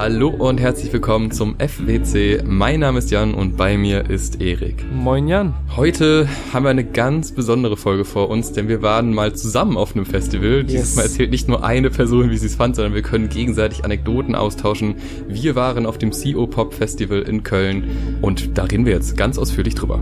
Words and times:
Hallo 0.00 0.28
und 0.30 0.58
herzlich 0.58 0.90
willkommen 0.94 1.30
zum 1.30 1.56
FWC. 1.58 2.42
Mein 2.46 2.80
Name 2.80 3.00
ist 3.00 3.10
Jan 3.10 3.34
und 3.34 3.58
bei 3.58 3.76
mir 3.76 4.08
ist 4.08 4.40
Erik. 4.40 4.82
Moin 4.90 5.28
Jan. 5.28 5.52
Heute 5.76 6.26
haben 6.54 6.64
wir 6.64 6.70
eine 6.70 6.86
ganz 6.86 7.32
besondere 7.32 7.76
Folge 7.76 8.06
vor 8.06 8.30
uns, 8.30 8.52
denn 8.52 8.66
wir 8.66 8.80
waren 8.80 9.12
mal 9.12 9.34
zusammen 9.34 9.76
auf 9.76 9.94
einem 9.94 10.06
Festival. 10.06 10.60
Yes. 10.62 10.68
Dieses 10.68 10.96
Mal 10.96 11.02
erzählt 11.02 11.30
nicht 11.30 11.48
nur 11.48 11.64
eine 11.64 11.90
Person, 11.90 12.30
wie 12.30 12.38
sie 12.38 12.46
es 12.46 12.54
fand, 12.54 12.76
sondern 12.76 12.94
wir 12.94 13.02
können 13.02 13.28
gegenseitig 13.28 13.84
Anekdoten 13.84 14.34
austauschen. 14.34 14.94
Wir 15.28 15.54
waren 15.54 15.84
auf 15.84 15.98
dem 15.98 16.12
CO 16.12 16.46
Pop 16.46 16.72
Festival 16.72 17.20
in 17.20 17.42
Köln 17.42 18.16
und 18.22 18.56
da 18.56 18.64
reden 18.64 18.86
wir 18.86 18.94
jetzt 18.94 19.18
ganz 19.18 19.36
ausführlich 19.36 19.74
drüber. 19.74 20.00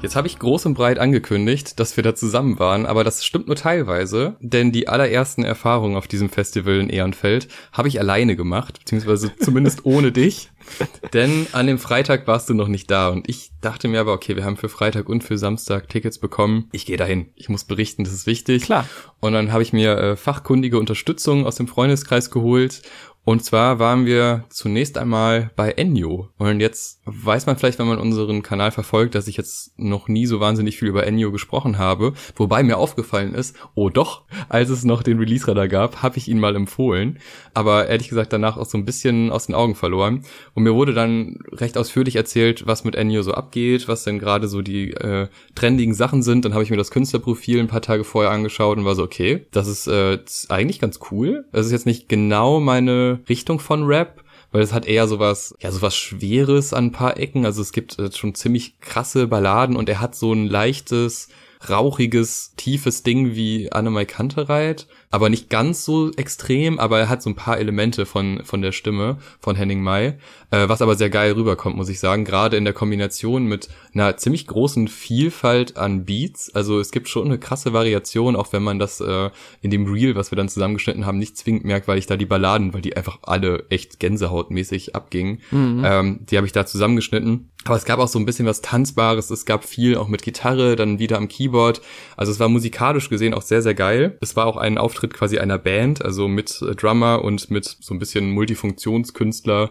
Jetzt 0.00 0.14
habe 0.14 0.28
ich 0.28 0.38
groß 0.38 0.66
und 0.66 0.74
breit 0.74 1.00
angekündigt, 1.00 1.80
dass 1.80 1.96
wir 1.96 2.04
da 2.04 2.14
zusammen 2.14 2.60
waren, 2.60 2.86
aber 2.86 3.02
das 3.02 3.24
stimmt 3.24 3.48
nur 3.48 3.56
teilweise, 3.56 4.36
denn 4.38 4.70
die 4.70 4.86
allerersten 4.86 5.42
Erfahrungen 5.42 5.96
auf 5.96 6.06
diesem 6.06 6.28
Festival 6.28 6.78
in 6.78 6.88
Ehrenfeld 6.88 7.48
habe 7.72 7.88
ich 7.88 7.98
alleine 7.98 8.36
gemacht, 8.36 8.78
beziehungsweise 8.78 9.32
zumindest 9.40 9.84
ohne 9.84 10.12
dich. 10.12 10.50
Denn 11.12 11.46
an 11.52 11.66
dem 11.66 11.78
Freitag 11.78 12.26
warst 12.26 12.50
du 12.50 12.54
noch 12.54 12.68
nicht 12.68 12.90
da 12.90 13.08
und 13.08 13.28
ich 13.28 13.50
dachte 13.60 13.88
mir 13.88 14.00
aber, 14.00 14.12
okay, 14.12 14.36
wir 14.36 14.44
haben 14.44 14.56
für 14.56 14.68
Freitag 14.68 15.08
und 15.08 15.24
für 15.24 15.38
Samstag 15.38 15.88
Tickets 15.88 16.18
bekommen. 16.18 16.68
Ich 16.72 16.86
gehe 16.86 16.96
dahin. 16.96 17.30
Ich 17.36 17.48
muss 17.48 17.64
berichten, 17.64 18.04
das 18.04 18.12
ist 18.12 18.26
wichtig. 18.26 18.64
Klar. 18.64 18.86
Und 19.20 19.32
dann 19.32 19.52
habe 19.52 19.62
ich 19.62 19.72
mir 19.72 19.96
äh, 19.96 20.16
fachkundige 20.16 20.78
Unterstützung 20.78 21.46
aus 21.46 21.56
dem 21.56 21.68
Freundeskreis 21.68 22.30
geholt 22.30 22.82
und 23.28 23.44
zwar 23.44 23.78
waren 23.78 24.06
wir 24.06 24.44
zunächst 24.48 24.96
einmal 24.96 25.50
bei 25.54 25.72
Ennio. 25.72 26.30
Und 26.38 26.60
jetzt 26.60 27.02
weiß 27.04 27.44
man 27.44 27.58
vielleicht, 27.58 27.78
wenn 27.78 27.86
man 27.86 27.98
unseren 27.98 28.40
Kanal 28.40 28.70
verfolgt, 28.70 29.14
dass 29.14 29.28
ich 29.28 29.36
jetzt 29.36 29.78
noch 29.78 30.08
nie 30.08 30.24
so 30.24 30.40
wahnsinnig 30.40 30.78
viel 30.78 30.88
über 30.88 31.06
Ennio 31.06 31.30
gesprochen 31.30 31.76
habe. 31.76 32.14
Wobei 32.36 32.62
mir 32.62 32.78
aufgefallen 32.78 33.34
ist, 33.34 33.54
oh 33.74 33.90
doch, 33.90 34.22
als 34.48 34.70
es 34.70 34.82
noch 34.82 35.02
den 35.02 35.18
Release-Radar 35.18 35.68
gab, 35.68 36.02
habe 36.02 36.16
ich 36.16 36.28
ihn 36.28 36.40
mal 36.40 36.56
empfohlen. 36.56 37.18
Aber 37.52 37.88
ehrlich 37.88 38.08
gesagt 38.08 38.32
danach 38.32 38.56
auch 38.56 38.64
so 38.64 38.78
ein 38.78 38.86
bisschen 38.86 39.30
aus 39.30 39.44
den 39.44 39.54
Augen 39.54 39.74
verloren. 39.74 40.24
Und 40.54 40.62
mir 40.62 40.74
wurde 40.74 40.94
dann 40.94 41.40
recht 41.52 41.76
ausführlich 41.76 42.16
erzählt, 42.16 42.66
was 42.66 42.84
mit 42.84 42.94
Ennio 42.94 43.20
so 43.20 43.34
abgeht, 43.34 43.88
was 43.88 44.04
denn 44.04 44.18
gerade 44.18 44.48
so 44.48 44.62
die 44.62 44.92
äh, 44.94 45.28
trendigen 45.54 45.92
Sachen 45.92 46.22
sind. 46.22 46.46
Dann 46.46 46.54
habe 46.54 46.64
ich 46.64 46.70
mir 46.70 46.78
das 46.78 46.90
Künstlerprofil 46.90 47.60
ein 47.60 47.68
paar 47.68 47.82
Tage 47.82 48.04
vorher 48.04 48.30
angeschaut 48.30 48.78
und 48.78 48.86
war 48.86 48.94
so, 48.94 49.02
okay, 49.02 49.44
das 49.50 49.68
ist 49.68 49.86
äh, 49.86 50.18
eigentlich 50.48 50.80
ganz 50.80 51.00
cool. 51.10 51.44
Das 51.52 51.66
ist 51.66 51.72
jetzt 51.72 51.84
nicht 51.84 52.08
genau 52.08 52.58
meine 52.58 53.17
Richtung 53.28 53.60
von 53.60 53.84
Rap, 53.84 54.22
weil 54.52 54.62
es 54.62 54.72
hat 54.72 54.86
eher 54.86 55.08
sowas, 55.08 55.54
ja, 55.60 55.70
sowas 55.70 55.96
Schweres 55.96 56.72
an 56.72 56.86
ein 56.86 56.92
paar 56.92 57.16
Ecken. 57.16 57.44
Also 57.44 57.62
es 57.62 57.72
gibt 57.72 57.98
äh, 57.98 58.10
schon 58.12 58.34
ziemlich 58.34 58.80
krasse 58.80 59.26
Balladen 59.26 59.76
und 59.76 59.88
er 59.88 60.00
hat 60.00 60.14
so 60.14 60.32
ein 60.32 60.46
leichtes, 60.46 61.28
rauchiges, 61.68 62.54
tiefes 62.56 63.02
Ding 63.02 63.34
wie 63.34 63.72
Annemai 63.72 64.04
Kantereit 64.04 64.86
aber 65.10 65.28
nicht 65.28 65.48
ganz 65.48 65.84
so 65.84 66.10
extrem, 66.12 66.78
aber 66.78 66.98
er 66.98 67.08
hat 67.08 67.22
so 67.22 67.30
ein 67.30 67.36
paar 67.36 67.58
Elemente 67.58 68.06
von, 68.06 68.42
von 68.44 68.62
der 68.62 68.72
Stimme 68.72 69.18
von 69.40 69.56
Henning 69.56 69.82
Mai, 69.82 70.18
äh, 70.50 70.68
was 70.68 70.82
aber 70.82 70.96
sehr 70.96 71.10
geil 71.10 71.32
rüberkommt, 71.32 71.76
muss 71.76 71.88
ich 71.88 72.00
sagen, 72.00 72.24
gerade 72.24 72.56
in 72.56 72.64
der 72.64 72.74
Kombination 72.74 73.46
mit 73.46 73.68
einer 73.94 74.16
ziemlich 74.16 74.46
großen 74.46 74.88
Vielfalt 74.88 75.76
an 75.76 76.04
Beats, 76.04 76.54
also 76.54 76.80
es 76.80 76.90
gibt 76.90 77.08
schon 77.08 77.26
eine 77.26 77.38
krasse 77.38 77.72
Variation, 77.72 78.36
auch 78.36 78.52
wenn 78.52 78.62
man 78.62 78.78
das 78.78 79.00
äh, 79.00 79.30
in 79.62 79.70
dem 79.70 79.90
Reel, 79.92 80.14
was 80.14 80.30
wir 80.30 80.36
dann 80.36 80.48
zusammengeschnitten 80.48 81.06
haben, 81.06 81.18
nicht 81.18 81.36
zwingend 81.36 81.64
merkt, 81.64 81.88
weil 81.88 81.98
ich 81.98 82.06
da 82.06 82.16
die 82.16 82.26
Balladen, 82.26 82.74
weil 82.74 82.82
die 82.82 82.96
einfach 82.96 83.18
alle 83.22 83.64
echt 83.70 84.00
gänsehautmäßig 84.00 84.94
abgingen, 84.94 85.40
mhm. 85.50 85.82
ähm, 85.84 86.20
die 86.30 86.36
habe 86.36 86.46
ich 86.46 86.52
da 86.52 86.66
zusammengeschnitten. 86.66 87.50
Aber 87.64 87.76
es 87.76 87.84
gab 87.84 87.98
auch 87.98 88.08
so 88.08 88.18
ein 88.18 88.24
bisschen 88.24 88.46
was 88.46 88.62
Tanzbares, 88.62 89.30
es 89.30 89.44
gab 89.44 89.64
viel 89.64 89.96
auch 89.96 90.08
mit 90.08 90.22
Gitarre, 90.22 90.76
dann 90.76 90.98
wieder 90.98 91.18
am 91.18 91.28
Keyboard, 91.28 91.82
also 92.16 92.32
es 92.32 92.40
war 92.40 92.48
musikalisch 92.48 93.10
gesehen 93.10 93.34
auch 93.34 93.42
sehr, 93.42 93.62
sehr 93.62 93.74
geil. 93.74 94.16
Es 94.20 94.36
war 94.36 94.46
auch 94.46 94.56
ein 94.56 94.78
Auftritt 94.78 94.97
Auftritt 94.98 95.14
quasi 95.14 95.38
einer 95.38 95.58
Band, 95.58 96.04
also 96.04 96.26
mit 96.26 96.60
Drummer 96.76 97.22
und 97.22 97.52
mit 97.52 97.64
so 97.64 97.94
ein 97.94 98.00
bisschen 98.00 98.32
Multifunktionskünstler, 98.32 99.70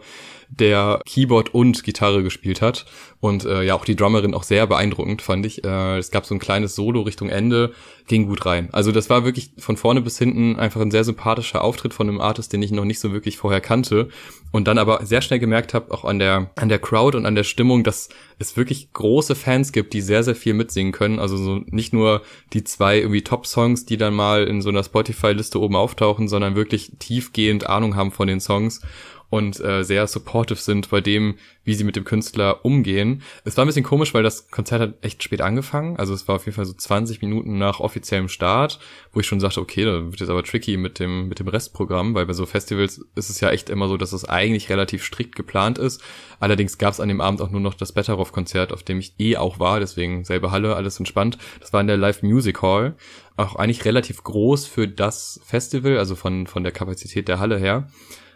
der 0.50 1.02
Keyboard 1.06 1.54
und 1.54 1.84
Gitarre 1.84 2.24
gespielt 2.24 2.62
hat. 2.62 2.86
Und 3.20 3.46
äh, 3.46 3.64
ja, 3.64 3.76
auch 3.76 3.86
die 3.86 3.96
Drummerin 3.96 4.34
auch 4.34 4.44
sehr 4.44 4.68
beeindruckend, 4.68 5.22
fand 5.22 5.46
ich. 5.46 5.64
Äh, 5.64 5.98
es 5.98 6.12
gab 6.12 6.26
so 6.26 6.36
ein 6.36 6.40
kleines 6.40 6.76
Solo 6.76 7.02
Richtung 7.02 7.30
Ende, 7.30 7.74
ging 8.08 8.28
gut 8.28 8.46
rein. 8.46 8.70
Also 8.72 8.92
das 8.92 9.10
war 9.10 9.26
wirklich 9.26 9.52
von 9.58 9.76
vorne 9.76 10.02
bis 10.02 10.20
hinten 10.20 10.58
einfach 10.58 10.82
ein 10.82 10.92
sehr 10.92 11.04
sympathischer 11.04 11.64
Auftritt 11.64 11.94
von 11.94 12.08
einem 12.08 12.22
Artist, 12.22 12.54
den 12.54 12.62
ich 12.62 12.72
noch 12.72 12.86
nicht 12.86 13.00
so 13.00 13.12
wirklich 13.14 13.38
vorher 13.38 13.60
kannte. 13.60 14.10
Und 14.52 14.68
dann 14.68 14.78
aber 14.78 15.06
sehr 15.06 15.22
schnell 15.22 15.40
gemerkt 15.40 15.74
habe, 15.74 15.92
auch 15.94 16.06
an 16.06 16.20
der, 16.20 16.52
an 16.56 16.70
der 16.70 16.80
Crowd 16.80 17.18
und 17.18 17.26
an 17.26 17.36
der 17.36 17.44
Stimmung, 17.44 17.84
dass 17.84 18.10
es 18.40 18.56
wirklich 18.56 18.94
große 18.94 19.36
Fans 19.36 19.72
gibt, 19.72 19.94
die 19.94 20.02
sehr, 20.02 20.24
sehr 20.24 20.36
viel 20.36 20.54
mitsingen 20.54 20.94
können. 20.94 21.20
Also 21.20 21.38
so 21.38 21.62
nicht 21.66 21.94
nur 21.94 22.22
die 22.54 22.64
zwei 22.64 23.00
irgendwie 23.00 23.24
Top-Songs, 23.24 23.86
die 23.86 23.98
dann 23.98 24.14
mal 24.14 24.46
in 24.46 24.62
so 24.62 24.70
einer 24.70 24.84
Spotify-Liste 24.84 25.60
oben 25.60 25.76
auftauchen, 25.76 26.28
sondern 26.28 26.56
wirklich 26.56 26.94
tiefgehend 27.00 27.68
Ahnung 27.68 27.96
haben 27.96 28.12
von 28.12 28.28
den 28.28 28.40
Songs 28.40 28.82
und 29.30 29.60
äh, 29.60 29.84
sehr 29.84 30.08
supportive 30.08 30.60
sind 30.60 30.90
bei 30.90 31.02
dem, 31.02 31.36
wie 31.66 31.74
sie 31.74 31.84
mit 31.84 31.98
dem 31.98 32.06
Künstler 32.06 32.64
umgehen. 32.64 33.24
Es 33.44 33.58
war 33.58 33.66
ein 33.66 33.68
bisschen 33.68 33.84
komisch, 33.84 34.14
weil 34.14 34.24
das 34.24 34.50
Konzert 34.50 34.82
hat 34.82 34.94
echt 35.02 35.22
spät 35.22 35.42
angefangen. 35.42 35.98
Also 35.98 36.14
es 36.14 36.28
war 36.30 36.36
auf 36.36 36.46
jeden 36.46 36.56
Fall 36.56 36.66
so 36.66 36.72
20 36.72 37.22
Minuten 37.22 37.58
nach 37.58 37.82
offiziellem 37.82 38.30
Start, 38.30 38.80
wo 39.12 39.20
ich 39.20 39.28
schon 39.28 39.42
sagte, 39.42 39.60
okay, 39.60 39.84
da 39.84 40.06
wird 40.06 40.22
jetzt 40.22 40.30
aber 40.30 40.44
tricky 40.44 40.78
mit 40.78 41.00
dem, 41.00 41.28
mit 41.28 41.40
dem 41.40 41.50
Restprogramm, 41.50 42.16
weil 42.16 42.26
bei 42.26 42.32
so 42.32 42.46
Festivals 42.46 43.06
ist 43.16 43.30
es 43.30 43.42
ja 43.42 43.50
echt 43.50 43.70
immer 43.70 43.90
so, 43.90 43.98
dass 43.98 44.14
es 44.14 44.24
eigentlich 44.24 44.70
relativ 44.70 45.04
strikt 45.04 45.36
geplant 45.36 45.78
ist. 45.78 46.02
Allerdings 46.40 46.78
gab 46.78 46.94
es 46.94 47.02
an 47.02 47.10
dem 47.10 47.20
Abend 47.20 47.42
auch 47.42 47.50
nur 47.50 47.62
noch 47.62 47.74
das 47.74 47.92
Betteroff-Konzert, 47.92 48.72
auf 48.72 48.84
dem 48.84 49.00
ich 49.00 49.16
eh 49.20 49.36
auch 49.36 49.60
war, 49.60 49.82
deswegen 49.82 50.24
selbe 50.24 50.52
Halle, 50.52 50.76
alles 50.78 51.00
entspannt. 51.00 51.38
Das 51.60 51.74
war 51.74 51.82
in 51.82 51.88
der 51.88 51.98
Live 51.98 52.24
Music 52.24 52.62
Hall. 52.62 52.96
Auch 53.36 53.56
eigentlich 53.56 53.84
relativ 53.84 54.24
groß 54.24 54.66
für 54.66 54.88
das 54.88 55.42
Festival, 55.46 55.98
also 55.98 56.16
von, 56.16 56.48
von 56.48 56.64
der 56.64 56.72
Kapazität 56.72 57.28
der 57.28 57.40
Halle 57.40 57.60
her 57.60 57.88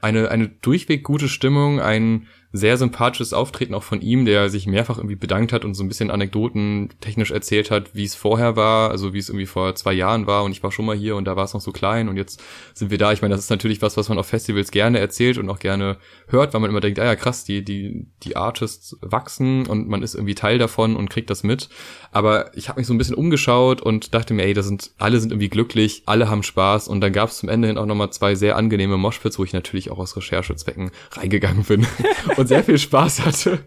eine, 0.01 0.29
eine 0.29 0.47
durchweg 0.49 1.03
gute 1.03 1.29
Stimmung, 1.29 1.79
ein 1.79 2.27
sehr 2.53 2.77
sympathisches 2.77 3.33
Auftreten 3.33 3.73
auch 3.73 3.83
von 3.83 4.01
ihm, 4.01 4.25
der 4.25 4.49
sich 4.49 4.67
mehrfach 4.67 4.97
irgendwie 4.97 5.15
bedankt 5.15 5.53
hat 5.53 5.63
und 5.63 5.73
so 5.73 5.83
ein 5.83 5.87
bisschen 5.87 6.11
Anekdoten 6.11 6.89
technisch 6.99 7.31
erzählt 7.31 7.71
hat, 7.71 7.95
wie 7.95 8.03
es 8.03 8.15
vorher 8.15 8.57
war, 8.57 8.91
also 8.91 9.13
wie 9.13 9.19
es 9.19 9.29
irgendwie 9.29 9.45
vor 9.45 9.73
zwei 9.75 9.93
Jahren 9.93 10.27
war 10.27 10.43
und 10.43 10.51
ich 10.51 10.61
war 10.61 10.71
schon 10.71 10.85
mal 10.85 10.95
hier 10.95 11.15
und 11.15 11.25
da 11.25 11.37
war 11.37 11.45
es 11.45 11.53
noch 11.53 11.61
so 11.61 11.71
klein 11.71 12.09
und 12.09 12.17
jetzt 12.17 12.41
sind 12.73 12.91
wir 12.91 12.97
da. 12.97 13.13
Ich 13.13 13.21
meine, 13.21 13.33
das 13.33 13.45
ist 13.45 13.49
natürlich 13.49 13.81
was, 13.81 13.95
was 13.95 14.09
man 14.09 14.17
auf 14.17 14.27
Festivals 14.27 14.71
gerne 14.71 14.99
erzählt 14.99 15.37
und 15.37 15.49
auch 15.49 15.59
gerne 15.59 15.97
hört, 16.27 16.53
weil 16.53 16.59
man 16.59 16.69
immer 16.69 16.81
denkt, 16.81 16.99
ah 16.99 17.05
ja 17.05 17.15
krass, 17.15 17.45
die, 17.45 17.63
die, 17.63 18.05
die 18.23 18.35
Artists 18.35 18.97
wachsen 19.01 19.65
und 19.65 19.87
man 19.87 20.03
ist 20.03 20.15
irgendwie 20.15 20.35
Teil 20.35 20.57
davon 20.57 20.97
und 20.97 21.09
kriegt 21.09 21.29
das 21.29 21.43
mit. 21.43 21.69
Aber 22.11 22.51
ich 22.55 22.67
habe 22.67 22.81
mich 22.81 22.87
so 22.87 22.93
ein 22.93 22.97
bisschen 22.97 23.15
umgeschaut 23.15 23.81
und 23.81 24.13
dachte 24.13 24.33
mir, 24.33 24.43
ey, 24.43 24.53
da 24.53 24.61
sind, 24.61 24.91
alle 24.97 25.21
sind 25.21 25.31
irgendwie 25.31 25.49
glücklich, 25.49 26.03
alle 26.05 26.29
haben 26.29 26.43
Spaß 26.43 26.89
und 26.89 26.99
dann 26.99 27.13
gab 27.13 27.29
es 27.29 27.37
zum 27.37 27.47
Ende 27.47 27.69
hin 27.69 27.77
auch 27.77 27.85
nochmal 27.85 28.11
zwei 28.11 28.35
sehr 28.35 28.57
angenehme 28.57 28.97
Moshpits, 28.97 29.39
wo 29.39 29.45
ich 29.45 29.53
natürlich 29.53 29.89
auch 29.89 29.99
aus 29.99 30.17
Recherchezwecken 30.17 30.91
reingegangen 31.13 31.63
bin. 31.63 31.87
und 32.41 32.47
sehr 32.47 32.63
viel 32.63 32.77
Spaß 32.77 33.25
hatte. 33.25 33.59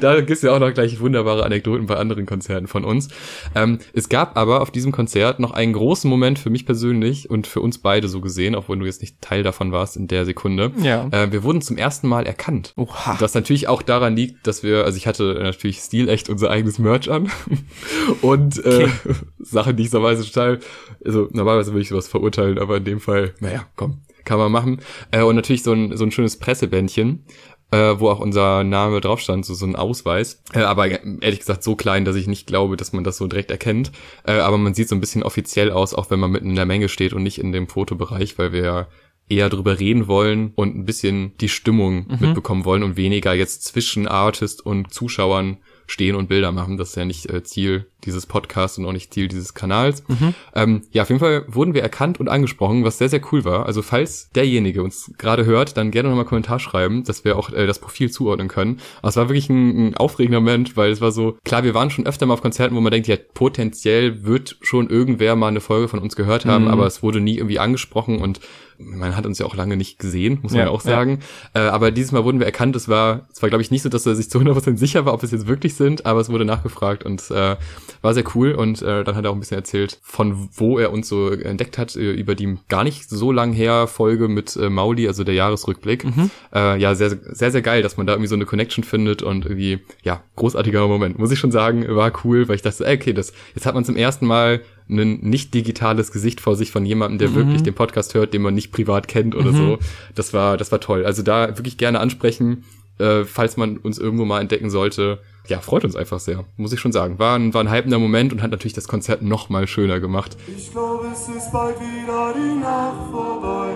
da 0.00 0.20
gibt's 0.20 0.42
ja 0.42 0.52
auch 0.54 0.58
noch 0.58 0.72
gleich 0.72 1.00
wunderbare 1.00 1.44
Anekdoten 1.44 1.86
bei 1.86 1.96
anderen 1.96 2.26
Konzerten 2.26 2.66
von 2.66 2.84
uns. 2.84 3.08
Ähm, 3.54 3.78
es 3.92 4.08
gab 4.08 4.36
aber 4.36 4.62
auf 4.62 4.70
diesem 4.70 4.92
Konzert 4.92 5.40
noch 5.40 5.52
einen 5.52 5.72
großen 5.72 6.08
Moment 6.08 6.38
für 6.38 6.50
mich 6.50 6.66
persönlich 6.66 7.30
und 7.30 7.46
für 7.46 7.60
uns 7.60 7.78
beide 7.78 8.08
so 8.08 8.20
gesehen, 8.20 8.54
auch 8.54 8.68
wenn 8.68 8.80
du 8.80 8.86
jetzt 8.86 9.00
nicht 9.00 9.20
Teil 9.20 9.42
davon 9.42 9.72
warst 9.72 9.96
in 9.96 10.08
der 10.08 10.24
Sekunde. 10.24 10.72
Ja. 10.82 11.08
Äh, 11.10 11.32
wir 11.32 11.42
wurden 11.42 11.62
zum 11.62 11.76
ersten 11.76 12.08
Mal 12.08 12.26
erkannt. 12.26 12.72
Oha. 12.76 13.16
Was 13.20 13.34
natürlich 13.34 13.68
auch 13.68 13.82
daran 13.82 14.16
liegt, 14.16 14.46
dass 14.46 14.62
wir, 14.62 14.84
also 14.84 14.96
ich 14.96 15.06
hatte 15.06 15.38
natürlich 15.42 15.78
stilecht 15.78 16.28
unser 16.28 16.50
eigenes 16.50 16.78
Merch 16.78 17.10
an 17.10 17.30
und 18.22 18.64
äh, 18.64 18.84
okay. 18.84 18.88
Sachen, 19.38 19.76
die 19.76 19.84
ich 19.84 19.90
so 19.90 20.02
weiß, 20.02 20.24
total, 20.24 20.60
also 21.04 21.28
normalerweise 21.32 21.72
würde 21.72 21.82
ich 21.82 21.88
sowas 21.88 22.08
verurteilen, 22.08 22.58
aber 22.58 22.78
in 22.78 22.84
dem 22.84 23.00
Fall, 23.00 23.34
naja, 23.40 23.66
komm, 23.76 23.98
kann 24.24 24.38
man 24.38 24.52
machen. 24.52 24.80
Äh, 25.10 25.22
und 25.22 25.36
natürlich 25.36 25.62
so 25.62 25.72
ein, 25.72 25.96
so 25.96 26.04
ein 26.04 26.10
schönes 26.10 26.38
Pressebändchen, 26.38 27.24
äh, 27.70 27.98
wo 27.98 28.08
auch 28.08 28.20
unser 28.20 28.64
Name 28.64 29.00
drauf 29.00 29.20
stand, 29.20 29.46
so, 29.46 29.54
so 29.54 29.66
ein 29.66 29.76
Ausweis. 29.76 30.42
Äh, 30.52 30.60
aber 30.60 30.88
ehrlich 30.88 31.40
gesagt 31.40 31.62
so 31.62 31.76
klein, 31.76 32.04
dass 32.04 32.16
ich 32.16 32.26
nicht 32.26 32.46
glaube, 32.46 32.76
dass 32.76 32.92
man 32.92 33.04
das 33.04 33.16
so 33.16 33.26
direkt 33.26 33.50
erkennt. 33.50 33.92
Äh, 34.24 34.32
aber 34.32 34.58
man 34.58 34.74
sieht 34.74 34.88
so 34.88 34.94
ein 34.94 35.00
bisschen 35.00 35.22
offiziell 35.22 35.70
aus, 35.70 35.94
auch 35.94 36.10
wenn 36.10 36.20
man 36.20 36.30
mitten 36.30 36.50
in 36.50 36.56
der 36.56 36.66
Menge 36.66 36.88
steht 36.88 37.12
und 37.12 37.22
nicht 37.22 37.38
in 37.38 37.52
dem 37.52 37.68
Fotobereich, 37.68 38.38
weil 38.38 38.52
wir 38.52 38.88
eher 39.28 39.48
drüber 39.48 39.78
reden 39.78 40.08
wollen 40.08 40.52
und 40.56 40.76
ein 40.76 40.84
bisschen 40.84 41.36
die 41.38 41.48
Stimmung 41.48 42.06
mhm. 42.08 42.16
mitbekommen 42.20 42.64
wollen 42.64 42.82
und 42.82 42.96
weniger 42.96 43.32
jetzt 43.32 43.62
zwischen 43.62 44.08
Artist 44.08 44.66
und 44.66 44.92
Zuschauern 44.92 45.58
stehen 45.90 46.14
und 46.14 46.28
Bilder 46.28 46.52
machen. 46.52 46.76
Das 46.76 46.90
ist 46.90 46.96
ja 46.96 47.04
nicht 47.04 47.28
äh, 47.28 47.42
Ziel 47.42 47.86
dieses 48.04 48.24
Podcasts 48.24 48.78
und 48.78 48.86
auch 48.86 48.92
nicht 48.92 49.12
Ziel 49.12 49.28
dieses 49.28 49.54
Kanals. 49.54 50.04
Mhm. 50.08 50.34
Ähm, 50.54 50.82
ja, 50.92 51.02
auf 51.02 51.08
jeden 51.08 51.18
Fall 51.18 51.44
wurden 51.48 51.74
wir 51.74 51.82
erkannt 51.82 52.20
und 52.20 52.28
angesprochen, 52.28 52.84
was 52.84 52.98
sehr, 52.98 53.08
sehr 53.08 53.20
cool 53.32 53.44
war. 53.44 53.66
Also 53.66 53.82
falls 53.82 54.30
derjenige 54.30 54.82
uns 54.82 55.12
gerade 55.18 55.44
hört, 55.44 55.76
dann 55.76 55.90
gerne 55.90 56.08
nochmal 56.08 56.24
Kommentar 56.24 56.60
schreiben, 56.60 57.04
dass 57.04 57.24
wir 57.24 57.36
auch 57.36 57.52
äh, 57.52 57.66
das 57.66 57.80
Profil 57.80 58.10
zuordnen 58.10 58.48
können. 58.48 58.80
Aber 59.00 59.08
es 59.08 59.16
war 59.16 59.28
wirklich 59.28 59.50
ein, 59.50 59.88
ein 59.88 59.96
aufregender 59.96 60.40
Moment, 60.40 60.76
weil 60.76 60.92
es 60.92 61.00
war 61.00 61.10
so, 61.10 61.36
klar, 61.44 61.64
wir 61.64 61.74
waren 61.74 61.90
schon 61.90 62.06
öfter 62.06 62.24
mal 62.24 62.34
auf 62.34 62.42
Konzerten, 62.42 62.76
wo 62.76 62.80
man 62.80 62.92
denkt, 62.92 63.08
ja, 63.08 63.16
potenziell 63.34 64.24
wird 64.24 64.56
schon 64.62 64.88
irgendwer 64.88 65.34
mal 65.34 65.48
eine 65.48 65.60
Folge 65.60 65.88
von 65.88 65.98
uns 65.98 66.14
gehört 66.14 66.46
haben, 66.46 66.64
mhm. 66.64 66.70
aber 66.70 66.86
es 66.86 67.02
wurde 67.02 67.20
nie 67.20 67.36
irgendwie 67.36 67.58
angesprochen 67.58 68.20
und 68.20 68.40
man 68.80 69.16
hat 69.16 69.26
uns 69.26 69.38
ja 69.38 69.46
auch 69.46 69.54
lange 69.54 69.76
nicht 69.76 69.98
gesehen, 69.98 70.38
muss 70.42 70.52
man 70.52 70.62
ja, 70.62 70.70
auch 70.70 70.80
sagen. 70.80 71.20
Ja. 71.54 71.66
Äh, 71.66 71.68
aber 71.70 71.90
dieses 71.90 72.12
Mal 72.12 72.24
wurden 72.24 72.38
wir 72.38 72.46
erkannt. 72.46 72.74
Es 72.76 72.88
war, 72.88 73.28
es 73.32 73.42
war 73.42 73.48
glaube 73.48 73.62
ich 73.62 73.70
nicht 73.70 73.82
so, 73.82 73.88
dass 73.88 74.06
er 74.06 74.14
sich 74.14 74.30
zu 74.30 74.38
100% 74.38 74.76
sicher 74.76 75.04
war, 75.04 75.14
ob 75.14 75.22
es 75.22 75.30
jetzt 75.30 75.46
wirklich 75.46 75.74
sind, 75.74 76.06
aber 76.06 76.20
es 76.20 76.30
wurde 76.30 76.44
nachgefragt 76.44 77.04
und 77.04 77.30
äh, 77.30 77.56
war 78.02 78.14
sehr 78.14 78.24
cool. 78.34 78.52
Und 78.52 78.82
äh, 78.82 79.04
dann 79.04 79.16
hat 79.16 79.24
er 79.24 79.30
auch 79.30 79.34
ein 79.34 79.40
bisschen 79.40 79.58
erzählt, 79.58 79.98
von 80.02 80.48
wo 80.52 80.78
er 80.78 80.92
uns 80.92 81.08
so 81.08 81.30
entdeckt 81.30 81.78
hat, 81.78 81.96
äh, 81.96 82.12
über 82.12 82.34
die 82.34 82.58
gar 82.68 82.84
nicht 82.84 83.08
so 83.08 83.32
lang 83.32 83.52
her 83.52 83.86
Folge 83.86 84.28
mit 84.28 84.56
äh, 84.56 84.70
Mauli, 84.70 85.06
also 85.06 85.24
der 85.24 85.34
Jahresrückblick. 85.34 86.04
Mhm. 86.04 86.30
Äh, 86.54 86.78
ja, 86.78 86.94
sehr, 86.94 87.10
sehr, 87.10 87.50
sehr 87.50 87.62
geil, 87.62 87.82
dass 87.82 87.96
man 87.96 88.06
da 88.06 88.14
irgendwie 88.14 88.28
so 88.28 88.34
eine 88.34 88.46
Connection 88.46 88.84
findet 88.84 89.22
und 89.22 89.44
irgendwie, 89.44 89.80
ja, 90.02 90.22
großartiger 90.36 90.86
Moment. 90.88 91.18
Muss 91.18 91.30
ich 91.30 91.38
schon 91.38 91.52
sagen, 91.52 91.84
war 91.88 92.12
cool, 92.24 92.48
weil 92.48 92.56
ich 92.56 92.62
dachte, 92.62 92.86
ey, 92.86 92.96
okay, 92.96 93.12
das, 93.12 93.32
jetzt 93.54 93.66
hat 93.66 93.74
man 93.74 93.84
zum 93.84 93.96
ersten 93.96 94.26
Mal 94.26 94.62
ein 94.90 95.20
nicht 95.20 95.54
digitales 95.54 96.12
Gesicht 96.12 96.40
vor 96.40 96.56
sich 96.56 96.70
von 96.72 96.84
jemandem, 96.84 97.18
der 97.18 97.28
mhm. 97.30 97.34
wirklich 97.34 97.62
den 97.62 97.74
Podcast 97.74 98.14
hört, 98.14 98.34
den 98.34 98.42
man 98.42 98.54
nicht 98.54 98.72
privat 98.72 99.08
kennt 99.08 99.34
oder 99.34 99.52
mhm. 99.52 99.56
so. 99.56 99.78
Das 100.14 100.32
war, 100.32 100.56
das 100.56 100.72
war 100.72 100.80
toll. 100.80 101.04
Also 101.04 101.22
da 101.22 101.48
wirklich 101.56 101.78
gerne 101.78 102.00
ansprechen, 102.00 102.64
äh, 102.98 103.24
falls 103.24 103.56
man 103.56 103.78
uns 103.78 103.98
irgendwo 103.98 104.24
mal 104.24 104.40
entdecken 104.40 104.70
sollte. 104.70 105.20
Ja, 105.48 105.60
freut 105.60 105.84
uns 105.84 105.96
einfach 105.96 106.20
sehr, 106.20 106.44
muss 106.56 106.72
ich 106.72 106.80
schon 106.80 106.92
sagen. 106.92 107.18
War 107.18 107.36
ein, 107.36 107.54
war 107.54 107.62
ein 107.62 107.72
hypender 107.72 107.98
Moment 107.98 108.32
und 108.32 108.42
hat 108.42 108.50
natürlich 108.50 108.74
das 108.74 108.88
Konzert 108.88 109.22
noch 109.22 109.48
mal 109.48 109.66
schöner 109.66 110.00
gemacht. 110.00 110.36
Ich 110.56 110.70
glaube, 110.70 111.08
es 111.12 111.28
ist 111.28 111.50
bald 111.50 111.76
wieder 111.80 112.34
die 112.36 112.60
Nacht 112.60 113.10
vorbei, 113.10 113.74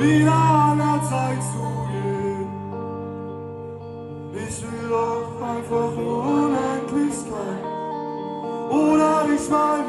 wieder 0.00 0.32
an 0.32 0.78
der 0.78 1.02
Zeit 1.08 1.42
zu 1.42 1.58
gehen. 1.92 2.48
Ich 4.34 4.62
will 4.62 4.88
doch 4.88 5.42
einfach 5.42 5.96
nur 5.96 6.24
unendlich 6.24 7.14
sein 7.14 7.73
oder 8.74 9.26
dich 9.30 9.48
mal. 9.48 9.84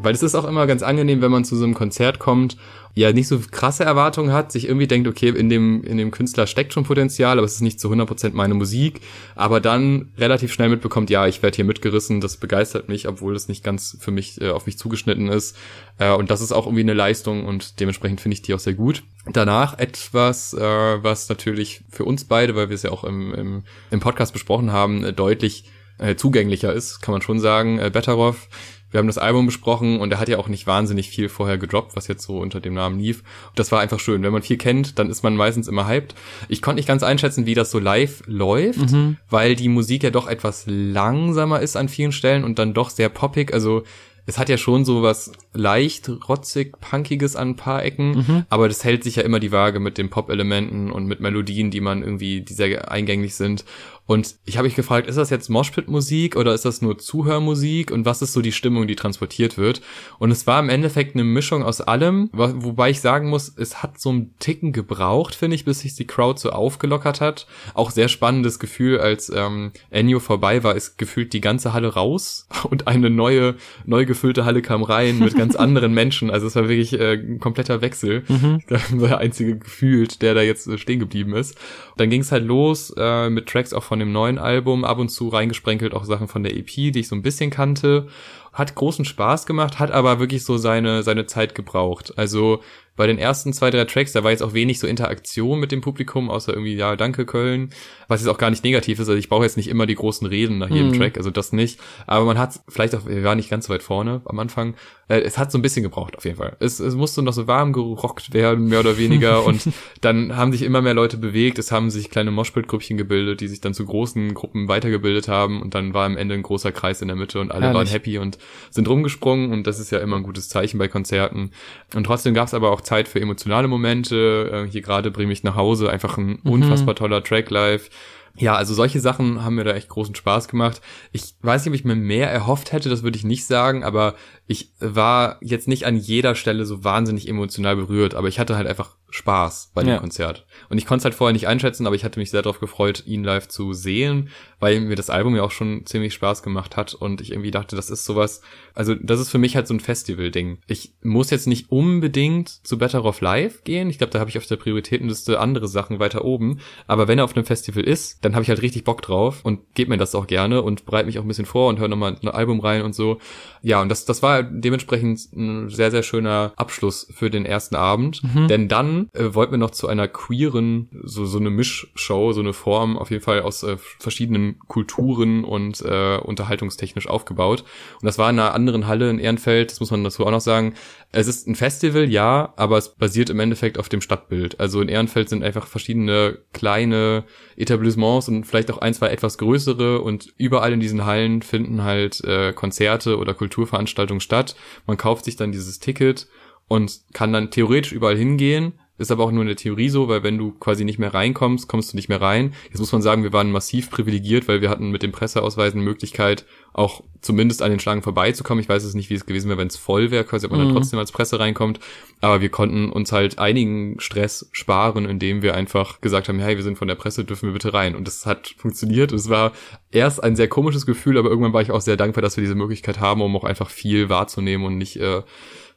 Weil 0.00 0.14
es 0.14 0.22
ist 0.22 0.36
auch 0.36 0.44
immer 0.44 0.66
ganz 0.66 0.82
angenehm, 0.82 1.20
wenn 1.22 1.30
man 1.32 1.44
zu 1.44 1.56
so 1.56 1.64
einem 1.64 1.74
Konzert 1.74 2.20
kommt, 2.20 2.56
ja 2.94 3.12
nicht 3.12 3.26
so 3.28 3.40
krasse 3.50 3.84
Erwartungen 3.84 4.32
hat, 4.32 4.52
sich 4.52 4.66
irgendwie 4.66 4.86
denkt, 4.86 5.08
okay, 5.08 5.28
in 5.28 5.48
dem, 5.48 5.82
in 5.82 5.98
dem 5.98 6.10
Künstler 6.10 6.46
steckt 6.46 6.72
schon 6.72 6.84
Potenzial, 6.84 7.38
aber 7.38 7.44
es 7.44 7.54
ist 7.54 7.60
nicht 7.62 7.80
zu 7.80 7.90
100% 7.90 8.30
meine 8.32 8.54
Musik, 8.54 9.00
aber 9.34 9.60
dann 9.60 10.12
relativ 10.16 10.52
schnell 10.52 10.68
mitbekommt, 10.68 11.10
ja, 11.10 11.26
ich 11.26 11.42
werde 11.42 11.56
hier 11.56 11.64
mitgerissen, 11.64 12.20
das 12.20 12.36
begeistert 12.36 12.88
mich, 12.88 13.08
obwohl 13.08 13.34
es 13.34 13.48
nicht 13.48 13.64
ganz 13.64 13.96
für 14.00 14.10
mich, 14.10 14.40
äh, 14.40 14.50
auf 14.50 14.66
mich 14.66 14.78
zugeschnitten 14.78 15.28
ist. 15.28 15.56
Äh, 15.98 16.12
und 16.12 16.30
das 16.30 16.40
ist 16.40 16.52
auch 16.52 16.66
irgendwie 16.66 16.82
eine 16.82 16.94
Leistung 16.94 17.44
und 17.44 17.80
dementsprechend 17.80 18.20
finde 18.20 18.34
ich 18.34 18.42
die 18.42 18.54
auch 18.54 18.60
sehr 18.60 18.74
gut. 18.74 19.02
Danach 19.32 19.78
etwas, 19.78 20.54
äh, 20.54 20.60
was 20.60 21.28
natürlich 21.28 21.82
für 21.90 22.04
uns 22.04 22.24
beide, 22.24 22.54
weil 22.54 22.68
wir 22.68 22.74
es 22.74 22.82
ja 22.82 22.90
auch 22.90 23.04
im, 23.04 23.34
im, 23.34 23.62
im 23.90 24.00
Podcast 24.00 24.32
besprochen 24.32 24.72
haben, 24.72 25.04
äh, 25.04 25.12
deutlich 25.12 25.64
äh, 25.98 26.16
zugänglicher 26.16 26.72
ist, 26.72 27.00
kann 27.00 27.12
man 27.12 27.22
schon 27.22 27.40
sagen. 27.40 27.78
Äh, 27.78 27.90
Betteroff, 27.90 28.48
wir 28.90 28.98
haben 28.98 29.06
das 29.06 29.18
Album 29.18 29.46
besprochen 29.46 30.00
und 30.00 30.12
er 30.12 30.20
hat 30.20 30.28
ja 30.28 30.38
auch 30.38 30.48
nicht 30.48 30.66
wahnsinnig 30.66 31.10
viel 31.10 31.28
vorher 31.28 31.58
gedroppt, 31.58 31.94
was 31.94 32.08
jetzt 32.08 32.24
so 32.24 32.38
unter 32.38 32.60
dem 32.60 32.74
Namen 32.74 32.98
lief. 32.98 33.18
Und 33.48 33.58
das 33.58 33.70
war 33.70 33.80
einfach 33.80 34.00
schön. 34.00 34.22
Wenn 34.22 34.32
man 34.32 34.42
viel 34.42 34.56
kennt, 34.56 34.98
dann 34.98 35.10
ist 35.10 35.22
man 35.22 35.36
meistens 35.36 35.68
immer 35.68 35.86
hyped. 35.86 36.14
Ich 36.48 36.62
konnte 36.62 36.76
nicht 36.76 36.88
ganz 36.88 37.02
einschätzen, 37.02 37.44
wie 37.44 37.54
das 37.54 37.70
so 37.70 37.78
live 37.78 38.22
läuft, 38.26 38.90
mhm. 38.90 39.18
weil 39.28 39.56
die 39.56 39.68
Musik 39.68 40.02
ja 40.04 40.10
doch 40.10 40.26
etwas 40.26 40.64
langsamer 40.66 41.60
ist 41.60 41.76
an 41.76 41.88
vielen 41.88 42.12
Stellen 42.12 42.44
und 42.44 42.58
dann 42.58 42.72
doch 42.72 42.88
sehr 42.88 43.10
poppig. 43.10 43.52
Also 43.52 43.82
es 44.28 44.36
hat 44.36 44.50
ja 44.50 44.58
schon 44.58 44.84
so 44.84 45.02
was 45.02 45.32
leicht 45.54 46.10
rotzig, 46.28 46.78
punkiges 46.82 47.34
an 47.34 47.48
ein 47.48 47.56
paar 47.56 47.82
Ecken, 47.82 48.10
mhm. 48.10 48.44
aber 48.50 48.68
das 48.68 48.84
hält 48.84 49.02
sich 49.02 49.16
ja 49.16 49.22
immer 49.22 49.40
die 49.40 49.52
Waage 49.52 49.80
mit 49.80 49.96
den 49.96 50.10
Pop-Elementen 50.10 50.92
und 50.92 51.06
mit 51.06 51.20
Melodien, 51.20 51.70
die 51.70 51.80
man 51.80 52.02
irgendwie, 52.02 52.42
die 52.42 52.52
sehr 52.52 52.90
eingängig 52.90 53.34
sind. 53.34 53.64
Und 54.08 54.36
ich 54.46 54.56
habe 54.56 54.66
mich 54.66 54.74
gefragt, 54.74 55.06
ist 55.06 55.16
das 55.16 55.28
jetzt 55.28 55.50
Moshpit-Musik 55.50 56.34
oder 56.36 56.54
ist 56.54 56.64
das 56.64 56.80
nur 56.80 56.96
Zuhörmusik 56.96 57.90
und 57.90 58.06
was 58.06 58.22
ist 58.22 58.32
so 58.32 58.40
die 58.40 58.52
Stimmung, 58.52 58.86
die 58.86 58.96
transportiert 58.96 59.58
wird? 59.58 59.82
Und 60.18 60.30
es 60.30 60.46
war 60.46 60.60
im 60.60 60.70
Endeffekt 60.70 61.14
eine 61.14 61.24
Mischung 61.24 61.62
aus 61.62 61.82
allem, 61.82 62.30
wobei 62.32 62.88
ich 62.88 63.02
sagen 63.02 63.28
muss, 63.28 63.52
es 63.54 63.82
hat 63.82 64.00
so 64.00 64.08
einen 64.08 64.34
Ticken 64.38 64.72
gebraucht, 64.72 65.34
finde 65.34 65.56
ich, 65.56 65.66
bis 65.66 65.80
sich 65.80 65.94
die 65.94 66.06
Crowd 66.06 66.40
so 66.40 66.50
aufgelockert 66.50 67.20
hat. 67.20 67.46
Auch 67.74 67.90
sehr 67.90 68.08
spannendes 68.08 68.58
Gefühl, 68.58 68.98
als 68.98 69.28
ähm, 69.28 69.72
Ennio 69.90 70.20
vorbei 70.20 70.64
war, 70.64 70.74
ist 70.74 70.96
gefühlt 70.96 71.34
die 71.34 71.42
ganze 71.42 71.74
Halle 71.74 71.92
raus 71.92 72.46
und 72.70 72.88
eine 72.88 73.10
neue, 73.10 73.56
neu 73.84 74.06
gefüllte 74.18 74.44
Halle 74.46 74.62
kam 74.62 74.82
rein 74.82 75.18
mit 75.18 75.36
ganz 75.36 75.54
anderen 75.56 75.92
Menschen. 75.92 76.30
Also 76.30 76.46
es 76.46 76.56
war 76.56 76.64
wirklich 76.68 76.98
äh, 76.98 77.14
ein 77.14 77.40
kompletter 77.40 77.82
Wechsel. 77.82 78.24
Mhm. 78.28 78.62
Der 78.98 79.18
einzige 79.18 79.58
gefühlt, 79.58 80.22
der 80.22 80.34
da 80.34 80.40
jetzt 80.40 80.66
äh, 80.66 80.78
stehen 80.78 80.98
geblieben 80.98 81.34
ist. 81.34 81.56
Dann 81.98 82.08
ging 82.08 82.22
es 82.22 82.32
halt 82.32 82.44
los 82.44 82.92
äh, 82.96 83.28
mit 83.28 83.46
Tracks 83.46 83.74
auch 83.74 83.82
von 83.82 83.98
von 83.98 84.06
dem 84.06 84.12
neuen 84.12 84.38
Album, 84.38 84.84
ab 84.84 84.98
und 84.98 85.08
zu 85.08 85.26
reingesprenkelt 85.26 85.92
auch 85.92 86.04
Sachen 86.04 86.28
von 86.28 86.44
der 86.44 86.56
EP, 86.56 86.66
die 86.66 87.00
ich 87.00 87.08
so 87.08 87.16
ein 87.16 87.22
bisschen 87.22 87.50
kannte. 87.50 88.06
Hat 88.52 88.76
großen 88.76 89.04
Spaß 89.04 89.44
gemacht, 89.44 89.80
hat 89.80 89.90
aber 89.90 90.20
wirklich 90.20 90.44
so 90.44 90.56
seine, 90.56 91.02
seine 91.02 91.26
Zeit 91.26 91.56
gebraucht. 91.56 92.16
Also 92.16 92.62
bei 92.98 93.06
den 93.06 93.16
ersten 93.16 93.52
zwei, 93.52 93.70
drei 93.70 93.84
Tracks, 93.84 94.12
da 94.12 94.24
war 94.24 94.32
jetzt 94.32 94.42
auch 94.42 94.54
wenig 94.54 94.80
so 94.80 94.88
Interaktion 94.88 95.60
mit 95.60 95.70
dem 95.70 95.80
Publikum, 95.80 96.30
außer 96.30 96.52
irgendwie, 96.52 96.74
ja, 96.74 96.96
danke 96.96 97.24
Köln, 97.26 97.70
was 98.08 98.20
jetzt 98.20 98.28
auch 98.28 98.38
gar 98.38 98.50
nicht 98.50 98.64
negativ 98.64 98.98
ist. 98.98 99.08
Also 99.08 99.18
ich 99.18 99.28
brauche 99.28 99.44
jetzt 99.44 99.56
nicht 99.56 99.68
immer 99.68 99.86
die 99.86 99.94
großen 99.94 100.26
Reden 100.26 100.58
nach 100.58 100.68
jedem 100.68 100.88
mhm. 100.88 100.98
Track, 100.98 101.16
also 101.16 101.30
das 101.30 101.52
nicht. 101.52 101.78
Aber 102.08 102.24
man 102.24 102.38
hat 102.38 102.60
vielleicht 102.68 102.96
auch, 102.96 103.06
wir 103.06 103.22
waren 103.22 103.36
nicht 103.36 103.50
ganz 103.50 103.68
so 103.68 103.72
weit 103.72 103.84
vorne 103.84 104.20
am 104.24 104.38
Anfang. 104.40 104.74
Äh, 105.08 105.20
es 105.20 105.38
hat 105.38 105.50
so 105.50 105.58
ein 105.58 105.62
bisschen 105.62 105.82
gebraucht, 105.82 106.16
auf 106.16 106.24
jeden 106.24 106.36
Fall. 106.36 106.56
Es, 106.60 106.80
es 106.80 106.94
musste 106.94 107.22
noch 107.22 107.32
so 107.32 107.46
warm 107.46 107.72
gerockt 107.72 108.32
werden, 108.34 108.68
mehr 108.68 108.80
oder 108.80 108.98
weniger. 108.98 109.44
und 109.46 109.68
dann 110.00 110.36
haben 110.36 110.52
sich 110.52 110.62
immer 110.62 110.82
mehr 110.82 110.94
Leute 110.94 111.16
bewegt. 111.16 111.58
Es 111.58 111.72
haben 111.72 111.90
sich 111.90 112.10
kleine 112.10 112.30
Moshpit-Grüppchen 112.30 112.96
gebildet, 112.96 113.40
die 113.40 113.48
sich 113.48 113.60
dann 113.60 113.74
zu 113.74 113.84
großen 113.84 114.34
Gruppen 114.34 114.68
weitergebildet 114.68 115.28
haben. 115.28 115.62
Und 115.62 115.74
dann 115.74 115.94
war 115.94 116.06
am 116.06 116.16
Ende 116.16 116.34
ein 116.34 116.42
großer 116.42 116.72
Kreis 116.72 117.00
in 117.02 117.08
der 117.08 117.16
Mitte 117.16 117.40
und 117.40 117.50
alle 117.50 117.66
Herrlich. 117.66 117.76
waren 117.76 117.86
happy 117.86 118.18
und 118.18 118.38
sind 118.70 118.88
rumgesprungen. 118.88 119.52
Und 119.52 119.66
das 119.66 119.80
ist 119.80 119.90
ja 119.90 119.98
immer 119.98 120.16
ein 120.16 120.22
gutes 120.22 120.48
Zeichen 120.48 120.78
bei 120.78 120.88
Konzerten. 120.88 121.50
Und 121.94 122.04
trotzdem 122.04 122.34
gab 122.34 122.48
es 122.48 122.54
aber 122.54 122.70
auch 122.70 122.82
Zeit 122.88 123.08
für 123.08 123.20
emotionale 123.20 123.68
Momente. 123.68 124.66
Äh, 124.66 124.70
hier 124.70 124.82
gerade 124.82 125.10
bringe 125.10 125.32
ich 125.32 125.42
nach 125.42 125.56
Hause 125.56 125.90
einfach 125.90 126.16
ein 126.16 126.40
mhm. 126.42 126.50
unfassbar 126.50 126.94
toller 126.94 127.22
Track 127.22 127.50
live. 127.50 127.90
Ja, 128.36 128.54
also 128.54 128.72
solche 128.72 129.00
Sachen 129.00 129.44
haben 129.44 129.56
mir 129.56 129.64
da 129.64 129.74
echt 129.74 129.88
großen 129.88 130.14
Spaß 130.14 130.48
gemacht. 130.48 130.80
Ich 131.12 131.34
weiß 131.42 131.64
nicht, 131.64 131.70
ob 131.70 131.74
ich 131.74 131.84
mir 131.84 131.96
mehr 131.96 132.30
erhofft 132.30 132.72
hätte, 132.72 132.88
das 132.88 133.02
würde 133.02 133.18
ich 133.18 133.24
nicht 133.24 133.46
sagen, 133.46 133.82
aber 133.82 134.14
ich 134.50 134.72
war 134.80 135.36
jetzt 135.42 135.68
nicht 135.68 135.84
an 135.84 135.96
jeder 135.98 136.34
Stelle 136.34 136.64
so 136.64 136.82
wahnsinnig 136.82 137.28
emotional 137.28 137.76
berührt, 137.76 138.14
aber 138.14 138.28
ich 138.28 138.38
hatte 138.38 138.56
halt 138.56 138.66
einfach 138.66 138.96
Spaß 139.10 139.72
bei 139.74 139.82
dem 139.82 139.90
ja. 139.90 139.98
Konzert. 139.98 140.46
Und 140.68 140.78
ich 140.78 140.86
konnte 140.86 141.00
es 141.00 141.04
halt 141.04 141.14
vorher 141.14 141.32
nicht 141.32 141.48
einschätzen, 141.48 141.86
aber 141.86 141.96
ich 141.96 142.04
hatte 142.04 142.18
mich 142.18 142.30
sehr 142.30 142.42
darauf 142.42 142.60
gefreut, 142.60 143.04
ihn 143.06 143.24
live 143.24 143.48
zu 143.48 143.74
sehen, 143.74 144.30
weil 144.58 144.80
mir 144.80 144.96
das 144.96 145.10
Album 145.10 145.36
ja 145.36 145.42
auch 145.42 145.50
schon 145.50 145.86
ziemlich 145.86 146.14
Spaß 146.14 146.42
gemacht 146.42 146.76
hat 146.76 146.94
und 146.94 147.20
ich 147.20 147.30
irgendwie 147.30 147.50
dachte, 147.50 147.76
das 147.76 147.90
ist 147.90 148.04
sowas, 148.04 148.40
also 148.74 148.94
das 148.94 149.20
ist 149.20 149.30
für 149.30 149.38
mich 149.38 149.54
halt 149.54 149.66
so 149.66 149.74
ein 149.74 149.80
Festival-Ding. 149.80 150.58
Ich 150.66 150.94
muss 151.02 151.30
jetzt 151.30 151.46
nicht 151.46 151.70
unbedingt 151.70 152.48
zu 152.48 152.78
Better 152.78 153.04
of 153.04 153.20
Live 153.20 153.64
gehen, 153.64 153.88
ich 153.88 153.98
glaube, 153.98 154.12
da 154.12 154.18
habe 154.18 154.30
ich 154.30 154.38
auf 154.38 154.46
der 154.46 154.56
Prioritätenliste 154.56 155.40
andere 155.40 155.68
Sachen 155.68 156.00
weiter 156.00 156.24
oben, 156.24 156.60
aber 156.86 157.08
wenn 157.08 157.18
er 157.18 157.24
auf 157.24 157.36
einem 157.36 157.46
Festival 157.46 157.84
ist, 157.84 158.24
dann 158.24 158.34
habe 158.34 158.42
ich 158.42 158.48
halt 158.50 158.62
richtig 158.62 158.84
Bock 158.84 159.00
drauf 159.02 159.40
und 159.42 159.74
gebe 159.74 159.90
mir 159.90 159.98
das 159.98 160.14
auch 160.14 160.26
gerne 160.26 160.62
und 160.62 160.86
bereite 160.86 161.06
mich 161.06 161.18
auch 161.18 161.24
ein 161.24 161.28
bisschen 161.28 161.46
vor 161.46 161.68
und 161.68 161.78
höre 161.78 161.88
nochmal 161.88 162.16
ein 162.20 162.28
Album 162.28 162.60
rein 162.60 162.82
und 162.82 162.94
so. 162.94 163.18
Ja, 163.62 163.80
und 163.80 163.88
das, 163.88 164.04
das 164.04 164.22
war 164.22 164.37
dementsprechend 164.42 165.20
ein 165.32 165.68
sehr, 165.68 165.90
sehr 165.90 166.02
schöner 166.02 166.52
Abschluss 166.56 167.08
für 167.14 167.30
den 167.30 167.46
ersten 167.46 167.76
Abend. 167.76 168.22
Mhm. 168.22 168.48
Denn 168.48 168.68
dann 168.68 169.08
äh, 169.12 169.34
wollten 169.34 169.52
wir 169.52 169.58
noch 169.58 169.70
zu 169.70 169.88
einer 169.88 170.08
queeren, 170.08 170.88
so, 171.02 171.24
so 171.24 171.38
eine 171.38 171.50
Mischshow, 171.50 172.32
so 172.32 172.40
eine 172.40 172.52
Form 172.52 172.96
auf 172.98 173.10
jeden 173.10 173.22
Fall 173.22 173.42
aus 173.42 173.62
äh, 173.62 173.76
verschiedenen 173.98 174.58
Kulturen 174.66 175.44
und 175.44 175.80
äh, 175.82 176.18
unterhaltungstechnisch 176.18 177.08
aufgebaut. 177.08 177.64
Und 178.00 178.06
das 178.06 178.18
war 178.18 178.30
in 178.30 178.38
einer 178.38 178.54
anderen 178.54 178.86
Halle 178.86 179.10
in 179.10 179.18
Ehrenfeld, 179.18 179.70
das 179.70 179.80
muss 179.80 179.90
man 179.90 180.04
dazu 180.04 180.26
auch 180.26 180.30
noch 180.30 180.40
sagen. 180.40 180.74
Es 181.10 181.26
ist 181.26 181.46
ein 181.46 181.54
Festival, 181.54 182.10
ja, 182.10 182.52
aber 182.56 182.76
es 182.76 182.90
basiert 182.90 183.30
im 183.30 183.40
Endeffekt 183.40 183.78
auf 183.78 183.88
dem 183.88 184.02
Stadtbild. 184.02 184.60
Also 184.60 184.82
in 184.82 184.88
Ehrenfeld 184.88 185.30
sind 185.30 185.42
einfach 185.42 185.66
verschiedene 185.66 186.38
kleine 186.52 187.24
Etablissements 187.56 188.28
und 188.28 188.44
vielleicht 188.44 188.70
auch 188.70 188.78
ein, 188.78 188.92
zwei 188.92 189.08
etwas 189.08 189.38
größere 189.38 190.02
und 190.02 190.32
überall 190.36 190.72
in 190.72 190.80
diesen 190.80 191.06
Hallen 191.06 191.40
finden 191.40 191.82
halt 191.82 192.22
äh, 192.24 192.52
Konzerte 192.52 193.16
oder 193.16 193.34
Kulturveranstaltungen 193.34 194.20
statt. 194.28 194.56
Man 194.86 194.98
kauft 194.98 195.24
sich 195.24 195.36
dann 195.36 195.52
dieses 195.52 195.78
Ticket 195.78 196.28
und 196.68 197.00
kann 197.14 197.32
dann 197.32 197.50
theoretisch 197.50 197.92
überall 197.92 198.16
hingehen, 198.16 198.78
ist 198.98 199.12
aber 199.12 199.24
auch 199.24 199.30
nur 199.30 199.42
in 199.42 199.46
der 199.46 199.56
Theorie 199.56 199.88
so, 199.88 200.08
weil 200.08 200.24
wenn 200.24 200.36
du 200.36 200.52
quasi 200.52 200.84
nicht 200.84 200.98
mehr 200.98 201.14
reinkommst, 201.14 201.68
kommst 201.68 201.92
du 201.92 201.96
nicht 201.96 202.08
mehr 202.08 202.20
rein. 202.20 202.52
Jetzt 202.70 202.80
muss 202.80 202.92
man 202.92 203.00
sagen, 203.00 203.22
wir 203.22 203.32
waren 203.32 203.52
massiv 203.52 203.90
privilegiert, 203.90 204.48
weil 204.48 204.60
wir 204.60 204.68
hatten 204.68 204.90
mit 204.90 205.04
dem 205.04 205.12
Presseausweis 205.12 205.72
eine 205.72 205.82
Möglichkeit, 205.82 206.44
auch 206.72 207.02
zumindest 207.20 207.62
an 207.62 207.70
den 207.70 207.80
Schlangen 207.80 208.02
vorbeizukommen. 208.02 208.60
Ich 208.60 208.68
weiß 208.68 208.82
es 208.82 208.94
nicht, 208.94 209.08
wie 209.08 209.14
es 209.14 209.24
gewesen 209.24 209.48
wäre, 209.48 209.58
wenn 209.58 209.68
es 209.68 209.76
voll 209.76 210.10
wäre, 210.10 210.24
quasi 210.24 210.46
ob 210.46 210.52
man 210.52 210.60
mhm. 210.60 210.66
dann 210.66 210.74
trotzdem 210.74 210.98
als 210.98 211.12
Presse 211.12 211.38
reinkommt. 211.38 211.78
Aber 212.20 212.40
wir 212.40 212.48
konnten 212.48 212.90
uns 212.90 213.12
halt 213.12 213.38
einigen 213.38 214.00
Stress 214.00 214.48
sparen, 214.52 215.04
indem 215.04 215.42
wir 215.42 215.54
einfach 215.54 216.00
gesagt 216.00 216.28
haben, 216.28 216.40
hey, 216.40 216.56
wir 216.56 216.64
sind 216.64 216.76
von 216.78 216.88
der 216.88 216.96
Presse, 216.96 217.24
dürfen 217.24 217.48
wir 217.48 217.52
bitte 217.52 217.72
rein. 217.72 217.94
Und 217.94 218.08
das 218.08 218.26
hat 218.26 218.54
funktioniert. 218.58 219.12
Es 219.12 219.28
war 219.28 219.52
erst 219.92 220.22
ein 220.22 220.34
sehr 220.34 220.48
komisches 220.48 220.86
Gefühl, 220.86 221.18
aber 221.18 221.30
irgendwann 221.30 221.52
war 221.52 221.62
ich 221.62 221.70
auch 221.70 221.80
sehr 221.80 221.96
dankbar, 221.96 222.22
dass 222.22 222.36
wir 222.36 222.42
diese 222.42 222.56
Möglichkeit 222.56 222.98
haben, 222.98 223.22
um 223.22 223.36
auch 223.36 223.44
einfach 223.44 223.70
viel 223.70 224.08
wahrzunehmen 224.08 224.66
und 224.66 224.76
nicht 224.76 224.96
äh, 224.96 225.22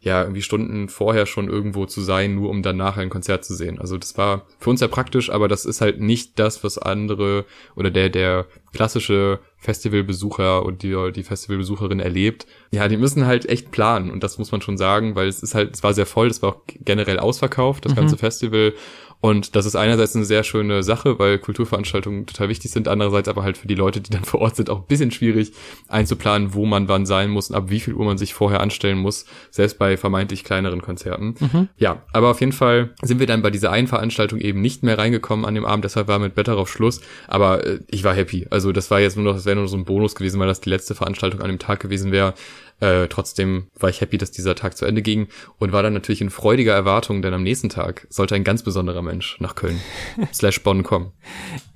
ja, 0.04 0.24
irgendwie 0.24 0.42
Stunden 0.42 0.90
vorher 0.90 1.28
schon 1.28 1.48
irgendwo 1.48 1.86
zu 1.86 2.02
sein, 2.02 2.34
nur 2.34 2.50
um 2.50 2.64
dann 2.64 2.76
nachher 2.76 3.02
ein 3.02 3.12
Konzert 3.12 3.46
zu 3.46 3.54
sehen. 3.54 3.80
Also 3.80 4.00
das 4.00 4.18
war 4.18 4.48
für 4.60 4.72
uns 4.72 4.80
sehr 4.80 4.88
praktisch, 4.88 5.30
aber 5.30 5.48
das 5.48 5.64
ist 5.64 5.80
halt 5.80 6.02
nicht 6.02 6.40
das, 6.40 6.64
was 6.64 6.80
andere 6.80 7.46
oder 7.76 7.92
der, 7.92 8.10
der 8.10 8.48
klassische 8.74 9.40
Festivalbesucher 9.58 10.66
und 10.66 10.82
die, 10.82 11.12
die 11.14 11.22
Festivalbesucherin 11.22 12.00
erlebt. 12.00 12.48
Ja, 12.72 12.88
die 12.88 12.98
müssen 12.98 13.28
halt 13.28 13.46
echt 13.48 13.70
planen 13.70 14.10
und 14.10 14.24
das 14.24 14.40
muss 14.40 14.52
man 14.52 14.62
schon 14.62 14.78
sagen, 14.78 15.16
weil 15.16 15.28
es 15.28 15.44
ist 15.44 15.54
halt, 15.54 15.76
es 15.76 15.84
war 15.84 15.94
sehr 15.94 16.08
voll, 16.08 16.28
es 16.28 16.42
war 16.42 16.50
auch 16.56 16.62
generell 16.66 17.20
ausverkauft, 17.20 17.86
das 17.86 17.92
mhm. 17.92 17.98
ganze 17.98 18.18
Festival 18.18 18.74
und 19.22 19.56
das 19.56 19.68
ist 19.68 19.76
einerseits 19.76 20.16
eine 20.16 20.26
sehr 20.26 20.44
schöne 20.44 20.82
Sache, 20.82 21.20
weil 21.20 21.38
Kulturveranstaltungen 21.38 22.26
total 22.26 22.50
wichtig 22.50 22.72
sind, 22.72 22.88
andererseits 22.88 23.30
aber 23.30 23.44
halt 23.44 23.56
für 23.56 23.68
die 23.68 23.76
Leute, 23.76 24.02
die 24.02 24.10
dann 24.10 24.24
vor 24.26 24.42
Ort 24.42 24.56
sind, 24.56 24.70
auch 24.70 24.80
ein 24.80 24.88
bisschen 24.88 25.12
schwierig 25.12 25.54
einzuplanen, 25.88 26.56
wo 26.56 26.66
man 26.66 26.88
wann 26.88 27.06
sein 27.06 27.30
muss 27.30 27.50
und 27.50 27.56
ab 27.56 27.66
wie 27.68 27.80
viel 27.80 27.94
Uhr 27.94 28.06
man 28.06 28.18
sich 28.18 28.34
vorher 28.34 28.60
anstellen 28.62 28.98
muss, 28.98 29.26
selbst 29.52 29.78
bei 29.78 29.96
vermeintlich 29.96 30.44
kleineren 30.44 30.82
Konzerten. 30.82 31.36
Mhm. 31.40 31.70
Ja, 31.78 32.02
aber 32.14 32.32
auf 32.32 32.40
jeden 32.40 32.52
Fall 32.52 32.96
sind 33.04 33.20
wir 33.20 33.28
dann 33.28 33.44
bei 33.44 33.52
dieser 33.52 33.72
einen 33.72 33.88
Veranstaltung 33.88 34.40
eben 34.40 34.60
nicht 34.60 34.82
mehr 34.82 34.98
reingekommen 34.98 35.46
an 35.46 35.54
dem 35.54 35.66
Abend, 35.66 35.86
deshalb 35.86 36.08
war 36.08 36.18
mit 36.18 36.34
Better 36.34 36.58
auf 36.58 36.70
Schluss, 36.70 37.02
aber 37.28 37.64
äh, 37.64 37.80
ich 37.92 38.04
war 38.04 38.16
happy. 38.16 38.48
Also 38.50 38.72
das 38.72 38.90
war 38.90 39.00
jetzt 39.00 39.18
nur 39.18 39.26
noch, 39.26 39.36
das 39.36 39.46
wäre 39.46 39.56
nur 39.56 39.68
so 39.68 39.78
ein 39.78 39.86
Bonus 39.86 40.16
gewesen, 40.16 40.40
weil 40.40 40.48
das 40.48 40.62
die 40.62 40.70
letzte 40.70 40.96
Veranstaltung 40.96 41.42
an 41.42 41.48
dem 41.48 41.60
Tag 41.60 41.80
gewesen 41.80 42.12
wäre. 42.12 42.34
Äh, 42.82 43.08
trotzdem 43.10 43.68
war 43.80 43.90
ich 43.90 44.02
happy, 44.02 44.18
dass 44.18 44.32
dieser 44.32 44.56
Tag 44.56 44.76
zu 44.76 44.86
Ende 44.86 45.04
ging 45.04 45.28
und 45.60 45.72
war 45.72 45.84
dann 45.84 45.94
natürlich 45.94 46.22
in 46.22 46.32
freudiger 46.32 46.74
Erwartung, 46.74 47.22
denn 47.22 47.34
am 47.34 47.44
nächsten 47.44 47.70
Tag 47.70 48.08
sollte 48.10 48.34
ein 48.34 48.44
ganz 48.44 48.64
besonderer 48.64 49.04
Mensch 49.04 49.40
nach 49.40 49.54
Köln 49.54 49.80
slash 50.34 50.64
Bonn 50.64 50.82
kommen. 50.82 51.12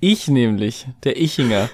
Ich 0.00 0.26
nämlich, 0.26 0.88
der 1.04 1.20
Ichinger. 1.20 1.70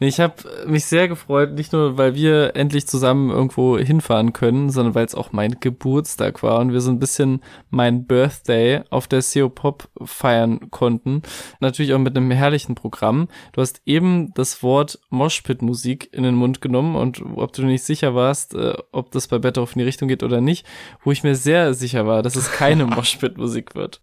ich 0.00 0.20
habe 0.20 0.34
mich 0.66 0.84
sehr 0.84 1.08
gefreut, 1.08 1.54
nicht 1.54 1.72
nur, 1.72 1.96
weil 1.96 2.14
wir 2.14 2.56
endlich 2.56 2.86
zusammen 2.86 3.30
irgendwo 3.30 3.78
hinfahren 3.78 4.34
können, 4.34 4.68
sondern 4.68 4.94
weil 4.94 5.06
es 5.06 5.14
auch 5.14 5.32
mein 5.32 5.56
Geburtstag 5.60 6.42
war 6.42 6.60
und 6.60 6.74
wir 6.74 6.82
so 6.82 6.90
ein 6.90 6.98
bisschen 6.98 7.40
mein 7.70 8.06
Birthday 8.06 8.82
auf 8.90 9.08
der 9.08 9.22
CO 9.22 9.48
Pop 9.48 9.88
feiern 10.04 10.70
konnten. 10.70 11.22
Natürlich 11.60 11.94
auch 11.94 11.98
mit 11.98 12.16
einem 12.16 12.30
herrlichen 12.30 12.74
Programm. 12.74 13.28
Du 13.52 13.62
hast 13.62 13.80
eben 13.86 14.34
das 14.34 14.62
Wort 14.62 14.98
Moshpit-Musik 15.08 16.10
in 16.12 16.22
den 16.22 16.34
Mund 16.34 16.60
genommen 16.60 16.96
und 16.96 17.22
ob 17.36 17.54
du 17.54 17.64
nicht 17.64 17.84
sicher 17.84 18.14
warst, 18.14 18.54
äh, 18.54 18.73
ob 18.92 19.10
das 19.10 19.28
bei 19.28 19.38
Better 19.38 19.62
in 19.62 19.78
die 19.78 19.84
Richtung 19.84 20.08
geht 20.08 20.22
oder 20.22 20.40
nicht, 20.40 20.66
wo 21.02 21.12
ich 21.12 21.22
mir 21.22 21.34
sehr 21.34 21.74
sicher 21.74 22.06
war, 22.06 22.22
dass 22.22 22.36
es 22.36 22.52
keine 22.52 22.86
Moshpit-Musik 22.86 23.74
wird, 23.74 24.00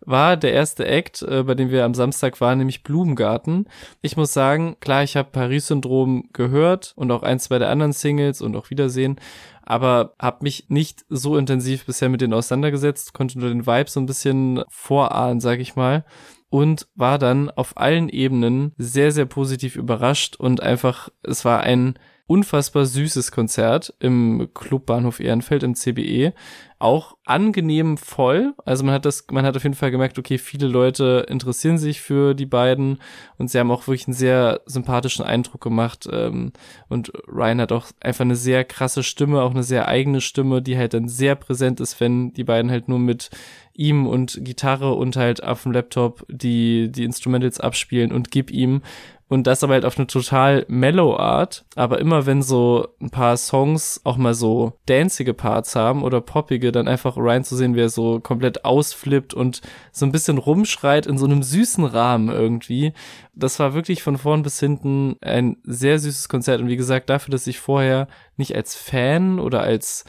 war 0.00 0.36
der 0.36 0.52
erste 0.52 0.86
Act, 0.86 1.22
äh, 1.22 1.42
bei 1.42 1.54
dem 1.54 1.70
wir 1.70 1.84
am 1.84 1.94
Samstag 1.94 2.40
waren, 2.40 2.58
nämlich 2.58 2.82
Blumengarten. 2.82 3.66
Ich 4.02 4.16
muss 4.16 4.32
sagen, 4.32 4.76
klar, 4.80 5.02
ich 5.02 5.16
habe 5.16 5.30
Paris-Syndrom 5.30 6.30
gehört 6.32 6.92
und 6.96 7.10
auch 7.10 7.22
ein, 7.22 7.38
zwei 7.38 7.58
der 7.58 7.70
anderen 7.70 7.92
Singles 7.92 8.42
und 8.42 8.56
auch 8.56 8.70
Wiedersehen, 8.70 9.16
aber 9.62 10.14
habe 10.18 10.38
mich 10.42 10.66
nicht 10.68 11.04
so 11.08 11.36
intensiv 11.36 11.86
bisher 11.86 12.08
mit 12.08 12.20
denen 12.20 12.34
auseinandergesetzt, 12.34 13.14
konnte 13.14 13.38
nur 13.38 13.50
den 13.50 13.66
Vibe 13.66 13.90
so 13.90 14.00
ein 14.00 14.06
bisschen 14.06 14.62
vorahnen, 14.68 15.40
sag 15.40 15.60
ich 15.60 15.76
mal 15.76 16.04
und 16.50 16.88
war 16.96 17.18
dann 17.18 17.48
auf 17.48 17.76
allen 17.76 18.08
Ebenen 18.08 18.72
sehr, 18.76 19.12
sehr 19.12 19.26
positiv 19.26 19.76
überrascht 19.76 20.36
und 20.36 20.60
einfach, 20.60 21.08
es 21.22 21.44
war 21.44 21.60
ein 21.60 21.94
unfassbar 22.30 22.86
süßes 22.86 23.32
Konzert 23.32 23.92
im 23.98 24.50
Clubbahnhof 24.54 25.18
Ehrenfeld 25.18 25.64
im 25.64 25.74
CBE. 25.74 26.32
Auch 26.78 27.16
angenehm 27.24 27.96
voll. 27.96 28.54
Also 28.64 28.84
man 28.84 28.94
hat 28.94 29.04
das, 29.04 29.26
man 29.32 29.44
hat 29.44 29.56
auf 29.56 29.64
jeden 29.64 29.74
Fall 29.74 29.90
gemerkt, 29.90 30.16
okay, 30.16 30.38
viele 30.38 30.68
Leute 30.68 31.26
interessieren 31.28 31.76
sich 31.76 32.00
für 32.00 32.34
die 32.34 32.46
beiden 32.46 33.00
und 33.36 33.50
sie 33.50 33.58
haben 33.58 33.72
auch 33.72 33.88
wirklich 33.88 34.06
einen 34.06 34.14
sehr 34.14 34.60
sympathischen 34.64 35.24
Eindruck 35.24 35.60
gemacht. 35.60 36.08
Ähm, 36.10 36.52
und 36.88 37.10
Ryan 37.26 37.62
hat 37.62 37.72
auch 37.72 37.86
einfach 37.98 38.24
eine 38.24 38.36
sehr 38.36 38.64
krasse 38.64 39.02
Stimme, 39.02 39.42
auch 39.42 39.50
eine 39.50 39.64
sehr 39.64 39.88
eigene 39.88 40.20
Stimme, 40.20 40.62
die 40.62 40.78
halt 40.78 40.94
dann 40.94 41.08
sehr 41.08 41.34
präsent 41.34 41.80
ist, 41.80 41.98
wenn 41.98 42.32
die 42.32 42.44
beiden 42.44 42.70
halt 42.70 42.88
nur 42.88 43.00
mit 43.00 43.30
ihm 43.74 44.06
und 44.06 44.38
Gitarre 44.44 44.92
und 44.92 45.16
halt 45.16 45.42
auf 45.42 45.64
dem 45.64 45.72
Laptop 45.72 46.24
die, 46.28 46.92
die 46.92 47.04
Instrumentals 47.04 47.58
abspielen 47.58 48.12
und 48.12 48.30
gib 48.30 48.52
ihm 48.52 48.82
und 49.30 49.46
das 49.46 49.62
aber 49.62 49.74
halt 49.74 49.84
auf 49.84 49.96
eine 49.96 50.08
total 50.08 50.66
mellow 50.68 51.16
Art. 51.16 51.64
Aber 51.76 52.00
immer 52.00 52.26
wenn 52.26 52.42
so 52.42 52.88
ein 53.00 53.10
paar 53.10 53.36
Songs 53.36 54.00
auch 54.02 54.16
mal 54.16 54.34
so 54.34 54.72
dancige 54.86 55.34
Parts 55.34 55.76
haben 55.76 56.02
oder 56.02 56.20
poppige, 56.20 56.72
dann 56.72 56.88
einfach 56.88 57.16
Ryan 57.16 57.44
zu 57.44 57.54
sehen, 57.54 57.76
wie 57.76 57.80
er 57.80 57.90
so 57.90 58.18
komplett 58.18 58.64
ausflippt 58.64 59.32
und 59.32 59.62
so 59.92 60.04
ein 60.04 60.10
bisschen 60.10 60.36
rumschreit 60.36 61.06
in 61.06 61.16
so 61.16 61.26
einem 61.26 61.44
süßen 61.44 61.84
Rahmen 61.84 62.28
irgendwie. 62.28 62.92
Das 63.32 63.60
war 63.60 63.72
wirklich 63.72 64.02
von 64.02 64.18
vorn 64.18 64.42
bis 64.42 64.58
hinten 64.58 65.16
ein 65.20 65.58
sehr 65.62 66.00
süßes 66.00 66.28
Konzert. 66.28 66.60
Und 66.60 66.66
wie 66.66 66.76
gesagt, 66.76 67.08
dafür, 67.08 67.30
dass 67.30 67.46
ich 67.46 67.60
vorher 67.60 68.08
nicht 68.36 68.56
als 68.56 68.74
Fan 68.74 69.38
oder 69.38 69.60
als 69.60 70.04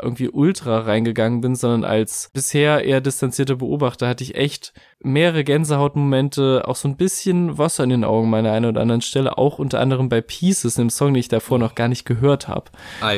irgendwie 0.00 0.28
ultra 0.28 0.80
reingegangen 0.80 1.40
bin, 1.40 1.54
sondern 1.54 1.84
als 1.84 2.30
bisher 2.32 2.84
eher 2.84 3.00
distanzierter 3.00 3.56
Beobachter 3.56 4.08
hatte 4.08 4.24
ich 4.24 4.34
echt 4.34 4.72
mehrere 5.00 5.44
Gänsehautmomente, 5.44 6.64
auch 6.66 6.76
so 6.76 6.88
ein 6.88 6.96
bisschen 6.96 7.58
Wasser 7.58 7.84
in 7.84 7.90
den 7.90 8.04
Augen 8.04 8.28
meiner 8.28 8.52
einen 8.52 8.66
oder 8.66 8.80
anderen 8.80 9.02
Stelle, 9.02 9.38
auch 9.38 9.58
unter 9.58 9.80
anderem 9.80 10.08
bei 10.08 10.20
Pieces, 10.20 10.78
einem 10.78 10.90
Song, 10.90 11.14
den 11.14 11.20
ich 11.20 11.28
davor 11.28 11.58
noch 11.58 11.74
gar 11.74 11.88
nicht 11.88 12.04
gehört 12.04 12.48
habe. 12.48 12.70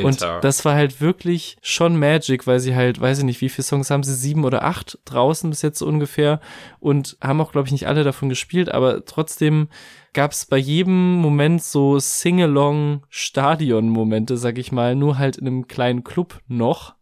Und 0.05 0.21
das 0.43 0.65
war 0.65 0.75
halt 0.75 1.01
wirklich 1.01 1.57
schon 1.63 1.99
Magic, 1.99 2.47
weil 2.47 2.61
sie 2.61 2.75
halt, 2.75 3.01
weiß 3.01 3.19
ich 3.19 3.25
nicht, 3.25 3.41
wie 3.41 3.49
viele 3.49 3.65
Songs 3.65 3.91
haben 3.91 4.03
sie, 4.03 4.15
sieben 4.15 4.45
oder 4.45 4.65
acht 4.65 4.99
draußen 5.05 5.49
bis 5.51 5.63
jetzt 5.63 5.79
so 5.79 5.87
ungefähr 5.87 6.41
und 6.81 7.17
haben 7.23 7.41
auch, 7.41 7.53
glaube 7.53 7.69
ich, 7.69 7.73
nicht 7.73 7.87
alle 7.89 8.05
davon 8.05 8.29
gespielt, 8.29 8.71
aber 8.71 9.05
trotzdem 9.05 9.69
gab 10.13 10.33
es 10.33 10.45
bei 10.47 10.59
jedem 10.59 11.17
Moment 11.17 11.63
so 11.63 11.99
Sing-Along-Stadion-Momente, 11.99 14.37
sag 14.37 14.59
ich 14.59 14.73
mal, 14.73 14.95
nur 14.95 15.17
halt 15.19 15.37
in 15.37 15.47
einem 15.47 15.69
kleinen 15.69 16.05
Club 16.05 16.41
noch. 16.47 16.99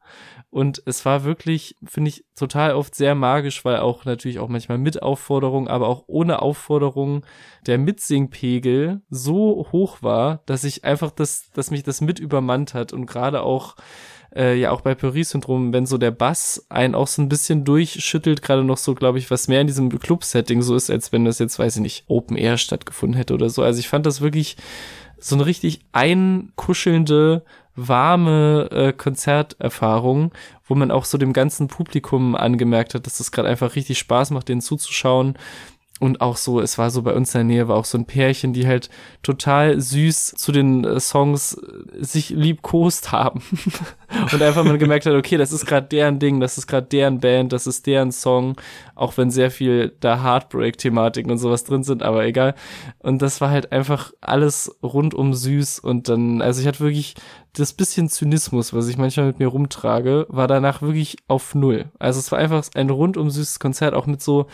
Und 0.50 0.82
es 0.86 1.04
war 1.04 1.24
wirklich, 1.24 1.76
finde 1.84 2.08
ich, 2.08 2.24
total 2.34 2.74
oft 2.74 2.94
sehr 2.94 3.14
magisch, 3.14 3.62
weil 3.64 3.76
auch 3.78 4.06
natürlich 4.06 4.38
auch 4.38 4.48
manchmal 4.48 4.78
mit 4.78 5.02
Aufforderung, 5.02 5.68
aber 5.68 5.88
auch 5.88 6.04
ohne 6.06 6.40
Aufforderung 6.40 7.26
der 7.66 7.76
Mitsingpegel 7.76 9.02
so 9.10 9.68
hoch 9.70 10.02
war, 10.02 10.42
dass 10.46 10.64
ich 10.64 10.84
einfach 10.84 11.10
das, 11.10 11.50
dass 11.50 11.70
mich 11.70 11.82
das 11.82 12.00
mit 12.00 12.18
übermannt 12.18 12.72
hat 12.72 12.94
und 12.94 13.04
gerade 13.04 13.42
auch 13.42 13.76
äh, 14.36 14.54
ja 14.54 14.70
auch 14.70 14.82
bei 14.82 14.94
Paris-Syndrom, 14.94 15.72
wenn 15.72 15.86
so 15.86 15.98
der 15.98 16.10
Bass 16.10 16.66
einen 16.68 16.94
auch 16.94 17.06
so 17.06 17.22
ein 17.22 17.28
bisschen 17.28 17.64
durchschüttelt, 17.64 18.42
gerade 18.42 18.64
noch 18.64 18.76
so, 18.76 18.94
glaube 18.94 19.18
ich, 19.18 19.30
was 19.30 19.48
mehr 19.48 19.60
in 19.60 19.66
diesem 19.66 19.88
Club-Setting 19.88 20.62
so 20.62 20.76
ist, 20.76 20.90
als 20.90 21.12
wenn 21.12 21.24
das 21.24 21.38
jetzt, 21.38 21.58
weiß 21.58 21.76
ich 21.76 21.82
nicht, 21.82 22.04
Open 22.08 22.36
Air 22.36 22.58
stattgefunden 22.58 23.16
hätte 23.16 23.34
oder 23.34 23.48
so. 23.48 23.62
Also 23.62 23.80
ich 23.80 23.88
fand 23.88 24.06
das 24.06 24.20
wirklich 24.20 24.56
so 25.18 25.34
eine 25.34 25.46
richtig 25.46 25.80
einkuschelnde, 25.92 27.44
warme 27.74 28.68
äh, 28.70 28.92
Konzerterfahrung, 28.92 30.32
wo 30.66 30.74
man 30.74 30.90
auch 30.90 31.04
so 31.04 31.18
dem 31.18 31.32
ganzen 31.32 31.68
Publikum 31.68 32.34
angemerkt 32.34 32.94
hat, 32.94 33.06
dass 33.06 33.18
das 33.18 33.32
gerade 33.32 33.48
einfach 33.48 33.76
richtig 33.76 33.98
Spaß 33.98 34.30
macht, 34.30 34.48
denen 34.48 34.60
zuzuschauen 34.60 35.36
und 35.98 36.20
auch 36.20 36.36
so, 36.36 36.60
es 36.60 36.76
war 36.76 36.90
so 36.90 37.00
bei 37.02 37.14
uns 37.14 37.34
in 37.34 37.38
der 37.38 37.44
Nähe, 37.56 37.68
war 37.68 37.76
auch 37.76 37.86
so 37.86 37.96
ein 37.96 38.04
Pärchen, 38.04 38.52
die 38.52 38.66
halt 38.66 38.90
total 39.22 39.80
süß 39.80 40.34
zu 40.36 40.52
den 40.52 40.84
äh, 40.84 41.00
Songs 41.00 41.54
äh, 41.54 42.04
sich 42.04 42.30
liebkost 42.30 43.12
haben. 43.12 43.42
und 44.32 44.42
einfach 44.42 44.62
mal 44.64 44.76
gemerkt 44.76 45.06
hat, 45.06 45.14
okay, 45.14 45.38
das 45.38 45.52
ist 45.52 45.64
gerade 45.64 45.86
deren 45.86 46.18
Ding, 46.18 46.38
das 46.38 46.58
ist 46.58 46.66
gerade 46.66 46.86
deren 46.86 47.20
Band, 47.20 47.52
das 47.52 47.66
ist 47.66 47.86
deren 47.86 48.12
Song, 48.12 48.60
auch 48.94 49.16
wenn 49.16 49.30
sehr 49.30 49.50
viel 49.50 49.94
da 50.00 50.22
Heartbreak-Thematiken 50.22 51.30
und 51.30 51.38
sowas 51.38 51.64
drin 51.64 51.82
sind, 51.82 52.02
aber 52.02 52.26
egal. 52.26 52.54
Und 52.98 53.22
das 53.22 53.40
war 53.40 53.48
halt 53.48 53.72
einfach 53.72 54.12
alles 54.20 54.76
rundum 54.82 55.32
süß 55.32 55.78
und 55.78 56.10
dann, 56.10 56.42
also 56.42 56.60
ich 56.60 56.66
hatte 56.66 56.80
wirklich 56.80 57.14
das 57.58 57.72
bisschen 57.72 58.08
Zynismus, 58.08 58.72
was 58.72 58.88
ich 58.88 58.98
manchmal 58.98 59.26
mit 59.26 59.38
mir 59.38 59.48
rumtrage, 59.48 60.26
war 60.28 60.46
danach 60.46 60.82
wirklich 60.82 61.16
auf 61.28 61.54
Null. 61.54 61.86
Also 61.98 62.20
es 62.20 62.30
war 62.30 62.38
einfach 62.38 62.64
ein 62.74 62.90
rundum 62.90 63.30
süßes 63.30 63.58
Konzert, 63.58 63.94
auch 63.94 64.06
mit 64.06 64.22
so 64.22 64.46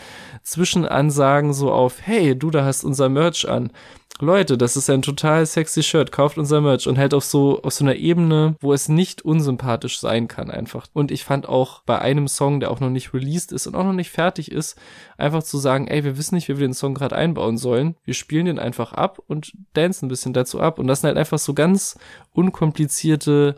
Zwischenansagen 0.43 1.53
so 1.53 1.71
auf, 1.71 1.97
hey, 2.01 2.37
du 2.37 2.49
da 2.49 2.65
hast 2.65 2.83
unser 2.83 3.09
Merch 3.09 3.47
an. 3.47 3.71
Leute, 4.19 4.59
das 4.59 4.77
ist 4.77 4.91
ein 4.91 5.01
total 5.01 5.43
sexy 5.45 5.81
Shirt, 5.81 6.11
kauft 6.11 6.37
unser 6.37 6.61
Merch 6.61 6.87
und 6.87 6.99
halt 6.99 7.15
auf 7.15 7.23
so, 7.25 7.63
auf 7.63 7.73
so 7.73 7.83
einer 7.83 7.95
Ebene, 7.95 8.55
wo 8.61 8.71
es 8.71 8.87
nicht 8.87 9.23
unsympathisch 9.23 9.99
sein 9.99 10.27
kann 10.27 10.51
einfach. 10.51 10.85
Und 10.93 11.09
ich 11.09 11.23
fand 11.23 11.49
auch 11.49 11.81
bei 11.81 11.97
einem 11.97 12.27
Song, 12.27 12.59
der 12.59 12.69
auch 12.69 12.79
noch 12.79 12.91
nicht 12.91 13.13
released 13.15 13.51
ist 13.51 13.65
und 13.65 13.75
auch 13.75 13.83
noch 13.83 13.93
nicht 13.93 14.11
fertig 14.11 14.51
ist, 14.51 14.77
einfach 15.17 15.41
zu 15.41 15.57
sagen, 15.57 15.87
ey, 15.87 16.03
wir 16.03 16.15
wissen 16.15 16.35
nicht, 16.35 16.47
wie 16.47 16.59
wir 16.59 16.67
den 16.67 16.75
Song 16.75 16.93
gerade 16.93 17.15
einbauen 17.15 17.57
sollen. 17.57 17.95
Wir 18.05 18.13
spielen 18.13 18.45
den 18.45 18.59
einfach 18.59 18.93
ab 18.93 19.19
und 19.25 19.53
dancen 19.73 20.05
ein 20.05 20.09
bisschen 20.09 20.33
dazu 20.33 20.59
ab. 20.59 20.77
Und 20.77 20.85
das 20.85 21.01
sind 21.01 21.07
halt 21.07 21.17
einfach 21.17 21.39
so 21.39 21.55
ganz 21.55 21.97
unkomplizierte 22.33 23.55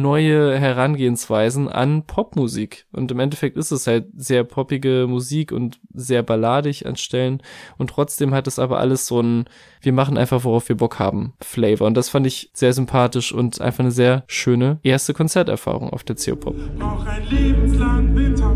neue 0.00 0.58
Herangehensweisen 0.58 1.68
an 1.68 2.04
Popmusik. 2.04 2.86
Und 2.92 3.10
im 3.10 3.20
Endeffekt 3.20 3.56
ist 3.56 3.70
es 3.70 3.86
halt 3.86 4.06
sehr 4.16 4.44
poppige 4.44 5.06
Musik 5.08 5.52
und 5.52 5.78
sehr 5.92 6.22
balladig 6.22 6.86
an 6.86 6.96
Stellen. 6.96 7.42
Und 7.78 7.90
trotzdem 7.90 8.34
hat 8.34 8.46
es 8.46 8.58
aber 8.58 8.78
alles 8.78 9.06
so 9.06 9.20
ein, 9.20 9.44
wir 9.80 9.92
machen 9.92 10.18
einfach, 10.18 10.44
worauf 10.44 10.68
wir 10.68 10.76
Bock 10.76 10.98
haben, 10.98 11.34
Flavor. 11.40 11.86
Und 11.86 11.96
das 11.96 12.08
fand 12.08 12.26
ich 12.26 12.50
sehr 12.52 12.72
sympathisch 12.72 13.32
und 13.32 13.60
einfach 13.60 13.80
eine 13.80 13.90
sehr 13.90 14.24
schöne 14.26 14.78
erste 14.82 15.14
Konzerterfahrung 15.14 15.90
auf 15.90 16.04
der 16.04 16.16
CO-Pop. 16.16 16.56
Auch 16.80 17.04
ein 17.06 17.26
lebenslang 17.28 18.14
Winter, 18.14 18.55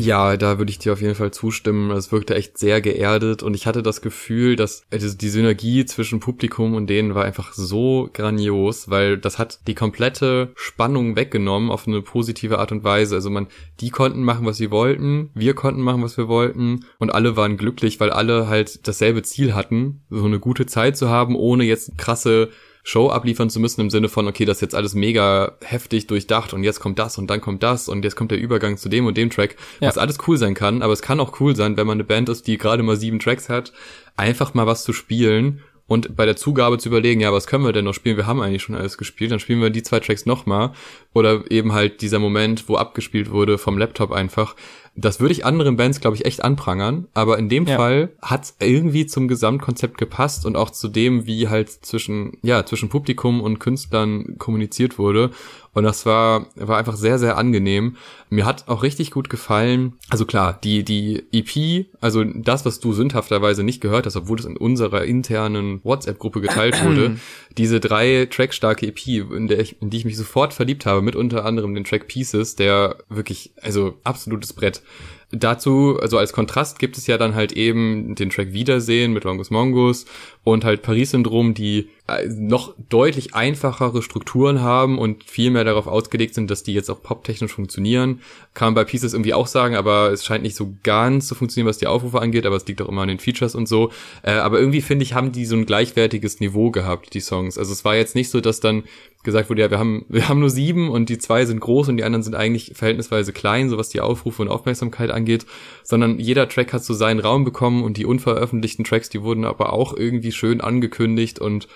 Ja, 0.00 0.36
da 0.36 0.58
würde 0.58 0.70
ich 0.70 0.78
dir 0.78 0.92
auf 0.92 1.00
jeden 1.00 1.16
Fall 1.16 1.32
zustimmen. 1.32 1.90
Es 1.90 2.12
wirkte 2.12 2.36
echt 2.36 2.56
sehr 2.56 2.80
geerdet 2.80 3.42
und 3.42 3.54
ich 3.54 3.66
hatte 3.66 3.82
das 3.82 4.00
Gefühl, 4.00 4.54
dass 4.54 4.84
die 4.92 5.28
Synergie 5.28 5.84
zwischen 5.86 6.20
Publikum 6.20 6.74
und 6.74 6.86
denen 6.88 7.16
war 7.16 7.24
einfach 7.24 7.52
so 7.52 8.08
grandios, 8.12 8.88
weil 8.90 9.18
das 9.18 9.40
hat 9.40 9.58
die 9.66 9.74
komplette 9.74 10.52
Spannung 10.54 11.16
weggenommen 11.16 11.72
auf 11.72 11.88
eine 11.88 12.00
positive 12.00 12.60
Art 12.60 12.70
und 12.70 12.84
Weise. 12.84 13.16
Also 13.16 13.28
man, 13.28 13.48
die 13.80 13.90
konnten 13.90 14.22
machen, 14.22 14.46
was 14.46 14.58
sie 14.58 14.70
wollten, 14.70 15.30
wir 15.34 15.54
konnten 15.54 15.80
machen, 15.80 16.02
was 16.02 16.16
wir 16.16 16.28
wollten 16.28 16.84
und 16.98 17.12
alle 17.12 17.36
waren 17.36 17.56
glücklich, 17.56 17.98
weil 17.98 18.10
alle 18.10 18.46
halt 18.46 18.86
dasselbe 18.86 19.24
Ziel 19.24 19.54
hatten, 19.54 20.02
so 20.10 20.24
eine 20.24 20.38
gute 20.38 20.66
Zeit 20.66 20.96
zu 20.96 21.08
haben, 21.08 21.34
ohne 21.34 21.64
jetzt 21.64 21.98
krasse 21.98 22.50
Show 22.88 23.10
abliefern 23.10 23.50
zu 23.50 23.60
müssen 23.60 23.82
im 23.82 23.90
Sinne 23.90 24.08
von, 24.08 24.26
okay, 24.26 24.46
das 24.46 24.56
ist 24.56 24.60
jetzt 24.62 24.74
alles 24.74 24.94
mega 24.94 25.52
heftig 25.62 26.06
durchdacht 26.06 26.54
und 26.54 26.64
jetzt 26.64 26.80
kommt 26.80 26.98
das 26.98 27.18
und 27.18 27.28
dann 27.28 27.42
kommt 27.42 27.62
das 27.62 27.86
und 27.86 28.02
jetzt 28.02 28.16
kommt 28.16 28.30
der 28.30 28.38
Übergang 28.38 28.78
zu 28.78 28.88
dem 28.88 29.04
und 29.04 29.18
dem 29.18 29.28
Track, 29.28 29.56
ja. 29.80 29.88
was 29.88 29.98
alles 29.98 30.16
cool 30.26 30.38
sein 30.38 30.54
kann, 30.54 30.80
aber 30.80 30.94
es 30.94 31.02
kann 31.02 31.20
auch 31.20 31.38
cool 31.38 31.54
sein, 31.54 31.76
wenn 31.76 31.86
man 31.86 31.96
eine 31.96 32.04
Band 32.04 32.30
ist, 32.30 32.46
die 32.46 32.56
gerade 32.56 32.82
mal 32.82 32.96
sieben 32.96 33.18
Tracks 33.18 33.50
hat, 33.50 33.74
einfach 34.16 34.54
mal 34.54 34.66
was 34.66 34.84
zu 34.84 34.94
spielen 34.94 35.62
und 35.88 36.14
bei 36.16 36.26
der 36.26 36.36
Zugabe 36.36 36.76
zu 36.76 36.90
überlegen, 36.90 37.20
ja, 37.20 37.32
was 37.32 37.46
können 37.46 37.64
wir 37.64 37.72
denn 37.72 37.86
noch 37.86 37.94
spielen? 37.94 38.18
Wir 38.18 38.26
haben 38.26 38.42
eigentlich 38.42 38.62
schon 38.62 38.76
alles 38.76 38.98
gespielt, 38.98 39.32
dann 39.32 39.40
spielen 39.40 39.62
wir 39.62 39.70
die 39.70 39.82
zwei 39.82 40.00
Tracks 40.00 40.26
nochmal. 40.26 40.72
Oder 41.14 41.50
eben 41.50 41.72
halt 41.72 42.02
dieser 42.02 42.18
Moment, 42.18 42.68
wo 42.68 42.76
abgespielt 42.76 43.30
wurde 43.30 43.56
vom 43.56 43.78
Laptop 43.78 44.12
einfach. 44.12 44.54
Das 44.94 45.18
würde 45.18 45.32
ich 45.32 45.46
anderen 45.46 45.76
Bands, 45.76 46.00
glaube 46.00 46.16
ich, 46.16 46.26
echt 46.26 46.44
anprangern, 46.44 47.06
aber 47.14 47.38
in 47.38 47.48
dem 47.48 47.66
ja. 47.66 47.76
Fall 47.76 48.10
hat 48.20 48.52
irgendwie 48.60 49.06
zum 49.06 49.28
Gesamtkonzept 49.28 49.96
gepasst 49.96 50.44
und 50.44 50.56
auch 50.56 50.70
zu 50.70 50.88
dem, 50.88 51.24
wie 51.26 51.48
halt 51.48 51.70
zwischen, 51.70 52.36
ja, 52.42 52.66
zwischen 52.66 52.88
Publikum 52.88 53.40
und 53.40 53.58
Künstlern 53.58 54.36
kommuniziert 54.38 54.98
wurde. 54.98 55.30
Und 55.72 55.84
das 55.84 56.04
war, 56.04 56.48
war 56.56 56.76
einfach 56.76 56.96
sehr, 56.96 57.18
sehr 57.18 57.38
angenehm. 57.38 57.96
Mir 58.30 58.44
hat 58.44 58.68
auch 58.68 58.82
richtig 58.82 59.10
gut 59.10 59.30
gefallen. 59.30 59.94
Also 60.10 60.26
klar, 60.26 60.58
die, 60.62 60.84
die 60.84 61.24
EP, 61.32 61.86
also 62.00 62.24
das, 62.24 62.64
was 62.64 62.80
du 62.80 62.92
sündhafterweise 62.92 63.62
nicht 63.62 63.80
gehört 63.80 64.06
hast, 64.06 64.16
obwohl 64.16 64.38
es 64.38 64.44
in 64.44 64.56
unserer 64.56 65.04
internen 65.04 65.80
WhatsApp-Gruppe 65.84 66.40
geteilt 66.40 66.84
wurde, 66.84 67.16
diese 67.56 67.80
drei 67.80 68.26
Trackstarke 68.30 68.86
EP, 68.86 69.06
in, 69.06 69.48
der 69.48 69.60
ich, 69.60 69.80
in 69.80 69.90
die 69.90 69.96
ich 69.96 70.04
mich 70.04 70.16
sofort 70.16 70.52
verliebt 70.52 70.86
habe, 70.86 71.02
mit 71.02 71.16
unter 71.16 71.44
anderem 71.44 71.74
den 71.74 71.84
Track 71.84 72.08
Pieces, 72.08 72.56
der 72.56 72.98
wirklich, 73.08 73.52
also 73.62 73.94
absolutes 74.04 74.52
Brett. 74.52 74.82
Dazu, 75.30 75.98
also 76.00 76.16
als 76.16 76.32
Kontrast 76.32 76.78
gibt 76.78 76.96
es 76.96 77.06
ja 77.06 77.18
dann 77.18 77.34
halt 77.34 77.52
eben 77.52 78.14
den 78.14 78.30
Track 78.30 78.54
Wiedersehen 78.54 79.12
mit 79.12 79.24
Longus 79.24 79.50
Mongus 79.50 80.06
und 80.42 80.64
halt 80.64 80.80
Paris-Syndrom, 80.80 81.52
die 81.52 81.90
äh, 82.06 82.26
noch 82.28 82.74
deutlich 82.88 83.34
einfachere 83.34 84.00
Strukturen 84.00 84.62
haben 84.62 84.98
und 84.98 85.24
viel 85.24 85.50
mehr 85.50 85.64
darauf 85.64 85.86
ausgelegt 85.86 86.34
sind, 86.34 86.50
dass 86.50 86.62
die 86.62 86.72
jetzt 86.72 86.88
auch 86.88 87.02
poptechnisch 87.02 87.52
funktionieren. 87.52 88.17
Kann 88.54 88.68
man 88.68 88.74
bei 88.74 88.84
Pieces 88.84 89.12
irgendwie 89.12 89.34
auch 89.34 89.46
sagen, 89.46 89.76
aber 89.76 90.10
es 90.10 90.24
scheint 90.24 90.42
nicht 90.42 90.56
so 90.56 90.74
ganz 90.82 91.28
zu 91.28 91.34
funktionieren, 91.34 91.68
was 91.68 91.78
die 91.78 91.86
Aufrufe 91.86 92.20
angeht, 92.20 92.46
aber 92.46 92.56
es 92.56 92.66
liegt 92.66 92.82
auch 92.82 92.88
immer 92.88 93.02
an 93.02 93.08
den 93.08 93.18
Features 93.18 93.54
und 93.54 93.68
so. 93.68 93.90
Äh, 94.22 94.32
aber 94.32 94.58
irgendwie 94.58 94.80
finde 94.80 95.04
ich, 95.04 95.14
haben 95.14 95.32
die 95.32 95.46
so 95.46 95.56
ein 95.56 95.66
gleichwertiges 95.66 96.40
Niveau 96.40 96.70
gehabt, 96.70 97.14
die 97.14 97.20
Songs. 97.20 97.58
Also 97.58 97.72
es 97.72 97.84
war 97.84 97.96
jetzt 97.96 98.14
nicht 98.14 98.30
so, 98.30 98.40
dass 98.40 98.60
dann 98.60 98.84
gesagt 99.24 99.50
wurde, 99.50 99.62
ja, 99.62 99.70
wir 99.70 99.78
haben, 99.78 100.04
wir 100.08 100.28
haben 100.28 100.40
nur 100.40 100.50
sieben 100.50 100.90
und 100.90 101.08
die 101.08 101.18
zwei 101.18 101.44
sind 101.44 101.60
groß 101.60 101.88
und 101.88 101.96
die 101.96 102.04
anderen 102.04 102.22
sind 102.22 102.34
eigentlich 102.34 102.72
verhältnisweise 102.74 103.32
klein, 103.32 103.68
so 103.68 103.78
was 103.78 103.88
die 103.88 104.00
Aufrufe 104.00 104.42
und 104.42 104.48
Aufmerksamkeit 104.48 105.10
angeht, 105.10 105.46
sondern 105.82 106.18
jeder 106.18 106.48
Track 106.48 106.72
hat 106.72 106.84
so 106.84 106.94
seinen 106.94 107.20
Raum 107.20 107.44
bekommen 107.44 107.82
und 107.82 107.96
die 107.96 108.06
unveröffentlichten 108.06 108.84
Tracks, 108.84 109.08
die 109.08 109.22
wurden 109.22 109.44
aber 109.44 109.72
auch 109.72 109.96
irgendwie 109.96 110.32
schön 110.32 110.60
angekündigt 110.60 111.38
und 111.38 111.68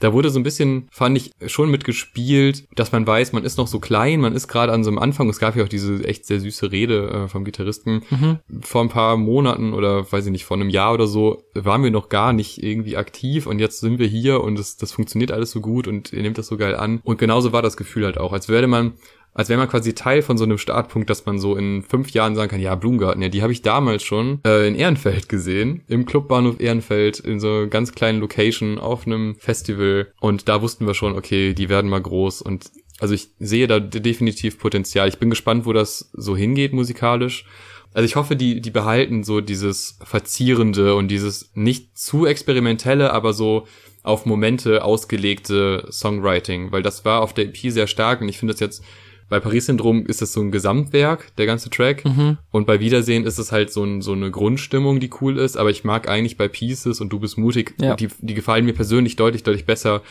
da 0.00 0.12
wurde 0.12 0.30
so 0.30 0.40
ein 0.40 0.42
bisschen, 0.42 0.88
fand 0.90 1.16
ich, 1.16 1.30
schon 1.46 1.70
mitgespielt, 1.70 2.64
dass 2.74 2.92
man 2.92 3.06
weiß, 3.06 3.32
man 3.32 3.44
ist 3.44 3.58
noch 3.58 3.66
so 3.66 3.78
klein, 3.78 4.20
man 4.20 4.34
ist 4.34 4.48
gerade 4.48 4.72
an 4.72 4.82
so 4.82 4.90
einem 4.90 4.98
Anfang. 4.98 5.28
Es 5.28 5.38
gab 5.38 5.56
ja 5.56 5.64
auch 5.64 5.68
diese 5.68 6.04
echt 6.04 6.26
sehr 6.26 6.40
süße 6.40 6.72
Rede 6.72 7.08
äh, 7.08 7.28
vom 7.28 7.44
Gitarristen. 7.44 8.02
Mhm. 8.10 8.38
Vor 8.62 8.82
ein 8.82 8.88
paar 8.88 9.16
Monaten 9.16 9.72
oder 9.72 10.10
weiß 10.10 10.26
ich 10.26 10.32
nicht, 10.32 10.44
vor 10.44 10.56
einem 10.56 10.70
Jahr 10.70 10.94
oder 10.94 11.06
so 11.06 11.44
waren 11.54 11.84
wir 11.84 11.90
noch 11.90 12.08
gar 12.08 12.32
nicht 12.32 12.62
irgendwie 12.62 12.96
aktiv 12.96 13.46
und 13.46 13.58
jetzt 13.58 13.80
sind 13.80 13.98
wir 13.98 14.06
hier 14.06 14.42
und 14.42 14.58
das, 14.58 14.76
das 14.76 14.92
funktioniert 14.92 15.32
alles 15.32 15.50
so 15.50 15.60
gut 15.60 15.86
und 15.86 16.12
ihr 16.12 16.22
nehmt 16.22 16.38
das 16.38 16.46
so 16.46 16.56
geil 16.56 16.74
an. 16.74 17.00
Und 17.04 17.18
genauso 17.18 17.52
war 17.52 17.62
das 17.62 17.76
Gefühl 17.76 18.04
halt 18.06 18.18
auch, 18.18 18.32
als 18.32 18.48
würde 18.48 18.66
man 18.66 18.94
als 19.32 19.48
wäre 19.48 19.58
man 19.58 19.68
quasi 19.68 19.94
Teil 19.94 20.22
von 20.22 20.36
so 20.36 20.44
einem 20.44 20.58
Startpunkt, 20.58 21.08
dass 21.08 21.24
man 21.26 21.38
so 21.38 21.56
in 21.56 21.82
fünf 21.82 22.10
Jahren 22.10 22.34
sagen 22.34 22.50
kann, 22.50 22.60
ja, 22.60 22.74
Blumengarten, 22.74 23.22
ja, 23.22 23.28
die 23.28 23.42
habe 23.42 23.52
ich 23.52 23.62
damals 23.62 24.02
schon 24.02 24.40
äh, 24.44 24.66
in 24.66 24.74
Ehrenfeld 24.74 25.28
gesehen, 25.28 25.82
im 25.86 26.04
Clubbahnhof 26.04 26.60
Ehrenfeld, 26.60 27.20
in 27.20 27.38
so 27.38 27.48
einer 27.48 27.66
ganz 27.68 27.92
kleinen 27.92 28.20
Location 28.20 28.78
auf 28.78 29.06
einem 29.06 29.36
Festival. 29.36 30.12
Und 30.20 30.48
da 30.48 30.62
wussten 30.62 30.86
wir 30.86 30.94
schon, 30.94 31.16
okay, 31.16 31.54
die 31.54 31.68
werden 31.68 31.90
mal 31.90 32.02
groß. 32.02 32.42
Und 32.42 32.70
also 32.98 33.14
ich 33.14 33.30
sehe 33.38 33.66
da 33.66 33.78
definitiv 33.78 34.58
Potenzial. 34.58 35.08
Ich 35.08 35.18
bin 35.18 35.30
gespannt, 35.30 35.64
wo 35.64 35.72
das 35.72 36.10
so 36.12 36.36
hingeht 36.36 36.72
musikalisch. 36.72 37.44
Also 37.92 38.04
ich 38.04 38.16
hoffe, 38.16 38.36
die, 38.36 38.60
die 38.60 38.70
behalten 38.70 39.24
so 39.24 39.40
dieses 39.40 39.98
Verzierende 40.02 40.94
und 40.94 41.08
dieses 41.08 41.50
nicht 41.54 41.98
zu 41.98 42.26
experimentelle, 42.26 43.12
aber 43.12 43.32
so 43.32 43.66
auf 44.02 44.26
Momente 44.26 44.84
ausgelegte 44.84 45.86
Songwriting, 45.90 46.72
weil 46.72 46.82
das 46.82 47.04
war 47.04 47.20
auf 47.20 47.34
der 47.34 47.46
EP 47.46 47.56
sehr 47.70 47.86
stark 47.86 48.20
und 48.20 48.28
ich 48.28 48.38
finde 48.38 48.54
das 48.54 48.60
jetzt 48.60 48.82
bei 49.30 49.38
Paris-Syndrom 49.38 50.06
ist 50.06 50.22
es 50.22 50.32
so 50.32 50.40
ein 50.40 50.50
Gesamtwerk, 50.50 51.34
der 51.36 51.46
ganze 51.46 51.70
Track. 51.70 52.04
Mhm. 52.04 52.38
Und 52.50 52.66
bei 52.66 52.80
Wiedersehen 52.80 53.24
ist 53.24 53.38
es 53.38 53.52
halt 53.52 53.72
so, 53.72 53.84
ein, 53.84 54.02
so 54.02 54.12
eine 54.12 54.32
Grundstimmung, 54.32 54.98
die 54.98 55.08
cool 55.20 55.38
ist. 55.38 55.56
Aber 55.56 55.70
ich 55.70 55.84
mag 55.84 56.08
eigentlich 56.08 56.36
bei 56.36 56.48
Pieces 56.48 57.00
und 57.00 57.10
Du 57.10 57.20
bist 57.20 57.38
mutig, 57.38 57.74
ja. 57.80 57.94
die, 57.94 58.08
die 58.18 58.34
gefallen 58.34 58.64
mir 58.64 58.72
persönlich 58.72 59.14
deutlich, 59.14 59.44
deutlich 59.44 59.66
besser, 59.66 60.02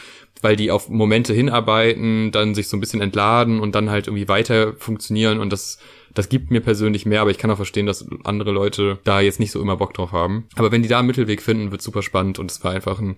weil 0.41 0.55
die 0.55 0.71
auf 0.71 0.87
Momente 0.87 1.33
hinarbeiten, 1.33 2.31
dann 2.31 2.55
sich 2.55 2.69
so 2.69 2.77
ein 2.77 2.79
bisschen 2.79 3.01
entladen 3.01 3.59
und 3.59 3.75
dann 3.75 3.89
halt 3.89 4.07
irgendwie 4.07 4.29
weiter 4.29 4.73
funktionieren. 4.77 5.39
Und 5.39 5.51
das, 5.51 5.79
das 6.13 6.29
gibt 6.29 6.49
mir 6.49 6.61
persönlich 6.61 7.05
mehr, 7.05 7.19
aber 7.19 7.31
ich 7.31 7.37
kann 7.37 7.51
auch 7.51 7.57
verstehen, 7.57 7.85
dass 7.85 8.07
andere 8.23 8.51
Leute 8.51 8.99
da 9.03 9.19
jetzt 9.19 9.41
nicht 9.41 9.51
so 9.51 9.61
immer 9.61 9.75
Bock 9.75 9.93
drauf 9.93 10.13
haben. 10.13 10.47
Aber 10.55 10.71
wenn 10.71 10.81
die 10.81 10.87
da 10.87 10.99
einen 10.99 11.07
Mittelweg 11.07 11.41
finden, 11.41 11.71
wird 11.71 11.81
super 11.81 12.03
spannend 12.03 12.39
und 12.39 12.49
es 12.49 12.63
war 12.63 12.71
einfach 12.71 12.99
ein 12.99 13.17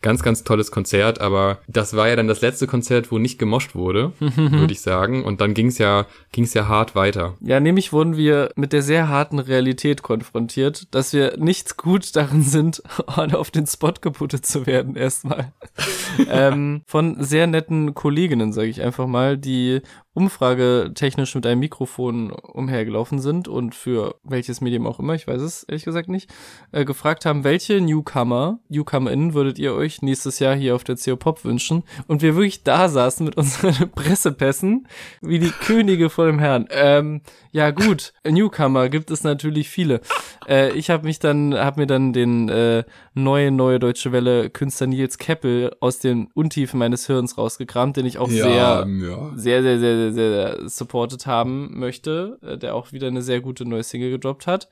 Ganz, 0.00 0.22
ganz 0.22 0.44
tolles 0.44 0.70
Konzert, 0.70 1.20
aber 1.20 1.58
das 1.66 1.96
war 1.96 2.08
ja 2.08 2.16
dann 2.16 2.28
das 2.28 2.40
letzte 2.40 2.66
Konzert, 2.66 3.10
wo 3.10 3.18
nicht 3.18 3.38
gemoscht 3.38 3.74
wurde, 3.74 4.12
würde 4.20 4.72
ich 4.72 4.80
sagen. 4.80 5.24
Und 5.24 5.40
dann 5.40 5.54
ging's 5.54 5.78
ja, 5.78 6.06
ging's 6.30 6.54
ja 6.54 6.68
hart 6.68 6.94
weiter. 6.94 7.36
Ja, 7.40 7.58
nämlich 7.58 7.92
wurden 7.92 8.16
wir 8.16 8.50
mit 8.54 8.72
der 8.72 8.82
sehr 8.82 9.08
harten 9.08 9.38
Realität 9.40 10.02
konfrontiert, 10.02 10.94
dass 10.94 11.12
wir 11.12 11.36
nichts 11.36 11.76
gut 11.76 12.14
darin 12.14 12.42
sind, 12.42 12.82
auf 13.06 13.50
den 13.50 13.66
Spot 13.66 13.94
geputtet 14.00 14.46
zu 14.46 14.66
werden, 14.66 14.94
erstmal. 14.94 15.52
ähm, 16.30 16.82
von 16.86 17.22
sehr 17.22 17.46
netten 17.46 17.94
Kolleginnen, 17.94 18.52
sage 18.52 18.68
ich 18.68 18.82
einfach 18.82 19.06
mal, 19.06 19.36
die 19.36 19.80
umfragetechnisch 20.18 21.36
mit 21.36 21.46
einem 21.46 21.60
Mikrofon 21.60 22.32
umhergelaufen 22.32 23.20
sind 23.20 23.46
und 23.46 23.76
für 23.76 24.16
welches 24.24 24.60
Medium 24.60 24.84
auch 24.84 24.98
immer, 24.98 25.14
ich 25.14 25.28
weiß 25.28 25.40
es 25.40 25.62
ehrlich 25.62 25.84
gesagt 25.84 26.08
nicht, 26.08 26.28
äh, 26.72 26.84
gefragt 26.84 27.24
haben, 27.24 27.44
welche 27.44 27.80
Newcomer, 27.80 28.58
NewcomerInnen 28.68 29.32
würdet 29.32 29.60
ihr 29.60 29.74
euch 29.74 30.02
nächstes 30.02 30.40
Jahr 30.40 30.56
hier 30.56 30.74
auf 30.74 30.82
der 30.82 30.96
CO 30.96 31.14
Pop 31.14 31.44
wünschen? 31.44 31.84
Und 32.08 32.20
wir 32.20 32.34
wirklich 32.34 32.64
da 32.64 32.88
saßen 32.88 33.24
mit 33.24 33.36
unseren 33.38 33.90
Pressepässen 33.92 34.88
wie 35.22 35.38
die 35.38 35.50
Könige 35.52 36.10
vor 36.10 36.26
dem 36.26 36.40
Herrn. 36.40 36.66
Ähm, 36.70 37.20
ja 37.52 37.70
gut, 37.70 38.12
Newcomer 38.28 38.88
gibt 38.88 39.12
es 39.12 39.22
natürlich 39.22 39.68
viele. 39.68 40.00
Äh, 40.48 40.72
ich 40.72 40.90
habe 40.90 41.04
mich 41.04 41.20
dann, 41.20 41.54
habe 41.54 41.82
mir 41.82 41.86
dann 41.86 42.12
den 42.12 42.48
äh, 42.48 42.82
neue 43.14 43.52
neue 43.52 43.78
deutsche 43.78 44.10
Welle 44.10 44.50
Künstler 44.50 44.88
Nils 44.88 45.18
Keppel 45.18 45.76
aus 45.80 46.00
den 46.00 46.28
Untiefen 46.34 46.78
meines 46.78 47.06
Hirns 47.06 47.38
rausgekramt, 47.38 47.96
den 47.96 48.06
ich 48.06 48.18
auch 48.18 48.30
ja, 48.30 48.44
sehr, 48.44 48.86
ja. 49.08 49.32
sehr, 49.34 49.62
sehr, 49.62 49.78
sehr, 49.78 49.96
sehr, 49.96 50.07
sehr 50.12 50.68
supported 50.68 51.26
haben 51.26 51.78
möchte, 51.78 52.38
äh, 52.42 52.58
der 52.58 52.74
auch 52.74 52.92
wieder 52.92 53.06
eine 53.06 53.22
sehr 53.22 53.40
gute 53.40 53.64
neue 53.64 53.82
Single 53.82 54.10
gedroppt 54.10 54.46
hat. 54.46 54.68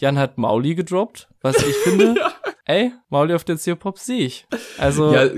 Jan 0.00 0.18
hat 0.18 0.38
Mauli 0.38 0.74
gedroppt, 0.74 1.28
was 1.42 1.56
ich 1.58 1.76
finde, 1.76 2.14
ja. 2.18 2.32
ey, 2.64 2.92
Mauli 3.10 3.34
auf 3.34 3.44
der 3.44 3.58
CO-Pop 3.58 3.98
sehe 3.98 4.24
ich. 4.24 4.46
Also 4.78 5.12
ja, 5.12 5.28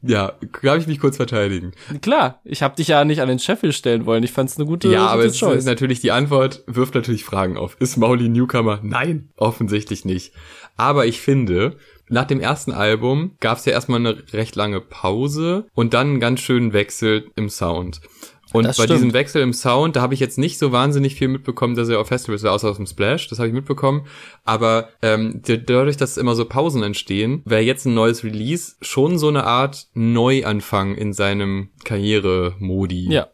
ja, 0.00 0.32
darf 0.62 0.78
ich 0.78 0.86
mich 0.86 1.00
kurz 1.00 1.16
verteidigen? 1.16 1.72
Klar, 2.00 2.40
ich 2.42 2.62
habe 2.62 2.76
dich 2.76 2.88
ja 2.88 3.04
nicht 3.04 3.20
an 3.20 3.28
den 3.28 3.38
Scheffel 3.38 3.72
stellen 3.72 4.06
wollen. 4.06 4.22
Ich 4.22 4.32
fand 4.32 4.48
es 4.48 4.56
eine 4.56 4.64
gute 4.64 4.88
Ja, 4.88 5.08
aber 5.08 5.26
es 5.26 5.40
ist 5.40 5.66
natürlich 5.66 6.00
die 6.00 6.12
Antwort 6.12 6.64
wirft 6.66 6.94
natürlich 6.94 7.24
Fragen 7.24 7.58
auf. 7.58 7.76
Ist 7.78 7.98
Mauli 7.98 8.30
Newcomer? 8.30 8.80
Nein, 8.82 9.28
offensichtlich 9.36 10.06
nicht. 10.06 10.32
Aber 10.78 11.04
ich 11.04 11.20
finde, 11.20 11.76
nach 12.08 12.26
dem 12.26 12.40
ersten 12.40 12.72
Album 12.72 13.32
gab 13.40 13.58
es 13.58 13.64
ja 13.64 13.72
erstmal 13.72 14.00
eine 14.00 14.22
recht 14.32 14.56
lange 14.56 14.80
Pause 14.80 15.66
und 15.74 15.92
dann 15.92 16.08
einen 16.08 16.20
ganz 16.20 16.40
schönen 16.40 16.72
Wechsel 16.72 17.30
im 17.34 17.48
Sound. 17.48 18.00
Und 18.52 18.64
Das 18.64 18.76
bei 18.76 18.84
stimmt. 18.84 18.98
diesem 18.98 19.12
Wechsel 19.12 19.42
im 19.42 19.52
Sound, 19.52 19.96
da 19.96 20.02
habe 20.02 20.14
ich 20.14 20.20
jetzt 20.20 20.38
nicht 20.38 20.58
so 20.58 20.70
wahnsinnig 20.72 21.16
viel 21.16 21.28
mitbekommen, 21.28 21.74
dass 21.74 21.88
er 21.88 22.00
auf 22.00 22.08
Festivals 22.08 22.42
war, 22.44 22.52
außer 22.52 22.70
aus 22.70 22.76
dem 22.76 22.86
Splash, 22.86 23.28
das 23.28 23.38
habe 23.38 23.48
ich 23.48 23.54
mitbekommen. 23.54 24.06
Aber 24.44 24.88
ähm, 25.02 25.42
dadurch, 25.44 25.96
dass 25.96 26.16
immer 26.16 26.34
so 26.34 26.44
Pausen 26.44 26.82
entstehen, 26.82 27.42
wäre 27.44 27.62
jetzt 27.62 27.86
ein 27.86 27.94
neues 27.94 28.22
Release 28.24 28.76
schon 28.82 29.18
so 29.18 29.28
eine 29.28 29.44
Art 29.44 29.88
Neuanfang 29.94 30.94
in 30.94 31.12
seinem 31.12 31.70
Karrieremodi. 31.84 33.12
Ja. 33.12 33.28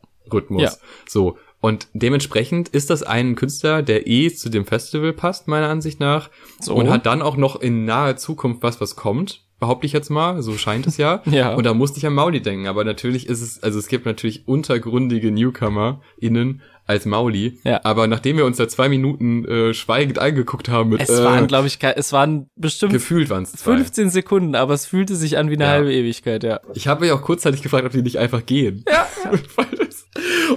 Ja. 0.65 0.73
So. 1.07 1.37
Und 1.61 1.87
dementsprechend 1.93 2.71
ist 2.71 2.91
das 2.91 3.05
ein 3.05 3.37
Künstler, 3.37 3.83
der 3.83 4.09
eh 4.09 4.33
zu 4.33 4.49
dem 4.49 4.67
Festival 4.67 5.13
passt, 5.13 5.47
meiner 5.47 5.69
Ansicht 5.69 6.01
nach. 6.01 6.29
So. 6.59 6.75
Und 6.75 6.91
hat 6.91 7.07
dann 7.07 7.23
auch 7.23 7.37
noch 7.37 7.61
in 7.61 7.85
naher 7.85 8.17
Zukunft 8.17 8.63
was, 8.65 8.81
was 8.81 8.97
kommt. 8.97 9.42
Behaupte 9.63 9.87
ich 9.87 9.93
jetzt 9.93 10.11
mal, 10.11 10.43
so 10.43 10.55
scheint 10.59 10.89
es 10.89 10.97
ja. 10.97 11.23
Ja. 11.31 11.55
Und 11.55 11.65
da 11.65 11.73
musste 11.73 11.97
ich 11.99 12.05
an 12.05 12.15
Mauli 12.15 12.43
denken. 12.43 12.67
Aber 12.67 12.83
natürlich 12.83 13.29
ist 13.29 13.41
es, 13.41 13.63
also 13.63 13.79
es 13.79 13.87
gibt 13.87 14.07
natürlich 14.07 14.49
untergründige 14.49 15.31
NewcomerInnen 15.31 16.63
als 16.85 17.07
Mauli. 17.07 17.61
Ja. 17.63 17.81
Aber 17.85 18.09
nachdem 18.09 18.39
wir 18.39 18.45
uns 18.45 18.57
da 18.57 18.67
zwei 18.67 18.89
Minuten 18.89 19.45
äh, 19.45 19.73
schweigend 19.73 20.19
angeguckt 20.19 20.69
haben 20.69 20.91
mit 20.91 21.01
Es 21.01 21.11
äh, 21.11 21.23
waren, 21.23 21.47
glaube 21.47 21.69
ich, 21.69 21.79
es 21.81 22.13
waren 22.13 22.49
bestimmt 22.57 22.93
gefühlt 22.93 23.31
waren 23.31 23.45
es 23.45 23.53
zwei. 23.53 23.77
15 23.77 24.11
Sekunden, 24.11 24.57
aber 24.57 24.75
es 24.75 24.87
fühlte 24.87 25.15
sich 25.15 25.39
an 25.39 25.49
wie 25.49 25.55
eine 25.55 25.65
Ja. 25.65 25.71
halbe 25.71 25.93
Ewigkeit, 25.95 26.43
ja. 26.43 26.59
Ich 26.75 26.89
habe 26.89 27.03
mich 27.03 27.13
auch 27.13 27.23
kurzzeitig 27.23 27.63
gefragt, 27.63 27.87
ob 27.87 27.93
die 27.93 28.03
nicht 28.03 28.19
einfach 28.19 28.45
gehen. 28.45 28.85
Ja. 28.89 29.07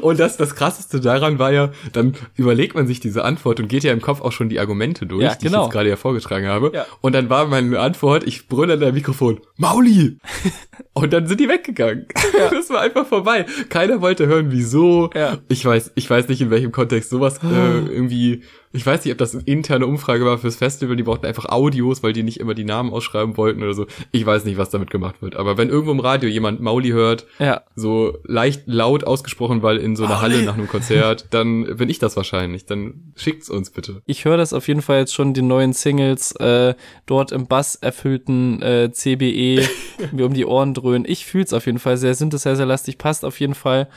und 0.01 0.19
das, 0.19 0.37
das 0.37 0.55
krasseste 0.55 0.99
daran 0.99 1.39
war 1.39 1.51
ja, 1.51 1.71
dann 1.93 2.15
überlegt 2.35 2.75
man 2.75 2.87
sich 2.87 2.99
diese 2.99 3.23
Antwort 3.23 3.59
und 3.59 3.67
geht 3.67 3.83
ja 3.83 3.93
im 3.93 4.01
Kopf 4.01 4.21
auch 4.21 4.31
schon 4.31 4.49
die 4.49 4.59
Argumente 4.59 5.05
durch, 5.05 5.23
Ja, 5.23 5.35
die 5.35 5.45
genau. 5.45 5.59
ich 5.59 5.63
jetzt 5.65 5.73
gerade 5.73 5.89
ja 5.89 5.95
vorgetragen 5.95 6.47
habe. 6.47 6.71
Ja. 6.73 6.85
Und 7.01 7.13
dann 7.13 7.29
war 7.29 7.47
meine 7.47 7.79
Antwort, 7.79 8.25
ich 8.25 8.47
brülle 8.47 8.73
in 8.73 8.79
der 8.81 8.91
Mikrofon, 8.91 9.39
Mauli! 9.57 10.17
und 10.93 11.13
dann 11.13 11.27
sind 11.27 11.39
die 11.39 11.47
weggegangen. 11.47 12.05
Das 12.51 12.69
war 12.69 12.81
einfach 12.81 13.05
vorbei. 13.07 13.45
Keiner 13.69 14.01
wollte 14.01 14.27
hören, 14.27 14.47
wieso. 14.49 15.09
Ja. 15.15 15.37
Ich 15.47 15.63
weiß, 15.65 15.93
ich 15.95 16.09
weiß 16.09 16.27
nicht, 16.27 16.41
in 16.41 16.49
welchem 16.49 16.71
Kontext 16.71 17.09
sowas 17.09 17.39
äh, 17.43 17.47
irgendwie, 17.89 18.43
ich 18.75 18.85
weiß 18.85 19.03
nicht, 19.05 19.11
ob 19.11 19.17
das 19.17 19.33
eine 19.33 19.43
interne 19.45 19.87
Umfrage 19.87 20.25
war 20.25 20.37
fürs 20.37 20.55
Festival, 20.57 20.95
die 20.95 21.03
brauchten 21.03 21.25
einfach 21.25 21.45
Audios, 21.45 22.03
weil 22.03 22.13
die 22.13 22.23
nicht 22.23 22.39
immer 22.39 22.53
die 22.53 22.63
Namen 22.65 22.91
ausschreiben 22.91 23.37
wollten 23.37 23.63
oder 23.63 23.73
so. 23.73 23.87
Ich 24.11 24.25
weiß 24.25 24.45
nicht, 24.45 24.57
was 24.57 24.69
damit 24.69 24.89
gemacht 24.91 25.21
wird. 25.21 25.35
Aber 25.35 25.57
wenn 25.57 25.69
irgendwo 25.69 25.91
im 25.91 25.99
Radio 25.99 26.29
jemand 26.29 26.59
Mauli 26.61 26.89
hört, 26.89 27.25
Ja. 27.39 27.61
so 27.75 28.17
leicht 28.25 28.63
laut 28.65 29.03
ausgesprochen, 29.05 29.61
weil 29.63 29.77
in 29.77 29.95
so 29.95 30.05
einer 30.05 30.21
Halle 30.21 30.43
nach 30.43 30.55
einem 30.55 30.67
Konzert, 30.67 31.27
dann 31.31 31.77
bin 31.77 31.89
ich 31.89 31.99
das 31.99 32.15
wahrscheinlich. 32.17 32.65
Dann 32.65 33.13
schickt's 33.15 33.49
uns 33.49 33.69
bitte. 33.69 34.01
Ich 34.05 34.25
höre 34.25 34.37
das 34.37 34.53
auf 34.53 34.67
jeden 34.67 34.81
Fall 34.81 34.99
jetzt 34.99 35.13
schon, 35.13 35.33
die 35.33 35.41
neuen 35.41 35.73
Singles, 35.73 36.33
äh, 36.33 36.75
dort 37.05 37.31
im 37.31 37.47
Bass 37.47 37.75
erfüllten 37.75 38.61
äh, 38.61 38.91
CBE 38.91 39.67
mir 40.11 40.25
um 40.25 40.33
die 40.33 40.45
Ohren 40.45 40.73
dröhnen. 40.73 41.05
Ich 41.07 41.25
fühl's 41.25 41.53
auf 41.53 41.65
jeden 41.65 41.79
Fall 41.79 41.97
sehr 41.97 42.13
synthesizer-lastig, 42.15 42.97
passt 42.97 43.23
auf 43.25 43.39
jeden 43.39 43.55
Fall. 43.55 43.87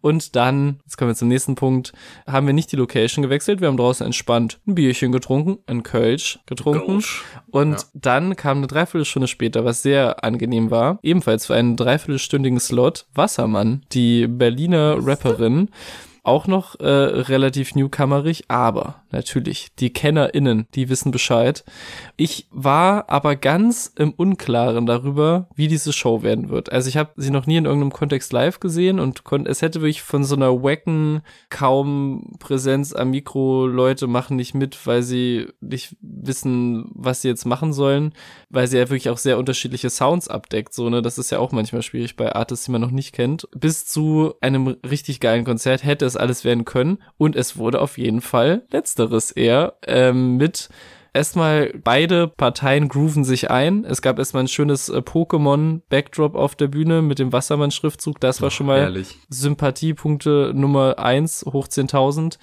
Und 0.00 0.36
dann, 0.36 0.80
jetzt 0.84 0.96
kommen 0.96 1.10
wir 1.10 1.14
zum 1.16 1.28
nächsten 1.28 1.54
Punkt, 1.54 1.92
haben 2.26 2.46
wir 2.46 2.54
nicht 2.54 2.70
die 2.70 2.76
Location 2.76 3.22
gewechselt, 3.22 3.60
wir 3.60 3.68
haben 3.68 3.76
draußen 3.76 4.06
entspannt 4.06 4.58
ein 4.66 4.74
Bierchen 4.74 5.10
getrunken, 5.12 5.58
ein 5.66 5.82
Kölsch 5.82 6.38
getrunken. 6.46 7.02
Und 7.50 7.72
Ja. 7.72 7.84
dann 7.94 8.36
kam 8.36 8.58
eine 8.58 8.66
Dreiviertelstunde 8.68 9.26
später, 9.28 9.64
was 9.64 9.82
sehr 9.82 10.22
angenehm 10.24 10.70
war, 10.70 10.98
ebenfalls 11.02 11.46
für 11.46 11.54
einen 11.54 11.76
dreiviertelstündigen 11.76 12.60
Slot, 12.60 13.06
Wassermann, 13.14 13.84
die 13.92 14.26
Berliner 14.26 14.96
Rapperin, 15.00 15.70
auch 16.22 16.46
noch 16.48 16.78
äh, 16.80 16.86
relativ 16.88 17.74
newcomerig, 17.76 18.44
aber 18.48 18.96
natürlich, 19.10 19.68
die 19.78 19.92
KennerInnen, 19.92 20.66
die 20.74 20.88
wissen 20.88 21.10
Bescheid. 21.10 21.64
Ich 22.16 22.46
war 22.50 23.10
aber 23.10 23.36
ganz 23.36 23.92
im 23.96 24.12
Unklaren 24.12 24.86
darüber, 24.86 25.48
wie 25.54 25.68
diese 25.68 25.92
Show 25.92 26.22
werden 26.22 26.48
wird. 26.48 26.72
Also 26.72 26.88
ich 26.88 26.96
habe 26.96 27.12
sie 27.16 27.30
noch 27.30 27.46
nie 27.46 27.56
in 27.56 27.64
irgendeinem 27.64 27.92
Kontext 27.92 28.32
live 28.32 28.60
gesehen 28.60 29.00
und 29.00 29.22
es 29.46 29.62
hätte 29.62 29.80
wirklich 29.80 30.02
von 30.02 30.24
so 30.24 30.36
einer 30.36 30.62
wacken, 30.62 31.22
kaum 31.50 32.36
Präsenz 32.38 32.92
am 32.92 33.10
Mikro, 33.10 33.66
Leute 33.66 34.06
machen 34.06 34.36
nicht 34.36 34.54
mit, 34.54 34.86
weil 34.86 35.02
sie 35.02 35.48
nicht 35.60 35.96
wissen, 36.00 36.90
was 36.94 37.22
sie 37.22 37.28
jetzt 37.28 37.44
machen 37.44 37.72
sollen, 37.72 38.12
weil 38.50 38.66
sie 38.66 38.78
ja 38.78 38.84
wirklich 38.84 39.10
auch 39.10 39.18
sehr 39.18 39.38
unterschiedliche 39.38 39.90
Sounds 39.90 40.28
abdeckt. 40.28 40.74
So, 40.74 40.88
ne, 40.90 41.02
das 41.02 41.18
ist 41.18 41.30
ja 41.30 41.38
auch 41.38 41.52
manchmal 41.52 41.82
schwierig 41.82 42.16
bei 42.16 42.34
Artists, 42.34 42.66
die 42.66 42.72
man 42.72 42.80
noch 42.80 42.90
nicht 42.90 43.12
kennt. 43.12 43.48
Bis 43.56 43.86
zu 43.86 44.34
einem 44.40 44.76
richtig 44.88 45.20
geilen 45.20 45.44
Konzert 45.44 45.84
hätte 45.84 46.04
es 46.04 46.16
alles 46.16 46.44
werden 46.44 46.64
können 46.64 46.98
und 47.18 47.36
es 47.36 47.56
wurde 47.56 47.80
auf 47.80 47.98
jeden 47.98 48.20
Fall 48.20 48.64
letzteres 48.96 49.30
eher 49.30 49.74
ähm, 49.86 50.36
mit 50.36 50.68
Erstmal 51.12 51.72
beide 51.82 52.28
Parteien 52.28 52.90
grooven 52.90 53.24
sich 53.24 53.50
ein. 53.50 53.86
Es 53.86 54.02
gab 54.02 54.18
erstmal 54.18 54.44
ein 54.44 54.48
schönes 54.48 54.90
äh, 54.90 54.98
Pokémon-Backdrop 54.98 56.34
auf 56.34 56.56
der 56.56 56.66
Bühne 56.66 57.00
mit 57.00 57.18
dem 57.18 57.32
Wassermann-Schriftzug. 57.32 58.20
Das 58.20 58.42
war 58.42 58.50
schon 58.50 58.66
mal 58.66 58.82
Herrlich. 58.82 59.16
Sympathiepunkte 59.30 60.52
Nummer 60.54 60.98
eins 60.98 61.42
hoch 61.50 61.68
10.000. 61.68 62.36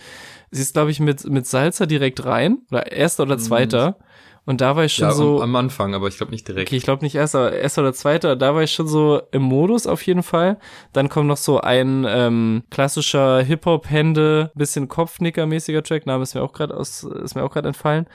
Sie 0.49 0.61
ist, 0.63 0.73
glaube 0.73 0.89
ich, 0.89 0.99
mit, 0.99 1.23
mit 1.29 1.45
Salsa 1.45 1.85
direkt 1.85 2.25
rein. 2.25 2.63
Oder 2.71 2.91
erster 2.91 3.21
oder 3.21 3.37
zweiter. 3.37 3.99
Und 4.45 4.60
da 4.60 4.75
war 4.75 4.84
ich 4.84 4.93
schon 4.93 5.08
Ja, 5.08 5.13
so. 5.13 5.38
am, 5.38 5.43
am 5.43 5.56
Anfang, 5.56 5.93
aber 5.95 6.08
ich 6.10 6.17
glaube 6.17 6.32
nicht 6.32 6.47
direkt. 6.47 6.69
Okay, 6.69 6.75
ich 6.75 6.84
glaube 6.84 7.03
nicht 7.03 7.15
erster, 7.15 7.53
erster 7.53 7.82
oder 7.82 7.93
zweiter, 7.93 8.36
da 8.36 8.53
war 8.53 8.63
ich 8.63 8.73
schon 8.73 8.88
so 8.88 9.21
im 9.32 9.41
Modus 9.41 9.88
auf 9.88 10.01
jeden 10.06 10.23
Fall. 10.23 10.60
Dann 10.91 11.08
kommt 11.08 11.27
noch 11.27 11.38
so 11.38 11.62
ein 11.62 12.06
ähm, 12.08 12.63
klassischer 12.69 13.41
Hip-Hop-Hände, 13.41 14.51
bisschen 14.56 14.89
Kopfnicker-mäßiger 14.89 15.84
Track, 15.84 16.06
Name 16.06 16.23
ist 16.23 16.36
mir 16.36 16.41
auch 16.43 16.53
gerade 16.53 16.75
aus, 16.75 17.03
ist 17.03 17.36
mir 17.36 17.43
auch 17.43 17.51
gerade 17.51 17.69
entfallen. 17.69 18.08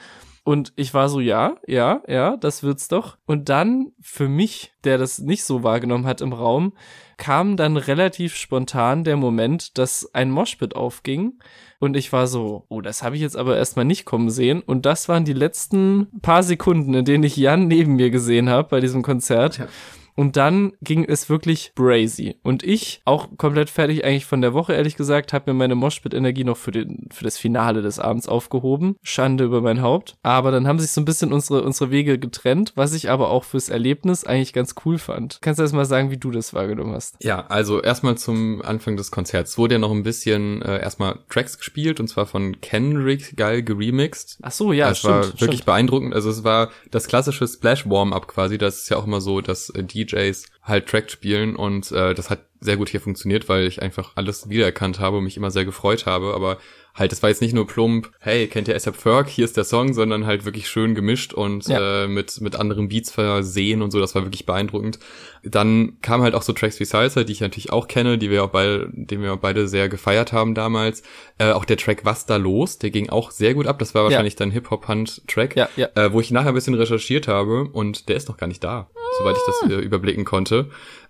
Und 0.43 0.73
ich 0.75 0.93
war 0.93 1.09
so, 1.09 1.19
ja, 1.19 1.57
ja, 1.67 2.01
ja, 2.07 2.37
das 2.37 2.63
wird's 2.63 2.87
doch. 2.87 3.17
Und 3.25 3.49
dann 3.49 3.91
für 4.01 4.27
mich, 4.27 4.71
der 4.83 4.97
das 4.97 5.19
nicht 5.19 5.43
so 5.43 5.63
wahrgenommen 5.63 6.07
hat 6.07 6.21
im 6.21 6.33
Raum, 6.33 6.73
kam 7.17 7.57
dann 7.57 7.77
relativ 7.77 8.35
spontan 8.35 9.03
der 9.03 9.17
Moment, 9.17 9.77
dass 9.77 10.09
ein 10.13 10.31
Moshpit 10.31 10.75
aufging. 10.75 11.33
Und 11.79 11.95
ich 11.95 12.11
war 12.11 12.27
so, 12.27 12.65
oh, 12.67 12.81
das 12.81 13.03
habe 13.03 13.15
ich 13.15 13.21
jetzt 13.21 13.37
aber 13.37 13.55
erstmal 13.57 13.85
nicht 13.85 14.03
kommen 14.03 14.29
sehen. 14.29 14.61
Und 14.61 14.85
das 14.85 15.07
waren 15.07 15.23
die 15.23 15.33
letzten 15.33 16.07
paar 16.21 16.43
Sekunden, 16.43 16.93
in 16.93 17.05
denen 17.05 17.23
ich 17.23 17.37
Jan 17.37 17.67
neben 17.67 17.95
mir 17.95 18.09
gesehen 18.09 18.49
habe 18.49 18.67
bei 18.67 18.81
diesem 18.81 19.01
Konzert. 19.01 19.59
Ja. 19.59 19.67
Und 20.15 20.37
dann 20.37 20.73
ging 20.81 21.05
es 21.05 21.29
wirklich 21.29 21.71
brazy. 21.75 22.35
Und 22.43 22.63
ich, 22.63 23.01
auch 23.05 23.27
komplett 23.37 23.69
fertig 23.69 24.03
eigentlich 24.03 24.25
von 24.25 24.41
der 24.41 24.53
Woche, 24.53 24.73
ehrlich 24.73 24.95
gesagt, 24.95 25.33
habe 25.33 25.51
mir 25.51 25.57
meine 25.57 25.75
Moshpit-Energie 25.75 26.43
noch 26.43 26.57
für, 26.57 26.71
den, 26.71 27.07
für 27.11 27.23
das 27.23 27.37
Finale 27.37 27.81
des 27.81 27.99
Abends 27.99 28.27
aufgehoben. 28.27 28.95
Schande 29.01 29.45
über 29.45 29.61
mein 29.61 29.81
Haupt. 29.81 30.15
Aber 30.23 30.51
dann 30.51 30.67
haben 30.67 30.79
sich 30.79 30.91
so 30.91 31.01
ein 31.01 31.05
bisschen 31.05 31.33
unsere, 31.33 31.63
unsere 31.63 31.91
Wege 31.91 32.19
getrennt, 32.19 32.73
was 32.75 32.93
ich 32.93 33.09
aber 33.09 33.29
auch 33.29 33.43
fürs 33.43 33.69
Erlebnis 33.69 34.23
eigentlich 34.23 34.53
ganz 34.53 34.75
cool 34.85 34.97
fand. 34.97 35.39
Kannst 35.41 35.59
du 35.59 35.63
erst 35.63 35.73
mal 35.73 35.85
sagen, 35.85 36.11
wie 36.11 36.17
du 36.17 36.31
das 36.31 36.53
wahrgenommen 36.53 36.93
hast? 36.93 37.15
Ja, 37.23 37.45
also 37.47 37.81
erstmal 37.81 38.17
zum 38.17 38.61
Anfang 38.61 38.97
des 38.97 39.11
Konzerts 39.11 39.57
wurde 39.57 39.75
ja 39.75 39.79
noch 39.79 39.91
ein 39.91 40.03
bisschen 40.03 40.61
äh, 40.61 40.79
erstmal 40.79 41.19
Tracks 41.29 41.57
gespielt 41.57 41.99
und 41.99 42.07
zwar 42.07 42.25
von 42.25 42.59
Kendrick 42.61 43.37
geil 43.37 43.63
geremixed. 43.63 44.39
Ach 44.41 44.51
so, 44.51 44.73
ja, 44.73 44.91
es 44.91 44.99
stimmt. 44.99 45.13
war 45.13 45.23
wirklich 45.23 45.41
stimmt. 45.41 45.65
beeindruckend. 45.65 46.13
Also 46.13 46.29
es 46.29 46.43
war 46.43 46.69
das 46.91 47.07
klassische 47.07 47.47
Splash 47.47 47.89
Warm-up 47.89 48.27
quasi. 48.27 48.57
Das 48.57 48.79
ist 48.79 48.89
ja 48.89 48.97
auch 48.97 49.05
immer 49.05 49.21
so, 49.21 49.41
dass 49.41 49.69
äh, 49.69 49.83
DJs 50.05 50.45
halt 50.63 50.87
Track 50.87 51.11
spielen 51.11 51.55
und 51.55 51.91
äh, 51.91 52.13
das 52.13 52.29
hat 52.29 52.48
sehr 52.61 52.77
gut 52.77 52.89
hier 52.89 53.01
funktioniert, 53.01 53.47
weil 53.49 53.67
ich 53.67 53.81
einfach 53.81 54.11
alles 54.15 54.49
wiedererkannt 54.49 54.99
habe 54.99 55.17
und 55.17 55.23
mich 55.23 55.37
immer 55.37 55.51
sehr 55.51 55.65
gefreut 55.65 56.05
habe. 56.05 56.33
Aber 56.33 56.57
halt, 56.95 57.13
es 57.13 57.21
war 57.23 57.29
jetzt 57.29 57.41
nicht 57.41 57.53
nur 57.53 57.65
plump, 57.67 58.11
hey, 58.19 58.47
kennt 58.47 58.67
ihr 58.67 58.75
ASAP 58.75 58.97
Ferg, 58.97 59.29
hier 59.29 59.45
ist 59.45 59.55
der 59.55 59.63
Song, 59.63 59.93
sondern 59.93 60.25
halt 60.25 60.43
wirklich 60.43 60.67
schön 60.67 60.95
gemischt 60.95 61.33
und 61.33 61.65
Ja. 61.67 62.03
äh, 62.03 62.07
mit, 62.07 62.41
mit 62.41 62.57
anderen 62.57 62.89
Beats 62.89 63.11
versehen 63.11 63.81
und 63.81 63.91
so. 63.91 63.99
Das 64.01 64.15
war 64.15 64.23
wirklich 64.23 64.45
beeindruckend. 64.45 64.99
Dann 65.43 65.97
kamen 66.01 66.23
halt 66.23 66.35
auch 66.35 66.41
so 66.41 66.51
Tracks 66.51 66.79
wie 66.81 66.85
Salsa, 66.85 67.23
die 67.23 67.31
ich 67.31 67.39
natürlich 67.39 67.71
auch 67.71 67.87
kenne, 67.87 68.17
die 68.17 68.29
wir 68.29 68.43
auch 68.43 68.49
beide, 68.49 68.89
den 68.91 69.21
wir 69.21 69.33
auch 69.33 69.37
beide 69.37 69.69
sehr 69.69 69.87
gefeiert 69.87 70.33
haben 70.33 70.53
damals. 70.55 71.01
Äh, 71.37 71.51
auch 71.51 71.63
der 71.63 71.77
Track 71.77 72.03
Was 72.03 72.25
da 72.25 72.35
los, 72.35 72.79
der 72.79 72.89
ging 72.89 73.07
auch 73.09 73.31
sehr 73.31 73.53
gut 73.53 73.67
ab. 73.67 73.79
Das 73.79 73.95
war 73.95 74.03
wahrscheinlich 74.03 74.35
dein 74.35 74.51
Hip-Hop-Hunt-Track, 74.51 75.55
Ja, 75.55 75.69
ja. 75.77 75.87
äh, 75.95 76.11
wo 76.11 76.19
ich 76.19 76.31
nachher 76.31 76.49
ein 76.49 76.55
bisschen 76.55 76.73
recherchiert 76.73 77.29
habe 77.29 77.69
und 77.71 78.09
der 78.09 78.17
ist 78.17 78.27
noch 78.27 78.35
gar 78.35 78.47
nicht 78.47 78.63
da, 78.63 78.89
soweit 79.19 79.37
ich 79.37 79.43
das 79.45 79.71
äh, 79.71 79.75
überblicken 79.81 80.25
konnte. 80.25 80.69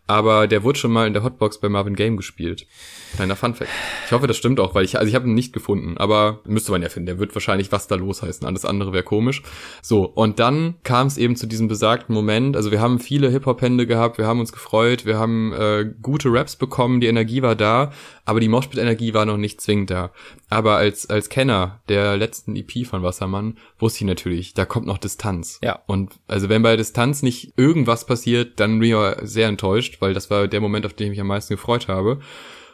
Aber 0.09 0.47
der 0.47 0.63
wurde 0.63 0.79
schon 0.79 0.91
mal 0.91 1.05
in 1.05 1.13
der 1.13 1.23
Hotbox 1.23 1.59
bei 1.59 1.69
Marvin 1.69 1.95
Game 1.95 2.17
gespielt. 2.17 2.65
Kleiner 3.15 3.35
Funfact. 3.35 3.69
Ich 4.07 4.11
hoffe, 4.11 4.25
das 4.25 4.37
stimmt 4.37 4.59
auch, 4.59 4.73
weil 4.73 4.83
ich, 4.83 4.97
also 4.97 5.07
ich 5.07 5.13
habe 5.13 5.27
ihn 5.27 5.35
nicht 5.35 5.53
gefunden, 5.53 5.99
aber 5.99 6.39
müsste 6.45 6.71
man 6.71 6.81
ja 6.81 6.89
finden. 6.89 7.05
Der 7.05 7.19
wird 7.19 7.35
wahrscheinlich 7.35 7.71
was 7.71 7.85
da 7.87 7.93
los 7.93 8.23
heißen. 8.23 8.45
Alles 8.47 8.65
andere 8.65 8.91
wäre 8.91 9.03
komisch. 9.03 9.43
So, 9.83 10.05
und 10.05 10.39
dann 10.39 10.75
kam 10.81 11.05
es 11.05 11.19
eben 11.19 11.35
zu 11.35 11.45
diesem 11.45 11.67
besagten 11.67 12.15
Moment. 12.15 12.55
Also 12.55 12.71
wir 12.71 12.81
haben 12.81 12.99
viele 12.99 13.29
Hip-Hop-Hände 13.29 13.85
gehabt, 13.85 14.17
wir 14.17 14.25
haben 14.25 14.39
uns 14.39 14.51
gefreut, 14.51 15.05
wir 15.05 15.19
haben 15.19 15.53
äh, 15.53 15.93
gute 16.01 16.33
Raps 16.33 16.55
bekommen, 16.55 17.01
die 17.01 17.07
Energie 17.07 17.43
war 17.43 17.55
da, 17.55 17.91
aber 18.25 18.39
die 18.39 18.49
Moshpit-Energie 18.49 19.13
war 19.13 19.27
noch 19.27 19.37
nicht 19.37 19.61
zwingend 19.61 19.91
da. 19.91 20.11
Aber 20.49 20.77
als, 20.77 21.07
als 21.07 21.29
Kenner 21.29 21.81
der 21.87 22.17
letzten 22.17 22.55
EP 22.55 22.87
von 22.87 23.03
Wassermann 23.03 23.59
wusste 23.77 23.99
ich 24.03 24.07
natürlich, 24.07 24.55
da 24.55 24.65
kommt 24.65 24.87
noch 24.87 24.97
Distanz. 24.97 25.59
Ja. 25.63 25.83
Und 25.85 26.13
also 26.27 26.49
wenn 26.49 26.63
bei 26.63 26.75
Distanz 26.75 27.21
nicht 27.21 27.53
irgendwas 27.57 28.07
passiert, 28.07 28.59
dann 28.59 28.79
bin 28.79 28.89
ich 28.89 29.29
sehr 29.29 29.47
enttäuscht, 29.47 29.98
weil 29.99 30.13
das 30.13 30.29
war 30.29 30.47
der 30.47 30.61
Moment, 30.61 30.85
auf 30.85 30.93
den 30.93 31.07
ich 31.07 31.11
mich 31.11 31.21
am 31.21 31.27
meisten 31.27 31.53
gefreut 31.53 31.87
habe. 31.87 32.19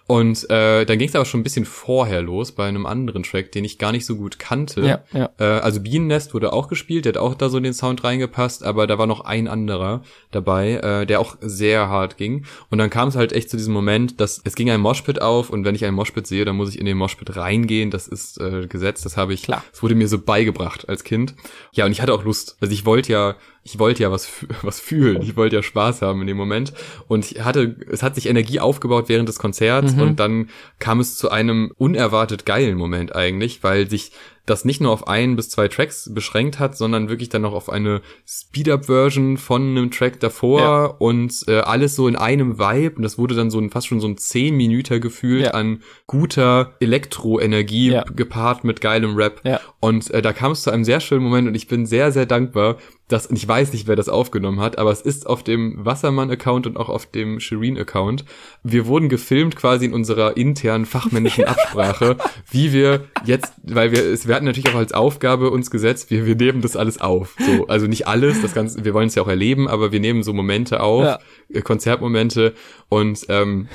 Und 0.08 0.48
äh, 0.52 0.86
dann 0.86 1.00
ging 1.00 1.08
es 1.08 1.16
aber 1.16 1.26
schon 1.26 1.40
ein 1.40 1.44
bisschen 1.44 1.66
vorher 1.66 2.22
los 2.22 2.52
bei 2.52 2.68
einem 2.68 2.86
anderen 2.86 3.24
Track, 3.24 3.52
den 3.52 3.66
ich 3.66 3.80
gar 3.80 3.92
nicht 3.92 4.06
so 4.06 4.16
gut 4.16 4.38
kannte. 4.38 4.82
Ja, 4.82 5.04
ja. 5.14 5.32
Äh, 5.40 5.62
also 5.62 5.82
Bienennest 5.82 6.36
wurde 6.36 6.54
auch 6.54 6.68
gespielt, 6.68 7.06
der 7.06 7.14
hat 7.14 7.18
auch 7.18 7.34
da 7.34 7.50
so 7.50 7.58
in 7.58 7.64
den 7.64 7.74
Sound 7.74 8.04
reingepasst, 8.04 8.64
aber 8.64 8.86
da 8.86 9.00
war 9.00 9.08
noch 9.08 9.22
ein 9.22 9.48
anderer 9.48 10.04
dabei, 10.30 10.74
äh, 10.74 11.06
der 11.08 11.20
auch 11.20 11.38
sehr 11.42 11.90
hart 11.90 12.18
ging. 12.18 12.46
Und 12.70 12.78
dann 12.78 12.92
kam 12.92 13.08
es 13.08 13.16
halt 13.16 13.34
echt 13.34 13.50
zu 13.50 13.58
diesem 13.58 13.74
Moment, 13.74 14.22
dass 14.22 14.42
es 14.44 14.54
ging 14.54 14.70
ein 14.70 14.80
Moshpit 14.80 15.24
auf 15.24 15.50
und 15.50 15.66
wenn 15.66 15.74
ich 15.74 15.84
einen 15.86 15.96
Moshpit 15.96 16.28
sehe, 16.28 16.46
dann 16.46 16.56
muss 16.56 16.70
ich 16.70 16.80
in 16.80 16.86
den 16.86 16.98
Moshpit 16.98 17.36
reingehen. 17.36 17.90
Das 17.90 18.08
ist 18.08 18.40
äh, 18.40 18.68
Gesetz, 18.68 19.02
das 19.02 19.18
habe 19.18 19.34
ich, 19.34 19.42
Klar. 19.42 19.64
das 19.72 19.82
wurde 19.82 19.96
mir 19.96 20.08
so 20.08 20.20
beigebracht 20.20 20.88
als 20.88 21.04
Kind. 21.04 21.34
Ja, 21.72 21.86
und 21.86 21.92
ich 21.92 22.02
hatte 22.02 22.14
auch 22.14 22.24
Lust. 22.24 22.58
Also 22.62 22.72
ich 22.74 22.86
wollte 22.86 23.12
ja 23.12 23.36
ich 23.68 23.80
wollte 23.80 24.04
ja 24.04 24.12
was, 24.12 24.30
was 24.62 24.80
fühlen, 24.80 25.22
ich 25.24 25.36
wollte 25.36 25.58
ja 25.58 25.64
Spaß 25.64 26.02
haben 26.04 26.22
in 26.22 26.28
dem 26.28 26.38
Moment 26.38 26.72
und 27.10 27.30
ich 27.30 27.44
hatte, 27.44 27.76
es 27.92 28.04
hat 28.04 28.16
sich 28.16 28.28
Energie 28.28 28.60
aufgebaut 28.62 29.06
während 29.10 29.28
des 29.28 29.40
Konzerts 29.40 29.96
Mhm. 29.96 30.02
und 30.02 30.20
dann 30.20 30.50
kam 30.80 31.00
es 31.00 31.16
zu 31.18 31.30
einem 31.32 31.72
unerwartet 31.78 32.46
geilen 32.46 32.78
Moment 32.78 33.14
eigentlich, 33.16 33.64
weil 33.64 33.90
sich 33.90 34.12
das 34.46 34.64
nicht 34.64 34.80
nur 34.80 34.92
auf 34.92 35.08
ein 35.08 35.36
bis 35.36 35.50
zwei 35.50 35.68
Tracks 35.68 36.12
beschränkt 36.14 36.60
hat, 36.60 36.78
sondern 36.78 37.10
wirklich 37.10 37.30
dann 37.30 37.42
noch 37.42 37.54
auf 37.54 37.68
eine 37.68 38.02
Speed-Up-Version 38.28 39.38
von 39.38 39.62
einem 39.64 39.90
Track 39.90 40.20
davor 40.20 40.60
Ja. 40.62 40.86
und 40.86 41.34
äh, 41.48 41.62
alles 41.62 41.96
so 41.96 42.08
in 42.08 42.16
einem 42.16 42.60
Vibe 42.60 42.96
und 42.98 43.02
das 43.02 43.18
wurde 43.18 43.34
dann 43.34 43.50
so 43.50 43.60
ein, 43.60 43.72
fast 43.72 43.88
schon 43.88 44.00
so 44.00 44.08
ein 44.08 44.18
10 44.18 44.56
Minüter 44.56 45.00
gefühlt 45.00 45.46
Ja. 45.46 45.52
an 45.52 45.82
guter 46.06 46.74
Elektroenergie 46.80 47.92
Ja. 47.92 48.04
gepaart 48.04 48.64
mit 48.64 48.82
geilem 48.82 49.16
Rap 49.16 49.42
und 49.80 50.12
äh, 50.12 50.22
da 50.22 50.32
kam 50.34 50.52
es 50.52 50.62
zu 50.64 50.72
einem 50.72 50.84
sehr 50.84 51.00
schönen 51.00 51.24
Moment 51.24 51.48
und 51.48 51.56
ich 51.56 51.68
bin 51.68 51.86
sehr, 51.88 52.12
sehr 52.12 52.26
dankbar, 52.28 52.78
und 53.12 53.38
ich 53.38 53.48
weiß 53.48 53.72
nicht, 53.74 53.88
wer 53.88 53.96
das 53.96 54.10
aufgenommen 54.10 54.60
hat, 54.60 54.78
aber 54.80 54.92
es 54.92 55.02
ist 55.02 55.28
auf 55.28 55.44
dem 55.44 55.86
Wassermann-Account 55.86 56.66
und 56.66 56.78
auch 56.78 56.90
auf 56.90 57.06
dem 57.06 57.40
Shireen-Account. 57.40 58.26
Wir 58.64 58.88
wurden 58.88 59.10
gefilmt 59.10 59.56
quasi 59.56 59.86
in 59.86 59.94
unserer 59.94 60.38
internen 60.38 60.86
fachmännischen 60.86 61.44
Absprache, 61.46 62.18
wie 62.50 62.74
wir 62.74 63.06
jetzt, 63.24 63.54
weil 63.64 63.92
wir, 63.92 64.04
es, 64.04 64.28
wir 64.28 64.34
hatten 64.36 64.46
natürlich 64.46 64.74
auch 64.74 64.80
als 64.80 64.92
Aufgabe 64.94 65.52
uns 65.52 65.70
gesetzt, 65.70 66.10
wir, 66.10 66.26
wir 66.26 66.36
nehmen 66.36 66.62
das 66.62 66.76
alles 66.76 67.00
auf. 67.00 67.36
So, 67.46 67.68
also 67.68 67.86
nicht 67.86 68.08
alles, 68.08 68.42
das 68.42 68.54
Ganze, 68.56 68.84
wir 68.84 68.94
wollen 68.96 69.08
es 69.08 69.16
ja 69.16 69.22
auch 69.22 69.28
erleben, 69.28 69.68
aber 69.68 69.92
wir 69.92 70.00
nehmen 70.00 70.24
so 70.24 70.34
Momente 70.34 70.82
auf, 70.82 71.04
Ja. 71.04 71.20
äh, 71.54 71.62
Konzertmomente 71.62 72.54
und 72.90 73.26
ähm, 73.30 73.68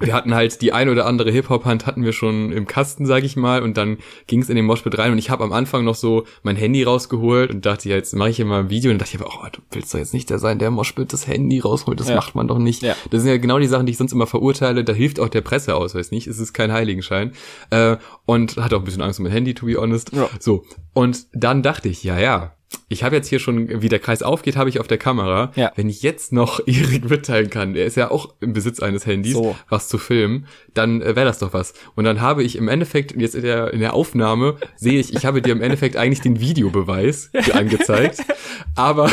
wir 0.00 0.12
hatten 0.14 0.34
halt 0.34 0.62
die 0.62 0.72
ein 0.72 0.88
oder 0.88 1.06
andere 1.06 1.30
Hip-Hop-Hand 1.32 1.86
hatten 1.86 2.04
wir 2.04 2.12
schon 2.12 2.52
im 2.52 2.66
Kasten, 2.66 3.06
sag 3.06 3.24
ich 3.24 3.36
mal, 3.36 3.62
und 3.62 3.76
dann 3.76 3.98
ging 4.28 4.40
es 4.40 4.48
in 4.48 4.56
den 4.56 4.64
Moshpit 4.66 4.96
rein 4.98 5.10
und 5.12 5.18
ich 5.18 5.30
habe 5.30 5.42
am 5.44 5.52
Anfang 5.52 5.84
noch 5.84 5.94
so 5.96 6.24
mein 6.42 6.56
Handy 6.56 6.82
rausgeholt 6.84 7.50
und 7.50 7.66
dachte, 7.66 7.88
ja, 7.88 7.96
jetzt 7.96 8.14
mache 8.14 8.30
ich 8.30 8.36
hier 8.36 8.44
mal 8.52 8.60
ein 8.60 8.70
Video 8.70 8.90
und 8.92 8.98
dachte 9.00 9.16
ich 9.16 9.20
aber, 9.20 9.30
oh, 9.34 9.46
du 9.50 9.60
willst 9.72 9.92
doch 9.92 9.98
jetzt 9.98 10.14
nicht 10.14 10.30
der 10.30 10.38
sein, 10.38 10.58
der 10.58 10.68
im 10.68 10.74
Moshpit 10.74 11.12
das 11.12 11.26
Handy 11.26 11.58
rausholt, 11.60 11.98
das 11.98 12.08
Ja. 12.08 12.14
macht 12.16 12.34
man 12.34 12.46
doch 12.48 12.58
nicht. 12.58 12.82
Ja. 12.82 12.94
Das 13.10 13.22
sind 13.22 13.30
ja 13.30 13.38
genau 13.38 13.58
die 13.58 13.66
Sachen, 13.66 13.86
die 13.86 13.92
ich 13.92 13.98
sonst 13.98 14.12
immer 14.12 14.26
verurteile, 14.26 14.84
da 14.84 14.92
hilft 14.92 15.18
auch 15.20 15.28
der 15.28 15.40
Presseausweis 15.40 16.10
nicht, 16.10 16.26
es 16.26 16.38
ist 16.38 16.52
kein 16.52 16.70
Heiligenschein 16.72 17.32
äh, 17.70 17.96
und 18.26 18.56
hatte 18.58 18.76
auch 18.76 18.80
ein 18.80 18.84
bisschen 18.84 19.02
Angst 19.02 19.18
um 19.18 19.24
mein 19.24 19.32
Handy, 19.32 19.54
to 19.54 19.66
be 19.66 19.76
honest. 19.76 20.12
Ja. 20.12 20.28
So, 20.38 20.64
und 20.94 21.26
dann 21.32 21.62
dachte 21.62 21.88
ich, 21.88 22.04
ja, 22.04 22.18
ja, 22.18 22.54
ich 22.88 23.02
habe 23.02 23.16
jetzt 23.16 23.28
hier 23.28 23.38
schon, 23.38 23.82
wie 23.82 23.88
der 23.88 23.98
Kreis 23.98 24.22
aufgeht, 24.22 24.56
habe 24.56 24.68
ich 24.68 24.80
auf 24.80 24.86
der 24.86 24.98
Kamera. 24.98 25.52
Ja. 25.56 25.72
Wenn 25.76 25.88
ich 25.88 26.02
jetzt 26.02 26.32
noch 26.32 26.60
Erik 26.66 27.08
mitteilen 27.08 27.50
kann, 27.50 27.74
der 27.74 27.86
ist 27.86 27.96
ja 27.96 28.10
auch 28.10 28.34
im 28.40 28.52
Besitz 28.52 28.80
eines 28.80 29.06
Handys, 29.06 29.32
So. 29.34 29.56
was 29.68 29.88
zu 29.88 29.98
filmen, 29.98 30.46
dann 30.74 31.00
äh, 31.02 31.16
wäre 31.16 31.26
das 31.26 31.38
doch 31.38 31.52
was. 31.52 31.74
Und 31.94 32.04
dann 32.04 32.20
habe 32.20 32.42
ich 32.42 32.56
im 32.56 32.68
Endeffekt, 32.68 33.14
jetzt 33.20 33.34
in 33.34 33.42
der, 33.42 33.72
in 33.72 33.80
der 33.80 33.94
Aufnahme, 33.94 34.56
sehe 34.76 35.00
ich, 35.00 35.14
ich 35.14 35.24
habe 35.24 35.42
dir 35.42 35.52
im 35.52 35.62
Endeffekt 35.62 35.96
eigentlich 35.96 36.20
den 36.20 36.40
Videobeweis 36.40 37.30
angezeigt, 37.52 38.18
aber 38.74 39.10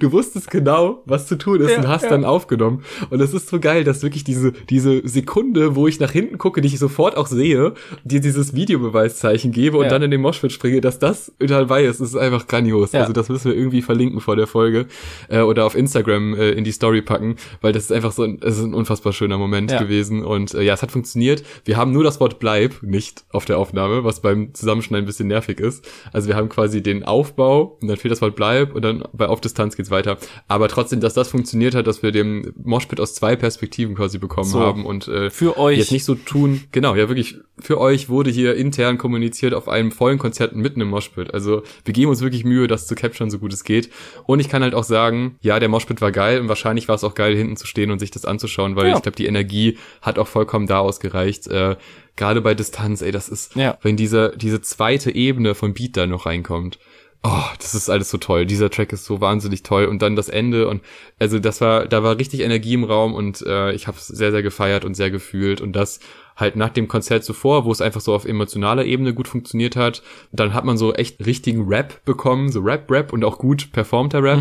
du 0.00 0.12
wusstest 0.12 0.50
genau, 0.50 1.02
was 1.06 1.26
zu 1.26 1.36
tun 1.36 1.60
ist 1.60 1.70
Ja, 1.70 1.78
und 1.78 1.88
hast 1.88 2.04
ja. 2.04 2.10
dann 2.10 2.24
aufgenommen. 2.24 2.82
Und 3.10 3.20
es 3.20 3.32
ist 3.34 3.48
so 3.48 3.60
geil, 3.60 3.84
dass 3.84 4.02
wirklich 4.02 4.24
diese, 4.24 4.52
diese 4.70 5.06
Sekunde, 5.06 5.74
wo 5.76 5.86
ich 5.88 6.00
nach 6.00 6.10
hinten 6.10 6.38
gucke, 6.38 6.60
die 6.60 6.68
ich 6.68 6.78
sofort 6.78 7.16
auch 7.16 7.26
sehe, 7.26 7.74
dir 8.04 8.20
dieses 8.20 8.54
Videobeweiszeichen 8.54 9.52
gebe 9.52 9.76
und 9.78 9.84
Ja. 9.84 9.90
dann 9.90 10.02
in 10.02 10.10
den 10.10 10.20
Moshpit 10.20 10.52
springe, 10.52 10.80
dass 10.80 10.98
das 10.98 11.32
dabei 11.38 11.84
ist, 11.84 12.00
das 12.00 12.10
ist 12.10 12.16
einfach 12.16 12.46
grandios. 12.46 12.94
Also 12.94 13.12
das 13.12 13.28
müssen 13.28 13.50
wir 13.50 13.56
irgendwie 13.56 13.82
verlinken 13.82 14.20
vor 14.20 14.36
der 14.36 14.46
Folge 14.46 14.86
äh, 15.28 15.40
oder 15.40 15.64
auf 15.64 15.74
Instagram 15.74 16.34
äh, 16.34 16.50
in 16.50 16.64
die 16.64 16.72
Story 16.72 17.02
packen, 17.02 17.36
weil 17.60 17.72
das 17.72 17.84
ist 17.84 17.92
einfach 17.92 18.12
so 18.12 18.22
ein, 18.22 18.38
es 18.42 18.58
ist 18.58 18.64
ein 18.64 18.74
unfassbar 18.74 19.12
schöner 19.12 19.38
Moment 19.38 19.70
gewesen 19.78 20.24
und 20.24 20.54
äh, 20.54 20.62
ja, 20.62 20.74
es 20.74 20.82
hat 20.82 20.90
funktioniert. 20.92 21.42
Wir 21.64 21.76
haben 21.76 21.92
nur 21.92 22.04
das 22.04 22.20
Wort 22.20 22.38
bleib 22.38 22.82
nicht 22.82 23.24
auf 23.30 23.44
der 23.44 23.58
Aufnahme, 23.58 24.04
was 24.04 24.20
beim 24.20 24.54
Zusammenschneiden 24.54 25.04
ein 25.04 25.06
bisschen 25.06 25.28
nervig 25.28 25.60
ist. 25.60 25.84
Also 26.12 26.28
wir 26.28 26.36
haben 26.36 26.48
quasi 26.48 26.82
den 26.82 27.04
Aufbau 27.04 27.78
und 27.80 27.88
dann 27.88 27.96
fehlt 27.96 28.12
das 28.12 28.20
Wort 28.22 28.36
bleib 28.36 28.74
und 28.74 28.82
dann 28.82 29.04
bei 29.12 29.26
auf 29.26 29.40
Distanz 29.40 29.71
geht's 29.76 29.90
weiter. 29.90 30.18
Aber 30.48 30.68
trotzdem, 30.68 31.00
dass 31.00 31.14
das 31.14 31.28
funktioniert 31.28 31.74
hat, 31.74 31.86
dass 31.86 32.02
wir 32.02 32.12
den 32.12 32.52
Moshpit 32.62 33.00
aus 33.00 33.14
zwei 33.14 33.36
Perspektiven 33.36 33.94
quasi 33.94 34.18
bekommen 34.18 34.48
So. 34.48 34.60
haben 34.60 34.84
und 34.86 35.08
äh, 35.08 35.30
Für 35.30 35.56
euch. 35.58 35.78
jetzt 35.78 35.92
nicht 35.92 36.04
so 36.04 36.14
tun, 36.14 36.62
genau, 36.72 36.94
ja 36.94 37.08
wirklich, 37.08 37.36
für 37.58 37.78
euch 37.80 38.08
wurde 38.08 38.30
hier 38.30 38.54
intern 38.56 38.98
kommuniziert 38.98 39.54
auf 39.54 39.68
einem 39.68 39.92
vollen 39.92 40.18
Konzert 40.18 40.54
mitten 40.56 40.80
im 40.80 40.88
Moshpit. 40.88 41.32
Also 41.32 41.62
wir 41.84 41.92
geben 41.94 42.10
uns 42.10 42.20
wirklich 42.20 42.44
Mühe, 42.44 42.66
das 42.66 42.86
zu 42.86 42.94
capturen, 42.94 43.30
so 43.30 43.38
gut 43.38 43.52
es 43.52 43.64
geht. 43.64 43.90
Und 44.26 44.40
ich 44.40 44.48
kann 44.48 44.62
halt 44.62 44.74
auch 44.74 44.84
sagen, 44.84 45.36
ja, 45.40 45.58
der 45.60 45.68
Moshpit 45.68 46.00
war 46.00 46.12
geil 46.12 46.40
und 46.40 46.48
wahrscheinlich 46.48 46.88
war 46.88 46.94
es 46.96 47.04
auch 47.04 47.14
geil, 47.14 47.36
hinten 47.36 47.56
zu 47.56 47.66
stehen 47.66 47.90
und 47.90 47.98
sich 47.98 48.10
das 48.10 48.24
anzuschauen, 48.24 48.76
weil 48.76 48.88
Ja. 48.88 48.96
ich 48.96 49.02
glaube, 49.02 49.16
die 49.16 49.26
Energie 49.26 49.78
hat 50.00 50.18
auch 50.18 50.28
vollkommen 50.28 50.66
da 50.66 50.78
ausgereicht. 50.80 51.46
Äh, 51.48 51.76
Gerade 52.14 52.42
bei 52.42 52.54
Distanz, 52.54 53.00
ey, 53.00 53.10
das 53.10 53.30
ist, 53.30 53.56
Ja. 53.56 53.78
wenn 53.80 53.96
diese, 53.96 54.34
diese 54.36 54.60
zweite 54.60 55.14
Ebene 55.14 55.54
von 55.54 55.72
Beat 55.72 55.96
da 55.96 56.06
noch 56.06 56.26
reinkommt. 56.26 56.78
Oh, 57.24 57.44
das 57.58 57.76
ist 57.76 57.88
alles 57.88 58.10
so 58.10 58.18
toll. 58.18 58.46
Dieser 58.46 58.68
Track 58.68 58.92
ist 58.92 59.04
so 59.04 59.20
wahnsinnig 59.20 59.62
toll 59.62 59.84
und 59.84 60.02
dann 60.02 60.16
das 60.16 60.28
Ende 60.28 60.66
und 60.68 60.82
also 61.20 61.38
das 61.38 61.60
war, 61.60 61.86
da 61.86 62.02
war 62.02 62.18
richtig 62.18 62.40
Energie 62.40 62.74
im 62.74 62.82
Raum 62.82 63.14
und 63.14 63.42
äh, 63.46 63.72
ich 63.72 63.86
habe 63.86 63.96
es 63.96 64.08
sehr, 64.08 64.32
sehr 64.32 64.42
gefeiert 64.42 64.84
und 64.84 64.94
sehr 64.94 65.12
gefühlt 65.12 65.60
und 65.60 65.72
das 65.74 66.00
halt 66.34 66.56
nach 66.56 66.70
dem 66.70 66.88
Konzert 66.88 67.22
zuvor, 67.22 67.64
wo 67.64 67.70
es 67.70 67.80
einfach 67.80 68.00
so 68.00 68.12
auf 68.14 68.24
emotionaler 68.24 68.84
Ebene 68.84 69.14
gut 69.14 69.28
funktioniert 69.28 69.76
hat, 69.76 70.02
dann 70.32 70.54
hat 70.54 70.64
man 70.64 70.76
so 70.76 70.94
echt 70.94 71.24
richtigen 71.24 71.68
Rap 71.68 72.04
bekommen, 72.04 72.50
so 72.50 72.60
Rap-Rap 72.60 73.12
und 73.12 73.24
auch 73.24 73.38
gut 73.38 73.70
performter 73.70 74.22
Rap 74.22 74.38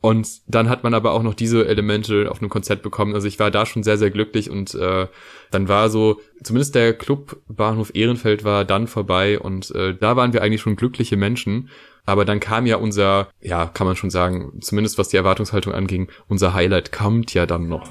und 0.00 0.28
dann 0.46 0.68
hat 0.68 0.84
man 0.84 0.94
aber 0.94 1.12
auch 1.12 1.24
noch 1.24 1.34
diese 1.34 1.66
Elemente 1.66 2.30
auf 2.30 2.40
einem 2.40 2.50
Konzert 2.50 2.82
bekommen. 2.82 3.14
Also 3.14 3.26
ich 3.26 3.40
war 3.40 3.50
da 3.50 3.66
schon 3.66 3.82
sehr, 3.82 3.98
sehr 3.98 4.10
glücklich 4.10 4.50
und 4.50 4.74
äh, 4.74 5.08
dann 5.50 5.68
war 5.68 5.90
so, 5.90 6.20
zumindest 6.44 6.76
der 6.76 6.92
Club 6.92 7.38
Bahnhof 7.48 7.90
Ehrenfeld 7.94 8.44
war 8.44 8.64
dann 8.64 8.86
vorbei 8.86 9.40
und 9.40 9.74
äh, 9.74 9.96
da 9.98 10.14
waren 10.14 10.32
wir 10.32 10.42
eigentlich 10.42 10.60
schon 10.60 10.76
glückliche 10.76 11.16
Menschen. 11.16 11.70
Aber 12.10 12.24
dann 12.24 12.40
kam 12.40 12.66
ja 12.66 12.74
unser, 12.74 13.28
ja, 13.40 13.66
kann 13.66 13.86
man 13.86 13.94
schon 13.94 14.10
sagen, 14.10 14.58
zumindest 14.60 14.98
was 14.98 15.10
die 15.10 15.16
Erwartungshaltung 15.16 15.72
anging, 15.72 16.08
unser 16.26 16.54
Highlight 16.54 16.90
kommt 16.90 17.34
ja 17.34 17.46
dann 17.46 17.68
noch. 17.68 17.88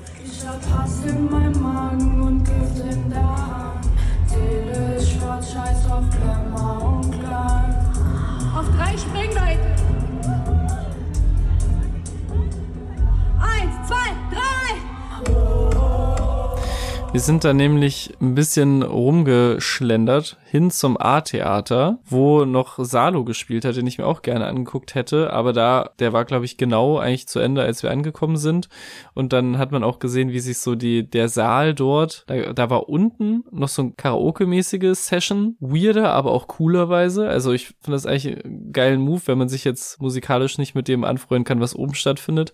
Wir 17.12 17.22
sind 17.22 17.44
da 17.44 17.56
nämlich 17.56 18.14
ein 18.22 18.36
bisschen 18.36 18.84
rumgeschlendert 18.84 20.38
hin 20.46 20.70
zum 20.70 20.96
A-Theater, 20.96 21.98
wo 22.06 22.46
noch 22.46 22.78
Salo 22.78 23.24
gespielt 23.24 23.66
hat, 23.66 23.76
den 23.76 23.88
ich 23.88 23.98
mir 23.98 24.06
auch 24.06 24.22
gerne 24.22 24.46
angeguckt 24.46 24.94
hätte. 24.94 25.34
Aber 25.34 25.52
da, 25.52 25.90
der 25.98 26.14
war, 26.14 26.26
glaube 26.26 26.46
ich, 26.46 26.58
genau 26.58 27.00
eigentlich 27.00 27.28
zu 27.28 27.40
Ende, 27.40 27.64
als 27.64 27.82
wir 27.82 27.90
angekommen 27.90 28.38
sind. 28.38 28.70
Und 29.16 29.34
dann 29.34 29.58
hat 29.58 29.72
man 29.72 29.84
auch 29.84 29.98
gesehen, 29.98 30.32
wie 30.32 30.40
sich 30.40 30.60
so 30.60 30.76
die, 30.76 31.10
der 31.10 31.30
Saal 31.30 31.74
dort, 31.74 32.26
da, 32.28 32.54
da 32.54 32.70
war 32.70 32.90
unten 32.90 33.44
noch 33.52 33.70
so 33.70 33.82
ein 33.82 33.98
Karaoke-mäßige 33.98 34.94
Session. 34.94 35.56
Weirder, 35.60 36.14
aber 36.14 36.32
auch 36.32 36.48
coolerweise. 36.48 37.28
Also 37.28 37.54
ich 37.54 37.70
finde 37.82 37.92
das 37.92 38.06
eigentlich 38.06 38.46
einen 38.46 38.72
geilen 38.72 39.02
Move, 39.02 39.22
wenn 39.26 39.38
man 39.40 39.50
sich 39.50 39.64
jetzt 39.64 40.00
musikalisch 40.00 40.60
nicht 40.60 40.76
mit 40.76 40.88
dem 40.88 41.04
anfreunden 41.04 41.46
kann, 41.46 41.60
was 41.60 41.76
oben 41.76 41.96
stattfindet. 41.96 42.54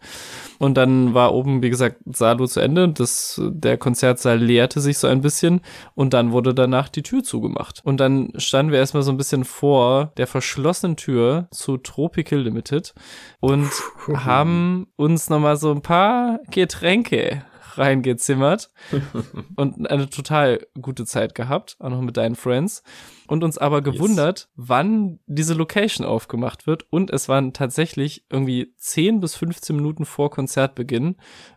Und 0.59 0.75
dann 0.77 1.13
war 1.13 1.33
oben, 1.33 1.61
wie 1.61 1.69
gesagt, 1.69 1.97
Salo 2.05 2.47
zu 2.47 2.61
Ende. 2.61 2.87
Das, 2.87 3.41
der 3.45 3.77
Konzertsaal 3.77 4.44
leerte 4.45 4.79
sich 4.79 4.97
so 4.97 5.07
ein 5.07 5.21
bisschen 5.21 5.61
und 5.93 6.13
dann 6.13 6.31
wurde 6.31 6.53
danach 6.53 6.89
die 6.89 7.03
Tür 7.03 7.23
zugemacht. 7.23 7.81
Und 7.83 7.99
dann 7.99 8.31
standen 8.37 8.71
wir 8.71 8.79
erstmal 8.79 9.03
so 9.03 9.11
ein 9.11 9.17
bisschen 9.17 9.43
vor 9.43 10.13
der 10.17 10.27
verschlossenen 10.27 10.95
Tür 10.95 11.47
zu 11.51 11.77
Tropical 11.77 12.39
Limited 12.39 12.93
und 13.39 13.69
haben 14.13 14.87
uns 14.95 15.29
nochmal 15.29 15.57
so 15.57 15.71
ein 15.71 15.81
paar 15.81 16.39
Getränke 16.49 17.43
reingezimmert 17.77 18.71
und 19.55 19.89
eine 19.89 20.09
total 20.09 20.65
gute 20.81 21.05
Zeit 21.05 21.35
gehabt, 21.35 21.75
auch 21.79 21.89
noch 21.89 22.01
mit 22.01 22.17
deinen 22.17 22.35
Friends 22.35 22.83
und 23.27 23.43
uns 23.43 23.57
aber 23.57 23.81
gewundert, 23.81 24.49
wann 24.55 25.19
diese 25.25 25.53
Location 25.53 26.05
aufgemacht 26.05 26.67
wird 26.67 26.85
und 26.91 27.11
es 27.11 27.29
waren 27.29 27.53
tatsächlich 27.53 28.25
irgendwie 28.29 28.73
10 28.77 29.19
bis 29.19 29.35
15 29.35 29.75
Minuten 29.75 30.05
vor 30.05 30.29
Konzertbeginn 30.29 31.15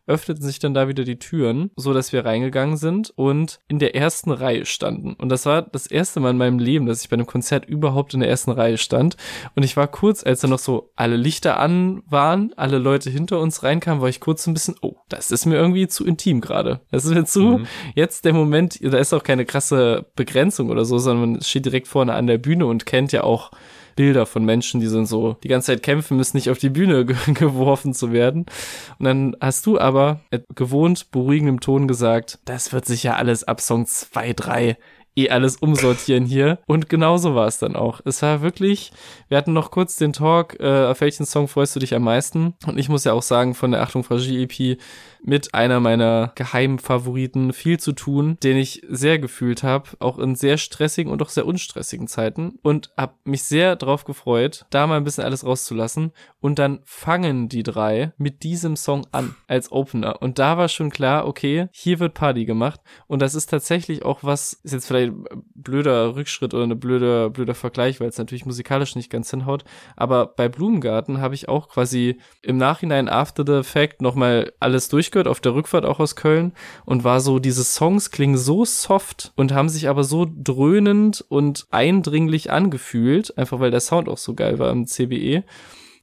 öffneten 0.08 0.42
sich 0.42 0.58
dann 0.58 0.74
da 0.74 0.88
wieder 0.88 1.04
die 1.04 1.18
Türen, 1.18 1.70
so 1.76 1.92
dass 1.92 2.12
wir 2.12 2.24
reingegangen 2.24 2.76
sind 2.76 3.12
und 3.14 3.60
in 3.68 3.78
der 3.78 3.94
ersten 3.94 4.32
Reihe 4.32 4.64
standen. 4.64 5.12
Und 5.14 5.28
das 5.28 5.46
war 5.46 5.62
das 5.62 5.86
erste 5.86 6.18
Mal 6.18 6.30
in 6.30 6.38
meinem 6.38 6.58
Leben, 6.58 6.86
dass 6.86 7.02
ich 7.02 7.10
bei 7.10 7.14
einem 7.14 7.26
Konzert 7.26 7.66
überhaupt 7.66 8.14
in 8.14 8.20
der 8.20 8.28
ersten 8.28 8.50
Reihe 8.50 8.78
stand. 8.78 9.16
Und 9.54 9.62
ich 9.62 9.76
war 9.76 9.86
kurz, 9.86 10.24
als 10.24 10.40
dann 10.40 10.50
noch 10.50 10.58
so 10.58 10.90
alle 10.96 11.16
Lichter 11.16 11.60
an 11.60 12.02
waren, 12.08 12.52
alle 12.56 12.78
Leute 12.78 13.10
hinter 13.10 13.38
uns 13.38 13.62
reinkamen, 13.62 14.00
war 14.00 14.08
ich 14.08 14.20
kurz 14.20 14.46
ein 14.46 14.54
bisschen, 14.54 14.76
oh, 14.80 14.96
das 15.08 15.30
ist 15.30 15.44
mir 15.44 15.56
irgendwie 15.56 15.88
zu 15.88 16.06
intim 16.06 16.40
gerade. 16.40 16.80
Das 16.90 17.04
ist 17.04 17.14
mir 17.14 17.24
zu, 17.24 17.60
jetzt 17.94 18.24
der 18.24 18.32
Moment, 18.32 18.78
da 18.82 18.98
ist 18.98 19.12
auch 19.12 19.22
keine 19.22 19.44
krasse 19.44 20.06
Begrenzung 20.16 20.70
oder 20.70 20.86
so, 20.86 20.98
sondern 20.98 21.32
man 21.32 21.42
steht 21.42 21.57
direkt 21.60 21.88
vorne 21.88 22.14
an 22.14 22.26
der 22.26 22.38
Bühne 22.38 22.66
und 22.66 22.86
kennt 22.86 23.12
ja 23.12 23.24
auch 23.24 23.50
Bilder 23.96 24.26
von 24.26 24.44
Menschen, 24.44 24.80
die 24.80 24.86
sind 24.86 25.06
so 25.06 25.36
die 25.42 25.48
ganze 25.48 25.72
Zeit 25.72 25.82
kämpfen 25.82 26.16
müssen, 26.16 26.36
nicht 26.36 26.50
auf 26.50 26.58
die 26.58 26.70
Bühne 26.70 27.04
ge 27.06 27.16
geworfen 27.34 27.94
zu 27.94 28.12
werden. 28.12 28.46
Und 28.98 29.04
dann 29.04 29.36
hast 29.40 29.66
du 29.66 29.78
aber 29.80 30.20
gewohnt 30.54 31.10
beruhigendem 31.10 31.58
Ton 31.60 31.88
gesagt, 31.88 32.38
das 32.44 32.72
wird 32.72 32.86
sicher 32.86 33.16
alles 33.16 33.42
ab 33.42 33.60
Song 33.60 33.86
2, 33.86 34.34
3 34.34 34.76
eh 35.18 35.30
alles 35.30 35.56
umsortieren 35.56 36.24
hier. 36.24 36.58
Und 36.66 36.88
genauso 36.88 37.34
war 37.34 37.48
es 37.48 37.58
dann 37.58 37.74
auch. 37.74 38.00
Es 38.04 38.22
war 38.22 38.40
wirklich, 38.40 38.92
wir 39.28 39.36
hatten 39.36 39.52
noch 39.52 39.70
kurz 39.70 39.96
den 39.96 40.12
Talk, 40.12 40.58
äh, 40.60 40.86
auf 40.86 41.00
welchen 41.00 41.26
Song 41.26 41.48
freust 41.48 41.74
du 41.74 41.80
dich 41.80 41.94
am 41.94 42.04
meisten? 42.04 42.54
Und 42.66 42.78
ich 42.78 42.88
muss 42.88 43.04
ja 43.04 43.12
auch 43.12 43.22
sagen, 43.22 43.54
von 43.54 43.72
der 43.72 43.82
Achtung 43.82 44.04
Fragie 44.04 44.42
EP 44.44 44.78
mit 45.22 45.54
einer 45.54 45.80
meiner 45.80 46.32
geheimen 46.34 46.78
Favoriten 46.78 47.52
viel 47.52 47.78
zu 47.78 47.92
tun, 47.92 48.38
den 48.42 48.56
ich 48.56 48.82
sehr 48.88 49.18
gefühlt 49.18 49.62
habe, 49.62 49.90
auch 49.98 50.18
in 50.18 50.34
sehr 50.34 50.58
stressigen 50.58 51.12
und 51.12 51.22
auch 51.22 51.28
sehr 51.28 51.46
unstressigen 51.46 52.08
Zeiten. 52.08 52.58
Und 52.62 52.90
habe 52.96 53.14
mich 53.24 53.42
sehr 53.42 53.76
drauf 53.76 54.04
gefreut, 54.04 54.66
da 54.70 54.86
mal 54.86 54.96
ein 54.96 55.04
bisschen 55.04 55.24
alles 55.24 55.44
rauszulassen. 55.44 56.12
Und 56.40 56.58
dann 56.58 56.80
fangen 56.84 57.48
die 57.48 57.62
drei 57.62 58.12
mit 58.16 58.42
diesem 58.42 58.76
Song 58.76 59.06
an 59.12 59.34
als 59.46 59.72
Opener. 59.72 60.22
Und 60.22 60.38
da 60.38 60.56
war 60.56 60.68
schon 60.68 60.90
klar, 60.90 61.26
okay, 61.26 61.68
hier 61.72 62.00
wird 62.00 62.14
Party 62.14 62.44
gemacht. 62.44 62.80
Und 63.06 63.20
das 63.20 63.34
ist 63.34 63.50
tatsächlich 63.50 64.04
auch 64.04 64.22
was, 64.22 64.54
ist 64.64 64.72
jetzt 64.72 64.86
vielleicht 64.86 65.12
ein 65.12 65.24
blöder 65.54 66.14
Rückschritt 66.14 66.54
oder 66.54 66.64
eine 66.64 66.76
blöde, 66.76 67.30
blöder 67.30 67.54
Vergleich, 67.54 68.00
weil 68.00 68.08
es 68.08 68.18
natürlich 68.18 68.46
musikalisch 68.46 68.96
nicht 68.96 69.10
ganz 69.10 69.30
hinhaut, 69.30 69.64
aber 69.96 70.26
bei 70.26 70.48
Blumengarten 70.48 71.20
habe 71.20 71.34
ich 71.34 71.48
auch 71.48 71.68
quasi 71.68 72.18
im 72.42 72.56
Nachhinein 72.56 73.08
after 73.08 73.44
the 73.46 73.68
fact 73.68 74.00
nochmal 74.00 74.52
alles 74.60 74.88
durch 74.88 75.07
durchgehört, 75.08 75.28
auf 75.28 75.40
der 75.40 75.54
Rückfahrt 75.54 75.84
auch 75.84 76.00
aus 76.00 76.16
Köln 76.16 76.52
und 76.84 77.04
war 77.04 77.20
so, 77.20 77.38
diese 77.38 77.64
Songs 77.64 78.10
klingen 78.10 78.36
so 78.36 78.64
soft 78.64 79.32
und 79.36 79.52
haben 79.52 79.68
sich 79.68 79.88
aber 79.88 80.04
so 80.04 80.26
dröhnend 80.30 81.24
und 81.28 81.66
eindringlich 81.70 82.50
angefühlt, 82.50 83.36
einfach 83.38 83.60
weil 83.60 83.70
der 83.70 83.80
Sound 83.80 84.08
auch 84.08 84.18
so 84.18 84.34
geil 84.34 84.58
war 84.58 84.70
im 84.70 84.86
CBE. 84.86 85.44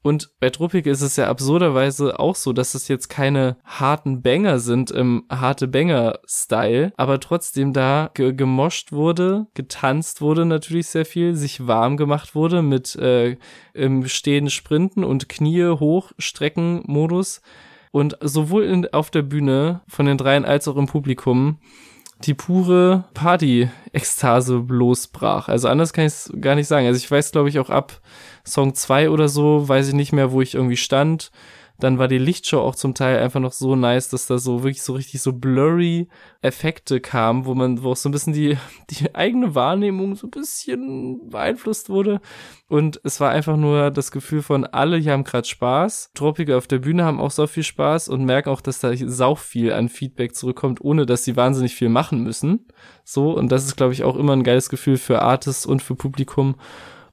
Und 0.01 0.29
bei 0.39 0.51
Tropic 0.51 0.87
ist 0.87 1.01
es 1.01 1.15
ja 1.15 1.29
absurderweise 1.29 2.19
auch 2.19 2.35
so, 2.35 2.53
dass 2.53 2.75
es 2.75 2.87
jetzt 2.87 3.07
keine 3.07 3.57
harten 3.63 4.21
Banger 4.21 4.59
sind 4.59 4.91
im 4.91 5.23
harte 5.31 5.67
Banger-Style, 5.67 6.93
aber 6.95 7.19
trotzdem 7.19 7.73
da 7.73 8.11
ge 8.13 8.31
gemoscht 8.33 8.91
wurde, 8.91 9.47
getanzt 9.55 10.21
wurde 10.21 10.45
natürlich 10.45 10.87
sehr 10.87 11.05
viel, 11.05 11.35
sich 11.35 11.65
warm 11.65 11.97
gemacht 11.97 12.35
wurde 12.35 12.61
mit 12.61 12.95
äh, 12.97 13.37
im 13.73 14.07
Stehen 14.07 14.51
Sprinten 14.51 15.03
und 15.03 15.27
Knie 15.27 15.69
hochstrecken 15.69 16.83
Modus 16.85 17.41
und 17.95 18.17
sowohl 18.19 18.65
in, 18.65 18.93
auf 18.93 19.09
der 19.09 19.21
Bühne 19.21 19.79
von 19.87 20.05
den 20.05 20.17
dreien 20.17 20.43
als 20.43 20.67
auch 20.67 20.75
im 20.75 20.85
Publikum 20.85 21.59
die 22.25 22.33
pure 22.33 23.05
Party-Ekstase 23.13 24.65
losbrach. 24.67 25.47
Also 25.47 25.69
anders 25.69 25.93
kann 25.93 26.05
ich 26.05 26.11
es 26.11 26.33
gar 26.41 26.55
nicht 26.55 26.67
sagen. 26.67 26.87
Also 26.87 26.97
ich 26.97 27.09
weiß, 27.09 27.31
glaube 27.31 27.47
ich, 27.47 27.57
auch 27.57 27.69
ab 27.69 28.01
Song 28.45 28.75
2 28.75 29.11
oder 29.11 29.29
so, 29.29 29.69
weiß 29.69 29.87
ich 29.87 29.93
nicht 29.93 30.11
mehr, 30.11 30.33
wo 30.33 30.41
ich 30.41 30.55
irgendwie 30.55 30.75
stand. 30.75 31.31
Dann 31.79 31.97
war 31.99 32.07
die 32.07 32.17
Lichtshow 32.17 32.59
auch 32.59 32.75
zum 32.75 32.93
Teil 32.93 33.19
einfach 33.19 33.39
noch 33.39 33.51
so 33.51 33.75
nice, 33.75 34.09
dass 34.09 34.27
da 34.27 34.37
so 34.37 34.63
wirklich 34.63 34.83
so 34.83 34.93
richtig 34.93 35.21
so 35.21 35.33
blurry 35.33 36.07
Effekte 36.41 37.01
kamen, 37.01 37.45
wo 37.45 37.53
man, 37.53 37.83
wo 37.83 37.91
auch 37.91 37.95
so 37.95 38.07
ein 38.09 38.11
bisschen 38.11 38.33
die, 38.33 38.57
die 38.89 39.13
eigene 39.13 39.55
Wahrnehmung 39.55 40.15
so 40.15 40.27
ein 40.27 40.31
bisschen 40.31 41.29
beeinflusst 41.29 41.89
wurde. 41.89 42.21
Und 42.67 42.99
es 43.03 43.19
war 43.19 43.31
einfach 43.31 43.57
nur 43.57 43.91
das 43.91 44.11
Gefühl 44.11 44.41
von 44.41 44.65
alle 44.65 44.97
hier 44.97 45.11
haben 45.11 45.23
gerade 45.23 45.47
Spaß. 45.47 46.11
Tropike 46.13 46.57
auf 46.57 46.67
der 46.67 46.79
Bühne 46.79 47.03
haben 47.03 47.19
auch 47.19 47.31
so 47.31 47.45
viel 47.47 47.63
Spaß 47.63 48.09
und 48.09 48.25
merken 48.25 48.49
auch, 48.49 48.61
dass 48.61 48.79
da 48.79 48.91
sau 48.95 49.35
viel 49.35 49.73
an 49.73 49.89
Feedback 49.89 50.35
zurückkommt, 50.35 50.81
ohne 50.81 51.05
dass 51.05 51.23
sie 51.23 51.35
wahnsinnig 51.35 51.75
viel 51.75 51.89
machen 51.89 52.23
müssen. 52.23 52.67
So, 53.03 53.31
und 53.31 53.51
das 53.51 53.65
ist, 53.65 53.75
glaube 53.75 53.93
ich, 53.93 54.03
auch 54.03 54.15
immer 54.15 54.33
ein 54.33 54.43
geiles 54.43 54.69
Gefühl 54.69 54.97
für 54.97 55.21
Artists 55.21 55.65
und 55.65 55.81
für 55.81 55.95
Publikum. 55.95 56.55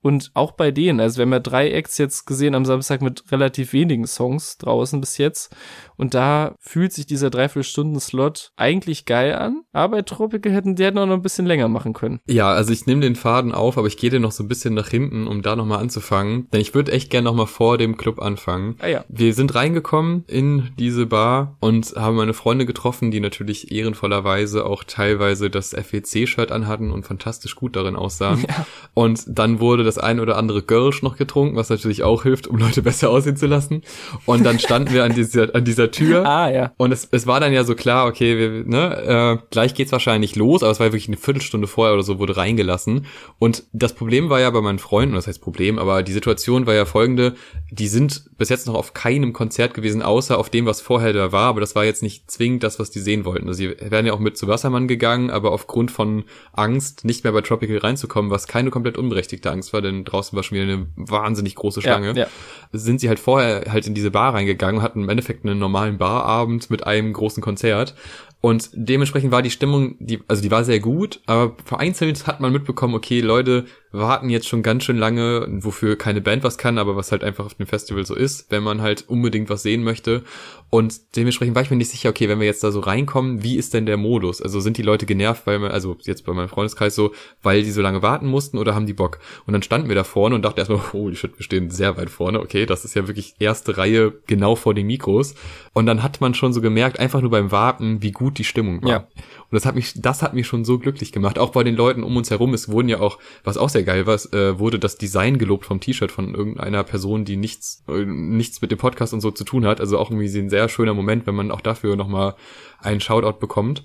Und 0.03 0.31
auch 0.35 0.53
bei 0.53 0.71
denen, 0.71 1.01
also 1.01 1.19
wir 1.19 1.23
haben 1.23 1.33
ja 1.33 1.41
drei 1.41 1.71
Acts 1.71 1.97
jetzt 1.99 2.27
gesehen 2.27 2.55
am 2.55 2.65
Samstag 2.65 3.03
mit 3.03 3.31
relativ 3.31 3.73
wenigen 3.73 4.07
Songs 4.07 4.59
draußen 4.59 5.01
bis 5.01 5.17
jetzt. 5.17 5.55
Und 5.97 6.15
da 6.15 6.57
fühlt 6.59 6.93
sich 6.93 7.07
dieser 7.07 7.31
Dreiviertelstunden-Slot 7.31 8.51
eigentlich 8.57 9.05
geil 9.05 9.35
an. 9.35 9.63
Aber 9.73 9.99
bei 9.99 10.03
Tropical 10.03 10.53
hätten 10.53 10.75
die 10.75 10.85
hätten 10.85 10.99
auch 10.99 11.07
noch 11.07 11.15
ein 11.15 11.23
bisschen 11.23 11.47
länger 11.47 11.69
machen 11.69 11.93
können. 11.93 12.19
Ja, 12.27 12.51
also 12.53 12.73
ich 12.73 12.87
nehme 12.87 13.03
den 13.03 13.15
Faden 13.15 13.53
auf, 13.53 13.79
aber 13.79 13.87
ich 13.87 13.97
gehe 13.97 14.11
den 14.11 14.23
noch 14.23 14.33
so 14.33 14.43
ein 14.43 14.49
bisschen 14.49 14.75
nach 14.75 14.89
hinten, 14.89 15.29
um 15.29 15.43
da 15.43 15.55
nochmal 15.55 15.79
anzufangen. 15.79 16.49
Denn 16.51 16.61
ich 16.61 16.75
würde 16.75 16.91
echt 16.91 17.11
gerne 17.11 17.27
nochmal 17.27 17.47
vor 17.47 17.79
dem 17.79 17.97
Club 17.97 18.21
anfangen. 18.21 18.77
Ah 18.81 18.89
ja. 18.89 19.05
Wir 19.09 19.33
sind 19.35 19.55
reingekommen 19.55 20.25
in 20.27 20.71
diese 20.79 21.07
Bar 21.07 21.57
und 21.61 21.95
haben 21.97 22.17
meine 22.17 22.35
Freunde 22.35 22.67
getroffen, 22.67 23.13
die 23.13 23.21
natürlich 23.21 23.71
ehrenvollerweise 23.71 24.67
auch 24.67 24.83
teilweise 24.83 25.51
das 25.51 25.71
FEC-Shirt 25.71 26.51
anhatten 26.51 26.91
und 26.91 27.07
fantastisch 27.07 27.55
gut 27.55 27.77
darin 27.77 27.97
aussahen. 27.97 28.45
Ja. 28.53 28.67
Und 28.93 29.23
dann 29.29 29.61
wurde 29.61 29.85
das 29.85 29.92
ein 29.99 30.21
oder 30.21 30.37
andere 30.37 30.63
Girls 30.63 31.03
noch 31.03 31.17
getrunken, 31.17 31.57
was 31.57 31.69
natürlich 31.69 32.03
auch 32.03 32.23
hilft, 32.23 32.47
um 32.47 32.57
Leute 32.57 32.83
besser 32.83 33.11
aussehen 33.11 33.37
zu 33.37 33.47
lassen. 33.47 33.83
Und 34.27 34.45
dann 34.45 34.59
standen 34.59 34.93
wir 34.93 35.05
an 35.05 35.15
dieser, 35.15 35.55
an 35.55 35.65
dieser 35.65 35.91
Tür. 35.91 36.25
Ah, 36.33 36.51
ja. 36.51 36.73
Und 36.79 36.93
es, 36.93 37.09
es 37.11 37.27
war 37.27 37.41
dann 37.41 37.53
ja 37.53 37.63
so 37.63 37.75
klar, 37.75 38.07
okay, 38.07 38.39
wir, 38.39 38.65
ne, 38.65 39.39
äh, 39.43 39.47
gleich 39.51 39.75
geht's 39.75 39.93
wahrscheinlich 39.93 40.35
los, 40.35 40.63
aber 40.63 40.73
es 40.73 40.81
war 40.81 40.87
wirklich 40.87 41.09
eine 41.09 41.19
Viertelstunde 41.19 41.67
vorher 41.67 41.93
oder 41.93 42.05
so, 42.05 42.19
wurde 42.19 42.37
reingelassen. 42.37 43.07
Und 43.39 43.65
das 43.73 43.93
Problem 43.93 44.31
war 44.31 44.41
ja 44.41 44.49
bei 44.49 44.63
meinen 44.63 44.79
Freunden, 44.79 45.15
das 45.15 45.27
heißt 45.27 45.43
Problem, 45.43 45.79
aber 45.79 46.03
die 46.03 46.13
Situation 46.13 46.67
war 46.67 46.75
ja 46.75 46.87
folgende, 46.87 47.35
die 47.71 47.89
sind 47.89 48.31
bis 48.39 48.49
jetzt 48.49 48.67
noch 48.67 48.75
auf 48.75 48.95
keinem 48.95 49.33
Konzert 49.33 49.75
gewesen, 49.75 50.01
außer 50.01 50.39
auf 50.39 50.49
dem, 50.49 50.65
was 50.65 50.81
vorher 50.81 51.13
da 51.13 51.33
war, 51.33 51.49
aber 51.49 51.61
das 51.61 51.75
war 51.75 51.85
jetzt 51.85 52.03
nicht 52.03 52.31
zwingend 52.31 52.63
das, 52.63 52.79
was 52.79 52.91
die 52.91 53.01
sehen 53.01 53.25
wollten. 53.25 53.49
Also 53.49 53.59
sie 53.59 53.77
wären 53.79 54.07
ja 54.07 54.15
auch 54.15 54.19
mit 54.19 54.39
zu 54.39 54.49
Wassermann 54.49 54.89
gegangen, 54.89 55.31
aber 55.31 55.53
aufgrund 55.53 55.91
von 55.91 56.25
Angst, 56.53 57.05
nicht 57.05 57.25
mehr 57.25 57.33
bei 57.33 57.43
Tropical 57.43 57.79
reinzukommen, 57.79 58.31
was 58.31 58.47
keine 58.47 58.71
komplett 58.71 58.97
unberechtigte 58.97 59.51
Angst 59.51 59.73
war, 59.73 59.82
denn 59.83 60.05
draußen 60.05 60.35
war 60.37 60.43
schon 60.43 60.57
wieder 60.59 60.73
eine 60.73 60.87
wahnsinnig 60.97 61.55
große 61.55 61.83
Schlange, 61.83 62.09
Ja, 62.09 62.15
ja. 62.15 62.27
sind 62.73 63.01
sie 63.01 63.09
halt 63.09 63.19
vorher 63.19 63.71
halt 63.73 63.87
in 63.87 63.95
diese 63.95 64.11
Bar 64.11 64.35
reingegangen 64.35 64.79
und 64.79 64.83
hatten 64.83 65.03
im 65.03 65.09
Endeffekt 65.09 65.45
einen 65.45 65.59
normalen 65.59 65.99
Barabend 65.99 66.71
mit 66.71 66.87
einem 66.87 67.13
großen 67.13 67.43
Konzert. 67.43 67.95
Und 68.43 68.71
dementsprechend 68.75 69.31
war 69.31 69.41
die 69.41 69.53
Stimmung, 69.53 69.95
die, 70.01 70.19
also 70.27 70.43
die 70.43 70.51
war 70.51 70.65
sehr 70.65 70.81
gut, 70.81 71.21
aber 71.27 71.57
vereinzelt 71.65 72.27
hat 72.27 72.41
man 72.41 72.53
mitbekommen, 72.53 72.97
okay, 72.97 73.21
Leute 73.21 73.67
warten 73.93 74.31
jetzt 74.31 74.49
schon 74.49 74.63
ganz 74.63 74.85
schön 74.85 74.97
lange, 74.97 75.47
wofür 75.61 75.97
keine 75.97 76.21
Band 76.21 76.43
was 76.43 76.59
kann, 76.59 76.79
aber 76.79 76.97
was 76.97 77.13
halt 77.13 77.23
einfach 77.23 77.45
auf 77.45 77.55
dem 77.55 77.67
Festival 77.67 78.05
so 78.05 78.15
ist, 78.15 78.51
wenn 78.51 78.63
man 78.63 78.81
halt 78.81 79.09
unbedingt 79.09 79.51
was 79.51 79.63
sehen 79.63 79.85
möchte. 79.85 80.25
Und 80.71 81.15
dementsprechend 81.17 81.55
war 81.55 81.63
ich 81.63 81.71
mir 81.71 81.77
nicht 81.77 81.91
sicher, 81.91 82.09
okay, 82.09 82.31
wenn 82.31 82.41
wir 82.41 82.47
jetzt 82.47 82.65
da 82.65 82.71
so 82.71 82.81
reinkommen, 82.81 83.43
wie 83.43 83.57
ist 83.57 83.75
denn 83.75 83.85
der 83.85 83.99
Modus? 83.99 84.41
Also 84.41 84.59
sind 84.61 84.79
die 84.79 84.83
Leute 84.83 85.05
genervt, 85.05 85.47
weil 85.47 85.59
man, 85.59 85.71
also 85.71 85.99
jetzt 86.01 86.25
bei 86.25 86.33
meinem 86.33 86.49
Freundeskreis 86.49 86.95
so, 86.95 87.13
weil 87.43 87.63
die 87.63 87.71
so 87.71 87.83
lange 87.83 88.01
warten 88.01 88.27
mussten 88.27 88.57
oder 88.57 88.75
haben 88.75 88.87
die 88.87 88.95
Bock? 88.95 89.19
Und 89.47 89.53
dann 89.53 89.63
standen 89.63 89.89
wir 89.89 89.95
da 89.95 90.05
vorne 90.05 90.35
und 90.35 90.43
dachten 90.43 90.59
erstmal, 90.59 90.81
holy 90.95 91.15
shit, 91.15 91.37
wir 91.37 91.45
stehen 91.45 91.69
sehr 91.69 91.99
weit 91.99 92.09
vorne, 92.09 92.41
okay, 92.41 92.65
das 92.65 92.87
ist 92.87 92.95
ja 92.95 93.07
wirklich 93.07 93.35
erste 93.39 93.77
Reihe 93.77 94.15
genau 94.27 94.57
vor 94.57 94.73
den 94.73 94.87
Mikros. 94.87 95.35
Und 95.75 95.85
dann 95.85 96.03
hat 96.03 96.23
man 96.23 96.33
schon 96.33 96.55
so 96.55 96.63
gemerkt, 96.63 96.99
einfach 96.99 97.21
nur 97.21 97.31
beim 97.31 97.53
Warten, 97.53 98.03
wie 98.03 98.13
gut 98.13 98.32
die 98.39 98.45
Stimmung 98.45 98.83
war. 98.83 98.91
Ja. 98.91 98.97
Und 98.99 99.53
das 99.53 99.67
hat 99.67 99.75
mich, 99.75 99.95
das 99.97 100.23
hat 100.23 100.35
mich 100.35 100.47
schon 100.47 100.65
so 100.65 100.79
glücklich 100.79 101.13
gemacht. 101.13 101.39
Auch 101.39 101.51
bei 101.51 101.63
den 101.63 101.77
Leuten 101.77 102.03
um 102.03 102.17
uns 102.17 102.31
herum. 102.31 102.55
Es 102.55 102.69
wurden 102.69 102.89
ja 102.89 103.01
auch, 103.01 103.19
was 103.45 103.57
auch 103.57 103.69
sehr 103.69 103.83
geil 103.83 104.07
war, 104.07 104.15
es, 104.15 104.33
äh, 104.33 104.59
wurde 104.59 104.79
das 104.79 104.97
Design 104.97 105.39
gelobt 105.39 105.67
vom 105.67 105.81
T-Shirt 105.81 106.11
von 106.11 106.35
irgendeiner 106.35 106.85
Person, 106.85 107.25
die 107.25 107.37
nichts, 107.37 107.85
äh, 107.89 108.05
nichts 108.05 108.63
mit 108.63 108.71
dem 108.71 108.79
Podcast 108.79 109.13
und 109.13 109.21
so 109.21 109.31
zu 109.31 109.45
tun 109.45 109.67
hat. 109.67 109.81
Also 109.81 109.99
auch 109.99 110.11
irgendwie 110.11 110.39
ein 110.39 110.51
sehr 110.51 110.69
schöner 110.69 110.95
Moment, 110.95 111.27
wenn 111.27 111.35
man 111.35 111.51
auch 111.51 111.61
dafür 111.61 111.97
nochmal 111.97 112.35
einen 112.83 113.01
Shoutout 113.01 113.39
bekommt. 113.39 113.85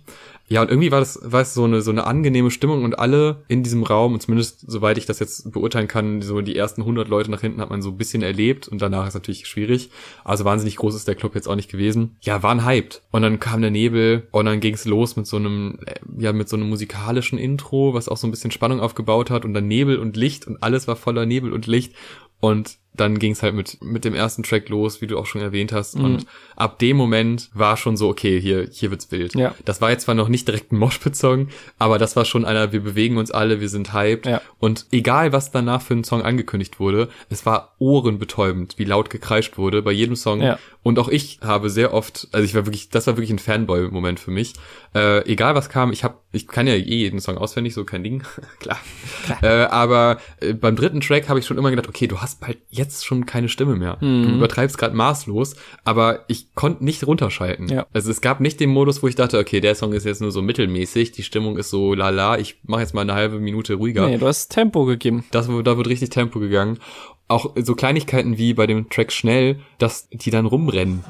Ja, 0.49 0.61
und 0.61 0.69
irgendwie 0.69 0.91
war 0.91 0.99
das, 0.99 1.19
war 1.21 1.41
es 1.41 1.53
so 1.53 1.65
eine, 1.65 1.81
so 1.81 1.91
eine 1.91 2.05
angenehme 2.05 2.51
Stimmung 2.51 2.85
und 2.85 2.97
alle 2.97 3.43
in 3.49 3.63
diesem 3.63 3.83
Raum, 3.83 4.13
und 4.13 4.21
zumindest 4.21 4.63
soweit 4.65 4.97
ich 4.97 5.05
das 5.05 5.19
jetzt 5.19 5.51
beurteilen 5.51 5.89
kann, 5.89 6.21
so 6.21 6.39
die 6.39 6.55
ersten 6.55 6.81
100 6.81 7.09
Leute 7.09 7.29
nach 7.29 7.41
hinten 7.41 7.59
hat 7.59 7.69
man 7.69 7.81
so 7.81 7.89
ein 7.89 7.97
bisschen 7.97 8.23
erlebt 8.23 8.67
und 8.69 8.81
danach 8.81 9.07
ist 9.07 9.13
natürlich 9.13 9.45
schwierig. 9.45 9.89
Also 10.23 10.45
wahnsinnig 10.45 10.77
groß 10.77 10.95
ist 10.95 11.07
der 11.07 11.15
Club 11.15 11.35
jetzt 11.35 11.49
auch 11.49 11.55
nicht 11.55 11.69
gewesen. 11.69 12.15
Ja, 12.21 12.43
waren 12.43 12.65
hyped. 12.65 13.01
Und 13.11 13.23
dann 13.23 13.41
kam 13.41 13.61
der 13.61 13.71
Nebel 13.71 14.27
und 14.31 14.45
dann 14.45 14.61
ging's 14.61 14.85
los 14.85 15.17
mit 15.17 15.27
so 15.27 15.35
einem, 15.35 15.79
äh, 15.85 15.95
ja, 16.17 16.31
mit 16.31 16.47
so 16.47 16.55
einem 16.55 16.69
musikalischen 16.69 17.37
Intro, 17.37 17.93
was 17.93 18.07
auch 18.07 18.17
so 18.17 18.25
ein 18.25 18.31
bisschen 18.31 18.51
Spannung 18.51 18.79
aufgebaut 18.79 19.29
hat 19.29 19.43
und 19.43 19.53
dann 19.53 19.67
Nebel 19.67 19.97
und 19.97 20.15
Licht 20.15 20.47
und 20.47 20.63
alles 20.63 20.87
war 20.87 20.95
voller 20.95 21.25
Nebel 21.25 21.51
und 21.51 21.67
Licht. 21.67 21.93
Und 22.39 22.77
dann 22.99 23.19
ging 23.19 23.31
es 23.31 23.43
halt 23.43 23.55
mit, 23.55 23.81
mit 23.83 24.05
dem 24.05 24.13
ersten 24.13 24.43
Track 24.43 24.69
los, 24.69 25.01
wie 25.01 25.07
du 25.07 25.17
auch 25.17 25.25
schon 25.25 25.41
erwähnt 25.41 25.71
hast. 25.71 25.97
Mhm. 25.97 26.05
Und 26.05 26.25
ab 26.55 26.79
dem 26.79 26.97
Moment 26.97 27.49
war 27.53 27.77
schon 27.77 27.97
so, 27.97 28.09
okay, 28.09 28.39
hier, 28.39 28.67
hier 28.71 28.91
wird's 28.91 29.11
wild. 29.11 29.35
Ja. 29.35 29.55
Das 29.65 29.81
war 29.81 29.89
jetzt 29.89 30.03
zwar 30.03 30.15
noch 30.15 30.27
nicht 30.27 30.47
direkt 30.47 30.71
ein 30.71 30.77
Moshpit-Song, 30.77 31.49
aber 31.79 31.97
das 31.97 32.15
war 32.15 32.25
schon 32.25 32.45
einer, 32.45 32.71
wir 32.71 32.81
bewegen 32.81 33.17
uns 33.17 33.31
alle, 33.31 33.61
wir 33.61 33.69
sind 33.69 33.93
hyped. 33.93 34.25
Ja. 34.25 34.41
Und 34.59 34.87
egal, 34.91 35.31
was 35.31 35.51
danach 35.51 35.81
für 35.81 35.93
ein 35.93 36.03
Song 36.03 36.21
angekündigt 36.21 36.79
wurde, 36.79 37.09
es 37.29 37.45
war 37.45 37.75
ohrenbetäubend, 37.79 38.77
wie 38.77 38.85
laut 38.85 39.09
gekreischt 39.09 39.57
wurde 39.57 39.81
bei 39.81 39.91
jedem 39.91 40.15
Song. 40.15 40.41
Ja. 40.41 40.59
Und 40.87 40.99
auch 40.99 41.09
ich 41.09 41.39
habe 41.43 41.69
sehr 41.69 41.93
oft, 41.93 42.29
also 42.31 42.45
ich 42.45 42.55
war 42.55 42.65
wirklich, 42.65 42.89
das 42.89 43.07
war 43.07 43.17
wirklich 43.17 43.31
ein 43.31 43.39
Fanboy-Moment 43.39 44.21
für 44.21 44.31
mich. 44.31 44.53
Äh, 44.95 45.29
egal 45.29 45.53
was 45.53 45.67
kam, 45.67 45.91
ich 45.91 46.05
habe, 46.05 46.15
ich 46.31 46.47
kann 46.47 46.65
ja 46.65 46.75
eh 46.75 46.79
jeden 46.79 47.19
Song 47.19 47.37
auswendig, 47.37 47.73
so 47.73 47.83
kein 47.83 48.03
Ding, 48.03 48.23
klar. 48.59 48.79
Äh, 49.41 49.65
aber 49.65 50.19
äh, 50.39 50.53
beim 50.53 50.77
dritten 50.77 51.01
Track 51.01 51.27
habe 51.27 51.39
ich 51.39 51.45
schon 51.45 51.57
immer 51.57 51.71
gedacht, 51.71 51.89
okay, 51.89 52.07
du 52.07 52.19
hast 52.19 52.39
bald, 52.39 52.59
jetzt 52.69 52.86
jetzt 52.87 53.05
schon 53.05 53.25
keine 53.25 53.49
Stimme 53.49 53.75
mehr. 53.75 53.97
Mhm. 54.01 54.23
Du 54.23 54.29
übertreibst 54.35 54.77
gerade 54.77 54.95
maßlos, 54.95 55.55
aber 55.83 56.25
ich 56.27 56.53
konnte 56.55 56.83
nicht 56.83 57.05
runterschalten. 57.05 57.67
Ja. 57.67 57.85
Also 57.93 58.09
es 58.11 58.21
gab 58.21 58.39
nicht 58.39 58.59
den 58.59 58.69
Modus, 58.69 59.03
wo 59.03 59.07
ich 59.07 59.15
dachte, 59.15 59.37
okay, 59.37 59.59
der 59.59 59.75
Song 59.75 59.93
ist 59.93 60.05
jetzt 60.05 60.21
nur 60.21 60.31
so 60.31 60.41
mittelmäßig, 60.41 61.11
die 61.11 61.23
Stimmung 61.23 61.57
ist 61.57 61.69
so 61.69 61.93
lala, 61.93 62.37
ich 62.39 62.59
mache 62.63 62.81
jetzt 62.81 62.93
mal 62.93 63.01
eine 63.01 63.13
halbe 63.13 63.39
Minute 63.39 63.75
ruhiger. 63.75 64.07
Nee, 64.07 64.17
du 64.17 64.27
hast 64.27 64.49
Tempo 64.49 64.85
gegeben. 64.85 65.25
Das, 65.31 65.47
da 65.47 65.77
wird 65.77 65.87
richtig 65.87 66.09
Tempo 66.09 66.39
gegangen. 66.39 66.79
Auch 67.27 67.53
so 67.61 67.75
Kleinigkeiten 67.75 68.37
wie 68.37 68.53
bei 68.53 68.67
dem 68.67 68.89
Track 68.89 69.11
schnell, 69.11 69.59
dass 69.79 70.07
die 70.09 70.31
dann 70.31 70.45
rumrennen. 70.45 71.03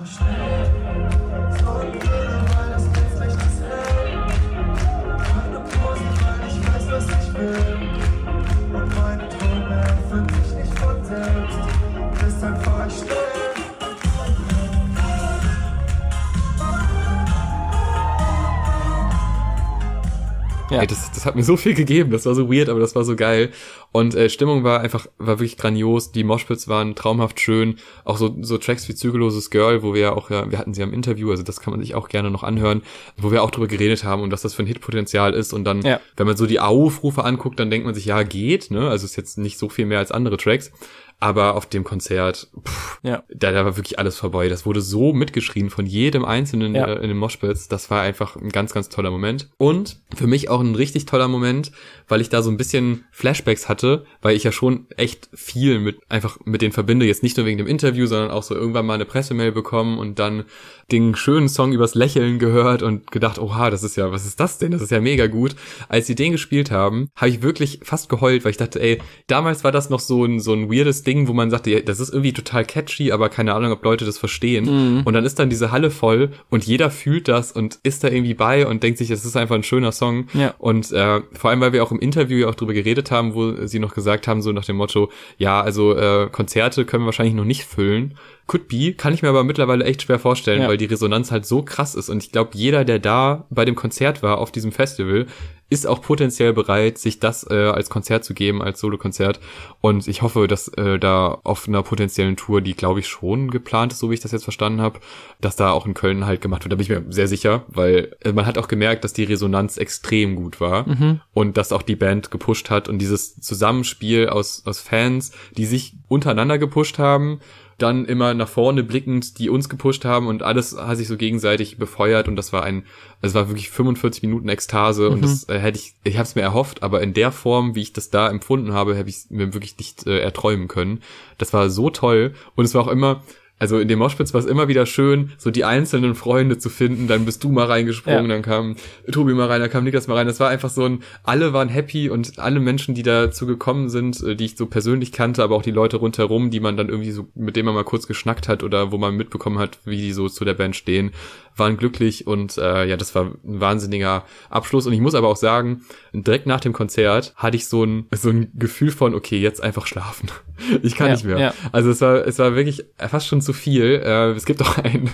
Ja. 20.77 20.81
Ey, 20.81 20.87
das, 20.87 21.11
das 21.11 21.25
hat 21.25 21.35
mir 21.35 21.43
so 21.43 21.57
viel 21.57 21.73
gegeben, 21.73 22.11
das 22.11 22.25
war 22.25 22.35
so 22.35 22.51
weird, 22.51 22.69
aber 22.69 22.79
das 22.79 22.95
war 22.95 23.03
so 23.03 23.15
geil. 23.15 23.51
Und 23.91 24.15
äh, 24.15 24.29
Stimmung 24.29 24.63
war 24.63 24.81
einfach, 24.81 25.07
war 25.17 25.39
wirklich 25.39 25.57
grandios. 25.57 26.11
Die 26.11 26.23
Moshpits 26.23 26.67
waren 26.67 26.93
traumhaft 26.95 27.39
schön. 27.39 27.77
Auch 28.05 28.17
so, 28.17 28.35
so 28.41 28.57
Tracks 28.57 28.87
wie 28.87 28.95
Zügelloses 28.95 29.49
Girl, 29.49 29.81
wo 29.81 29.93
wir 29.93 30.01
ja 30.01 30.11
auch, 30.13 30.29
ja, 30.29 30.49
wir 30.51 30.57
hatten 30.59 30.73
sie 30.73 30.83
am 30.83 30.93
Interview, 30.93 31.31
also 31.31 31.43
das 31.43 31.59
kann 31.59 31.71
man 31.71 31.81
sich 31.81 31.95
auch 31.95 32.09
gerne 32.09 32.29
noch 32.31 32.43
anhören, 32.43 32.83
wo 33.17 33.31
wir 33.31 33.43
auch 33.43 33.51
drüber 33.51 33.67
geredet 33.67 34.03
haben 34.03 34.21
und 34.21 34.31
was 34.31 34.41
das 34.43 34.53
für 34.53 34.63
ein 34.63 34.67
Hitpotenzial 34.67 35.33
ist. 35.33 35.51
Und 35.53 35.63
dann, 35.63 35.81
Ja. 35.81 35.99
wenn 36.15 36.27
man 36.27 36.37
so 36.37 36.45
die 36.45 36.59
Aufrufe 36.59 37.23
anguckt, 37.23 37.59
dann 37.59 37.69
denkt 37.71 37.85
man 37.85 37.95
sich, 37.95 38.05
ja, 38.05 38.23
geht, 38.23 38.69
ne? 38.71 38.89
Also 38.89 39.05
ist 39.05 39.15
jetzt 39.15 39.37
nicht 39.37 39.57
so 39.57 39.69
viel 39.69 39.85
mehr 39.85 39.99
als 39.99 40.11
andere 40.11 40.37
Tracks. 40.37 40.71
Aber 41.19 41.55
auf 41.55 41.65
dem 41.65 41.83
Konzert, 41.83 42.47
pff, 42.63 42.99
Ja. 43.01 43.23
da, 43.33 43.51
da 43.51 43.65
war 43.65 43.75
wirklich 43.75 43.97
alles 43.97 44.17
vorbei. 44.17 44.49
Das 44.49 44.65
wurde 44.67 44.81
so 44.81 45.13
mitgeschrien 45.13 45.71
von 45.71 45.87
jedem 45.87 46.23
Einzelnen 46.25 46.75
Ja. 46.75 46.85
äh, 46.87 46.95
in 46.97 47.07
den 47.07 47.17
Moshpits. 47.17 47.67
Das 47.67 47.89
war 47.89 48.01
einfach 48.01 48.35
ein 48.35 48.49
ganz, 48.49 48.71
ganz 48.73 48.89
toller 48.89 49.09
Moment. 49.09 49.49
Und 49.57 49.99
für 50.15 50.27
mich 50.27 50.49
auch 50.49 50.59
ein 50.59 50.75
richtig 50.75 51.05
toller 51.07 51.27
Moment, 51.27 51.71
weil 52.07 52.21
ich 52.21 52.29
da 52.29 52.43
so 52.43 52.51
ein 52.51 52.57
bisschen 52.57 53.05
Flashbacks 53.11 53.67
hatte, 53.67 54.05
weil 54.21 54.35
ich 54.35 54.43
ja 54.43 54.51
schon 54.51 54.85
echt 54.95 55.29
viel 55.33 55.79
mit, 55.79 55.97
einfach 56.07 56.37
mit 56.45 56.61
denen 56.61 56.71
verbinde. 56.71 57.05
Jetzt 57.07 57.23
nicht 57.23 57.35
nur 57.35 57.47
wegen 57.47 57.57
dem 57.57 57.67
Interview, 57.67 58.05
sondern 58.05 58.29
auch 58.29 58.43
so 58.43 58.53
irgendwann 58.53 58.85
mal 58.85 58.93
eine 58.93 59.05
Pressemail 59.05 59.51
bekommen 59.51 59.97
und 59.97 60.19
dann 60.19 60.45
den 60.91 61.15
schönen 61.15 61.49
Song 61.49 61.73
übers 61.73 61.95
Lächeln 61.95 62.37
gehört 62.39 62.81
und 62.83 63.11
gedacht, 63.11 63.39
oha, 63.39 63.69
das 63.71 63.83
ist 63.83 63.97
ja, 63.97 64.11
was 64.11 64.25
ist 64.25 64.39
das 64.39 64.59
denn? 64.59 64.71
Das 64.71 64.81
ist 64.83 64.91
ja 64.91 65.01
mega 65.01 65.27
gut. 65.27 65.55
Als 65.89 66.05
sie 66.07 66.15
den 66.15 66.31
gespielt 66.31 66.69
haben, 66.71 67.09
habe 67.15 67.29
ich 67.29 67.41
wirklich 67.41 67.79
fast 67.83 68.07
geheult, 68.07 68.45
weil 68.45 68.51
ich 68.51 68.57
dachte, 68.57 68.79
ey, 68.81 69.01
damals 69.25 69.63
war 69.63 69.71
das 69.71 69.89
noch 69.89 69.99
so 69.99 70.23
ein, 70.23 70.39
so 70.39 70.53
ein 70.53 70.71
weirdes 70.71 71.03
Ding, 71.07 71.27
wo 71.27 71.33
man 71.33 71.49
sagte, 71.49 71.71
ja, 71.71 71.79
das 71.79 71.99
ist 72.01 72.09
irgendwie 72.11 72.33
total 72.33 72.65
catchy, 72.65 73.11
aber 73.11 73.29
keine 73.29 73.53
Ahnung, 73.53 73.71
ob 73.71 73.83
Leute 73.83 74.03
das 74.05 74.17
verstehen. 74.17 75.03
Und 75.05 75.13
dann 75.13 75.23
ist 75.25 75.39
dann 75.39 75.49
diese 75.49 75.71
Halle 75.71 75.89
voll 75.89 76.31
und 76.49 76.65
jeder 76.65 76.91
fühlt 76.91 77.27
das 77.27 77.51
und 77.53 77.79
ist 77.83 78.03
da 78.03 78.09
irgendwie 78.09 78.33
bei 78.33 78.67
und 78.67 78.83
denkt 78.83 78.97
sich, 78.97 79.09
es 79.09 79.23
ist 79.25 79.37
einfach 79.37 79.55
ein 79.55 79.63
schöner 79.63 79.91
Song. 79.91 80.27
Ja. 80.33 80.53
Und 80.59 80.91
äh, 80.91 81.21
vor 81.33 81.49
allem, 81.49 81.61
weil 81.61 81.73
wir 81.73 81.81
auch 81.83 81.91
im 81.91 81.99
Interview 81.99 82.37
ja 82.39 82.47
auch 82.49 82.55
drüber 82.55 82.73
geredet 82.73 83.09
haben, 83.09 83.33
wo 83.33 83.65
sie 83.65 83.79
noch 83.79 83.95
gesagt 83.95 84.27
haben, 84.27 84.41
so 84.41 84.51
nach 84.51 84.65
dem 84.65 84.75
Motto, 84.75 85.09
ja, 85.37 85.61
also 85.61 85.95
äh, 85.95 86.27
Konzerte 86.31 86.83
können 86.85 87.03
wir 87.03 87.07
wahrscheinlich 87.07 87.35
noch 87.35 87.45
nicht 87.45 87.63
füllen. 87.63 88.15
Could 88.45 88.67
be, 88.67 88.93
kann 88.93 89.13
ich 89.13 89.21
mir 89.21 89.29
aber 89.29 89.43
mittlerweile 89.43 89.83
echt 89.85 90.01
schwer 90.03 90.19
vorstellen, 90.19 90.61
Ja. 90.61 90.67
weil 90.67 90.77
die 90.77 90.85
Resonanz 90.85 91.31
halt 91.31 91.45
so 91.45 91.61
krass 91.63 91.95
ist. 91.95 92.09
Und 92.09 92.23
ich 92.23 92.31
glaube, 92.31 92.51
jeder, 92.53 92.85
der 92.85 92.99
da 92.99 93.45
bei 93.49 93.65
dem 93.65 93.75
Konzert 93.75 94.23
war, 94.23 94.37
auf 94.37 94.51
diesem 94.51 94.71
Festival, 94.71 95.25
ist 95.69 95.85
auch 95.85 96.01
potenziell 96.01 96.53
bereit, 96.53 96.97
sich 96.97 97.19
das 97.19 97.45
äh, 97.49 97.55
als 97.55 97.89
Konzert 97.89 98.23
zu 98.23 98.33
geben, 98.33 98.61
als 98.61 98.79
Solokonzert. 98.79 99.39
Und 99.81 100.07
ich 100.07 100.21
hoffe, 100.21 100.47
dass 100.47 100.69
äh, 100.69 100.97
da 100.97 101.39
auf 101.43 101.67
einer 101.67 101.83
potenziellen 101.83 102.37
Tour, 102.37 102.61
die 102.61 102.73
glaube 102.73 102.99
ich 103.01 103.07
schon 103.07 103.51
geplant 103.51 103.91
ist, 103.93 103.99
so 103.99 104.09
wie 104.09 104.13
ich 104.13 104.19
das 104.19 104.31
jetzt 104.31 104.43
verstanden 104.43 104.81
habe, 104.81 104.99
dass 105.41 105.55
da 105.55 105.71
auch 105.71 105.85
in 105.85 105.93
Köln 105.93 106.25
halt 106.25 106.41
gemacht 106.41 106.63
wird. 106.63 106.71
Da 106.71 106.77
bin 106.77 106.83
ich 106.83 106.89
mir 106.89 107.03
sehr 107.09 107.27
sicher, 107.27 107.63
weil 107.67 108.15
äh, 108.21 108.31
man 108.31 108.45
hat 108.45 108.57
auch 108.57 108.67
gemerkt, 108.67 109.03
dass 109.03 109.13
die 109.13 109.23
Resonanz 109.23 109.77
extrem 109.77 110.35
gut 110.35 110.61
war 110.61 110.85
und 111.33 111.57
dass 111.57 111.71
auch 111.71 111.81
die 111.81 111.95
Band 111.95 112.31
gepusht 112.31 112.69
hat 112.69 112.87
und 112.87 112.99
dieses 112.99 113.39
Zusammenspiel 113.39 114.29
aus, 114.29 114.63
aus 114.65 114.79
Fans, 114.79 115.31
die 115.55 115.65
sich 115.65 115.95
untereinander 116.07 116.57
gepusht 116.57 116.99
haben, 116.99 117.39
dann 117.77 118.05
immer 118.05 118.33
nach 118.33 118.47
vorne 118.47 118.83
blickend, 118.83 119.37
die 119.37 119.49
uns 119.49 119.69
gepusht 119.69 120.03
haben 120.03 120.27
und 120.27 120.41
alles 120.41 120.75
hat 120.75 120.97
sich 120.97 121.07
so 121.07 121.15
gegenseitig 121.15 121.77
befeuert 121.77 122.27
und 122.27 122.35
das 122.35 122.51
war 122.51 122.63
ein, 122.63 122.85
also 123.21 123.31
es 123.31 123.33
war 123.35 123.49
wirklich 123.49 123.69
45 123.69 124.23
Minuten 124.23 124.49
Ekstase 124.49 125.09
und 125.09 125.23
das 125.23 125.47
äh, 125.47 125.59
hätte 125.59 125.77
ich, 125.77 125.93
ich 126.03 126.15
habe 126.15 126.23
es 126.23 126.35
mir 126.35 126.41
erhofft, 126.41 126.81
aber 126.81 127.01
in 127.01 127.13
der 127.13 127.31
Form, 127.31 127.75
wie 127.75 127.81
ich 127.81 127.93
das 127.93 128.09
da 128.09 128.29
empfunden 128.29 128.73
habe, 128.73 128.97
habe 128.97 129.09
ich 129.09 129.15
es 129.17 129.29
mir 129.29 129.53
wirklich 129.53 129.77
nicht 129.77 130.07
äh, 130.07 130.19
erträumen 130.19 130.67
können. 130.67 131.01
Das 131.37 131.53
war 131.53 131.69
so 131.69 131.89
toll 131.91 132.33
und 132.55 132.65
es 132.65 132.73
war 132.73 132.81
auch 132.83 132.87
immer, 132.87 133.23
also 133.59 133.79
in 133.79 133.87
dem 133.87 133.99
Moshpits 133.99 134.33
war 134.33 134.39
es 134.39 134.45
immer 134.45 134.67
wieder 134.67 134.85
schön, 134.85 135.31
so 135.37 135.49
die 135.49 135.65
einzelnen 135.65 136.13
Freunde 136.13 136.57
zu 136.59 136.69
finden. 136.69 137.07
Dann 137.07 137.25
bist 137.25 137.43
du 137.43 137.51
mal 137.51 137.65
reingesprungen, 137.65 138.23
Ja. 138.25 138.27
dann 138.35 138.41
kam 138.43 138.75
Tobi 139.11 139.33
mal 139.33 139.47
rein, 139.47 139.61
dann 139.61 139.69
kam 139.71 139.83
Niklas 139.83 140.07
mal 140.07 140.13
rein. 140.15 140.27
Das 140.27 140.39
war 140.39 140.49
einfach 140.49 140.69
so 140.69 140.85
ein, 140.85 140.99
alle 141.23 141.53
waren 141.53 141.67
happy 141.69 142.09
und 142.09 142.37
alle 142.37 142.59
Menschen, 142.59 142.93
die 142.93 143.03
dazu 143.03 143.47
gekommen 143.47 143.89
sind, 143.89 144.21
äh, 144.21 144.35
die 144.35 144.45
ich 144.45 144.57
so 144.57 144.67
persönlich 144.67 145.11
kannte, 145.11 145.43
aber 145.43 145.55
auch 145.55 145.63
die 145.63 145.71
Leute 145.71 145.97
rundherum, 145.97 146.51
die 146.51 146.59
man 146.59 146.77
dann 146.77 146.89
irgendwie 146.89 147.11
so, 147.11 147.27
mit 147.33 147.55
denen 147.55 147.65
man 147.65 147.75
mal 147.75 147.83
kurz 147.83 148.05
geschnackt 148.05 148.47
hat 148.47 148.61
oder 148.63 148.91
wo 148.91 148.97
man 148.99 149.15
mitbekommen 149.15 149.57
hat, 149.57 149.79
wie 149.85 149.97
die 149.97 150.11
so 150.13 150.29
zu 150.29 150.45
der 150.45 150.53
Band 150.53 150.75
stehen, 150.75 151.11
waren 151.57 151.77
glücklich 151.77 152.27
und 152.27 152.57
äh, 152.57 152.85
ja, 152.85 152.97
das 152.97 153.15
war 153.15 153.25
ein 153.25 153.37
wahnsinniger 153.43 154.23
Abschluss. 154.49 154.87
Und 154.87 154.93
ich 154.93 155.01
muss 155.01 155.15
aber 155.15 155.27
auch 155.27 155.35
sagen, 155.37 155.81
direkt 156.13 156.45
nach 156.45 156.59
dem 156.59 156.73
Konzert 156.73 157.33
hatte 157.35 157.57
ich 157.57 157.67
so 157.67 157.83
ein, 157.83 158.05
so 158.13 158.29
ein 158.29 158.51
Gefühl 158.55 158.91
von, 158.91 159.13
okay, 159.15 159.39
jetzt 159.39 159.61
einfach 159.61 159.87
schlafen. 159.87 160.29
Ich 160.81 160.95
kann 160.95 161.07
Ja, 161.07 161.13
nicht 161.13 161.23
mehr. 161.25 161.37
ja. 161.39 161.53
Also 161.71 161.91
es 161.91 162.01
war, 162.01 162.25
es 162.25 162.39
war 162.39 162.55
wirklich 162.55 162.83
fast 162.97 163.27
schon 163.27 163.41
zu 163.41 163.53
viel. 163.53 164.01
Äh, 164.03 164.31
es 164.31 164.43
gibt 164.45 164.59
auch 164.63 164.79
ein 164.79 165.07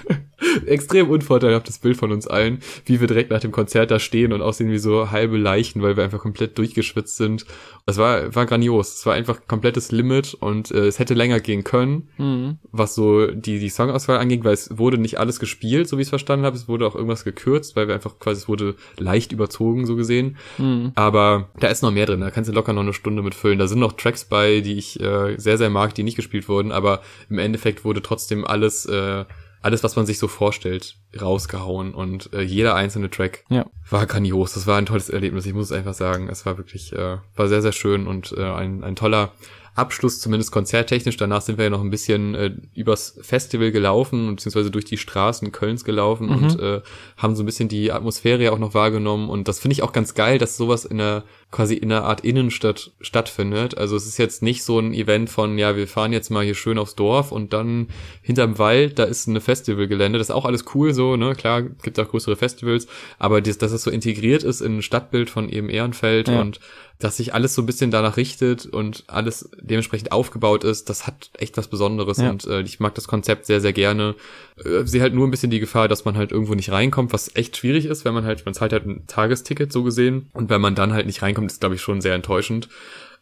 extrem 0.65 1.09
unvorteilhaftes 1.09 1.79
Bild 1.79 1.97
von 1.97 2.11
uns 2.11 2.27
allen, 2.27 2.59
wie 2.85 2.99
wir 2.99 3.07
direkt 3.07 3.31
nach 3.31 3.39
dem 3.39 3.51
Konzert 3.51 3.91
da 3.91 3.99
stehen 3.99 4.33
und 4.33 4.41
aussehen 4.41 4.71
wie 4.71 4.77
so 4.77 5.11
halbe 5.11 5.37
Leichen, 5.37 5.81
weil 5.81 5.97
wir 5.97 6.03
einfach 6.03 6.19
komplett 6.19 6.57
durchgeschwitzt 6.57 7.17
sind. 7.17 7.45
Es 7.85 7.97
war, 7.97 8.33
war 8.35 8.45
grandios. 8.45 8.95
Es 8.95 9.05
war 9.05 9.13
einfach 9.13 9.41
komplettes 9.47 9.91
Limit 9.91 10.33
und 10.35 10.71
äh, 10.71 10.87
es 10.87 10.99
hätte 10.99 11.13
länger 11.13 11.39
gehen 11.39 11.63
können, 11.63 12.09
Mhm. 12.17 12.57
was 12.71 12.95
so 12.95 13.27
die, 13.27 13.59
die 13.59 13.69
Songauswahl 13.69 14.17
anging, 14.17 14.43
weil 14.43 14.53
es 14.53 14.77
wurde 14.77 14.97
nicht 14.97 15.19
alles 15.19 15.39
gespielt, 15.39 15.87
so 15.89 15.97
wie 15.97 16.01
ich 16.01 16.05
es 16.05 16.09
verstanden 16.09 16.45
habe. 16.45 16.55
Es 16.55 16.67
wurde 16.67 16.87
auch 16.87 16.95
irgendwas 16.95 17.23
gekürzt, 17.23 17.75
weil 17.75 17.87
wir 17.87 17.95
einfach 17.95 18.19
quasi, 18.19 18.41
es 18.41 18.47
wurde 18.47 18.75
leicht 18.97 19.31
überzogen, 19.31 19.85
so 19.85 19.95
gesehen. 19.95 20.37
Mhm. 20.57 20.91
Aber 20.95 21.49
da 21.59 21.67
ist 21.67 21.81
noch 21.83 21.91
mehr 21.91 22.05
drin, 22.05 22.21
da 22.21 22.31
kannst 22.31 22.49
du 22.49 22.53
locker 22.53 22.73
noch 22.73 22.81
eine 22.83 22.93
Stunde 22.93 23.21
mitfüllen. 23.21 23.59
Da 23.59 23.67
sind 23.67 23.79
noch 23.79 23.93
Tracks 23.93 24.25
bei, 24.25 24.61
die 24.61 24.77
ich 24.77 24.99
äh, 24.99 25.35
sehr, 25.37 25.57
sehr 25.57 25.69
mag, 25.69 25.93
die 25.95 26.03
nicht 26.03 26.15
gespielt 26.15 26.47
wurden, 26.47 26.71
aber 26.71 27.01
im 27.29 27.39
Endeffekt 27.39 27.83
wurde 27.85 28.01
trotzdem 28.01 28.45
alles, 28.45 28.85
äh, 28.85 29.25
alles, 29.63 29.83
was 29.83 29.95
man 29.95 30.05
sich 30.05 30.19
so 30.19 30.27
vorstellt, 30.27 30.97
rausgehauen 31.19 31.93
und 31.95 32.31
äh, 32.33 32.41
jeder 32.41 32.75
einzelne 32.75 33.09
Track 33.09 33.45
Ja. 33.49 33.65
war 33.89 34.05
grandios. 34.05 34.53
Das 34.53 34.67
war 34.67 34.77
ein 34.77 34.85
tolles 34.85 35.09
Erlebnis, 35.09 35.45
ich 35.45 35.53
muss 35.53 35.67
es 35.67 35.71
einfach 35.71 35.93
sagen. 35.93 36.29
Es 36.29 36.45
war 36.45 36.57
wirklich, 36.57 36.93
äh, 36.93 37.17
war 37.35 37.47
sehr, 37.47 37.61
sehr 37.61 37.71
schön 37.71 38.05
und 38.05 38.33
äh, 38.37 38.43
ein, 38.43 38.83
ein 38.83 38.95
toller 38.95 39.31
Abschluss, 39.75 40.19
zumindest 40.19 40.51
konzerttechnisch. 40.51 41.17
Danach 41.17 41.41
sind 41.41 41.57
wir 41.57 41.65
ja 41.65 41.69
noch 41.71 41.81
ein 41.81 41.89
bisschen 41.89 42.35
äh, 42.35 42.51
übers 42.75 43.17
Festival 43.21 43.71
gelaufen, 43.71 44.35
beziehungsweise 44.35 44.69
durch 44.69 44.85
die 44.85 44.97
Straßen 44.97 45.51
Kölns 45.51 45.83
gelaufen 45.83 46.29
und 46.29 46.59
äh, 46.59 46.81
haben 47.17 47.35
so 47.35 47.43
ein 47.43 47.45
bisschen 47.47 47.69
die 47.69 47.91
Atmosphäre 47.91 48.43
ja 48.43 48.51
auch 48.51 48.59
noch 48.59 48.73
wahrgenommen. 48.73 49.29
Und 49.29 49.47
das 49.47 49.59
finde 49.59 49.73
ich 49.73 49.81
auch 49.83 49.91
ganz 49.93 50.13
geil, 50.13 50.37
dass 50.37 50.57
sowas 50.57 50.85
in 50.85 51.01
einer 51.01 51.23
quasi 51.49 51.75
in 51.75 51.91
einer 51.91 52.03
Art 52.03 52.21
Innenstadt 52.21 52.91
stattfindet. 52.99 53.77
Also 53.77 53.95
es 53.95 54.07
ist 54.07 54.17
jetzt 54.17 54.41
nicht 54.41 54.63
so 54.63 54.79
ein 54.79 54.93
Event 54.93 55.29
von, 55.29 55.57
ja, 55.59 55.75
wir 55.75 55.87
fahren 55.87 56.11
jetzt 56.11 56.31
mal 56.31 56.43
hier 56.43 56.55
schön 56.55 56.79
aufs 56.79 56.95
Dorf 56.95 57.31
und 57.31 57.53
dann 57.53 57.87
hinterm 58.23 58.57
Wald, 58.57 58.97
da 58.97 59.03
ist 59.03 59.27
eine 59.27 59.39
Festivalgelände. 59.39 60.17
Das 60.17 60.29
ist 60.29 60.35
auch 60.35 60.45
alles 60.45 60.65
cool 60.73 60.93
so, 60.95 61.15
ne? 61.15 61.35
Klar, 61.35 61.61
gibt 61.61 61.99
auch 61.99 62.09
größere 62.09 62.35
Festivals, 62.35 62.87
aber 63.19 63.39
das, 63.39 63.59
dass 63.59 63.71
es 63.71 63.83
so 63.83 63.91
integriert 63.91 64.41
ist 64.43 64.61
in 64.61 64.77
ein 64.77 64.81
Stadtbild 64.81 65.29
von 65.29 65.47
eben 65.47 65.69
Ehrenfeld 65.69 66.27
Ja. 66.27 66.41
und 66.41 66.59
dass 66.99 67.17
sich 67.17 67.33
alles 67.33 67.53
so 67.53 67.61
ein 67.61 67.65
bisschen 67.65 67.91
danach 67.91 68.17
richtet 68.17 68.65
und 68.65 69.03
alles 69.07 69.49
dementsprechend 69.63 70.11
aufgebaut 70.11 70.63
ist, 70.63 70.89
das 70.89 71.07
hat 71.07 71.31
echt 71.37 71.57
was 71.57 71.67
Besonderes 71.67 72.17
Ja. 72.17 72.29
und 72.29 72.45
äh, 72.45 72.61
ich 72.61 72.79
mag 72.79 72.93
das 72.95 73.07
Konzept 73.07 73.45
sehr, 73.45 73.61
sehr 73.61 73.73
gerne. 73.73 74.15
Äh, 74.63 74.85
sehe 74.85 75.01
halt 75.01 75.13
nur 75.13 75.25
ein 75.27 75.31
bisschen 75.31 75.49
die 75.51 75.59
Gefahr, 75.59 75.87
dass 75.87 76.05
man 76.05 76.15
halt 76.17 76.31
irgendwo 76.31 76.53
nicht 76.53 76.71
reinkommt, 76.71 77.13
was 77.13 77.35
echt 77.35 77.57
schwierig 77.57 77.85
ist, 77.85 78.05
wenn 78.05 78.13
man 78.13 78.25
halt, 78.25 78.45
man 78.45 78.53
zahlt 78.53 78.73
halt 78.73 78.85
ein 78.85 79.07
Tagesticket 79.07 79.71
so 79.73 79.83
gesehen 79.83 80.29
und 80.33 80.49
wenn 80.49 80.61
man 80.61 80.75
dann 80.75 80.93
halt 80.93 81.05
nicht 81.07 81.21
reinkommt, 81.21 81.51
ist 81.51 81.59
glaube 81.61 81.75
ich 81.75 81.81
schon 81.81 82.01
sehr 82.01 82.13
enttäuschend. 82.13 82.69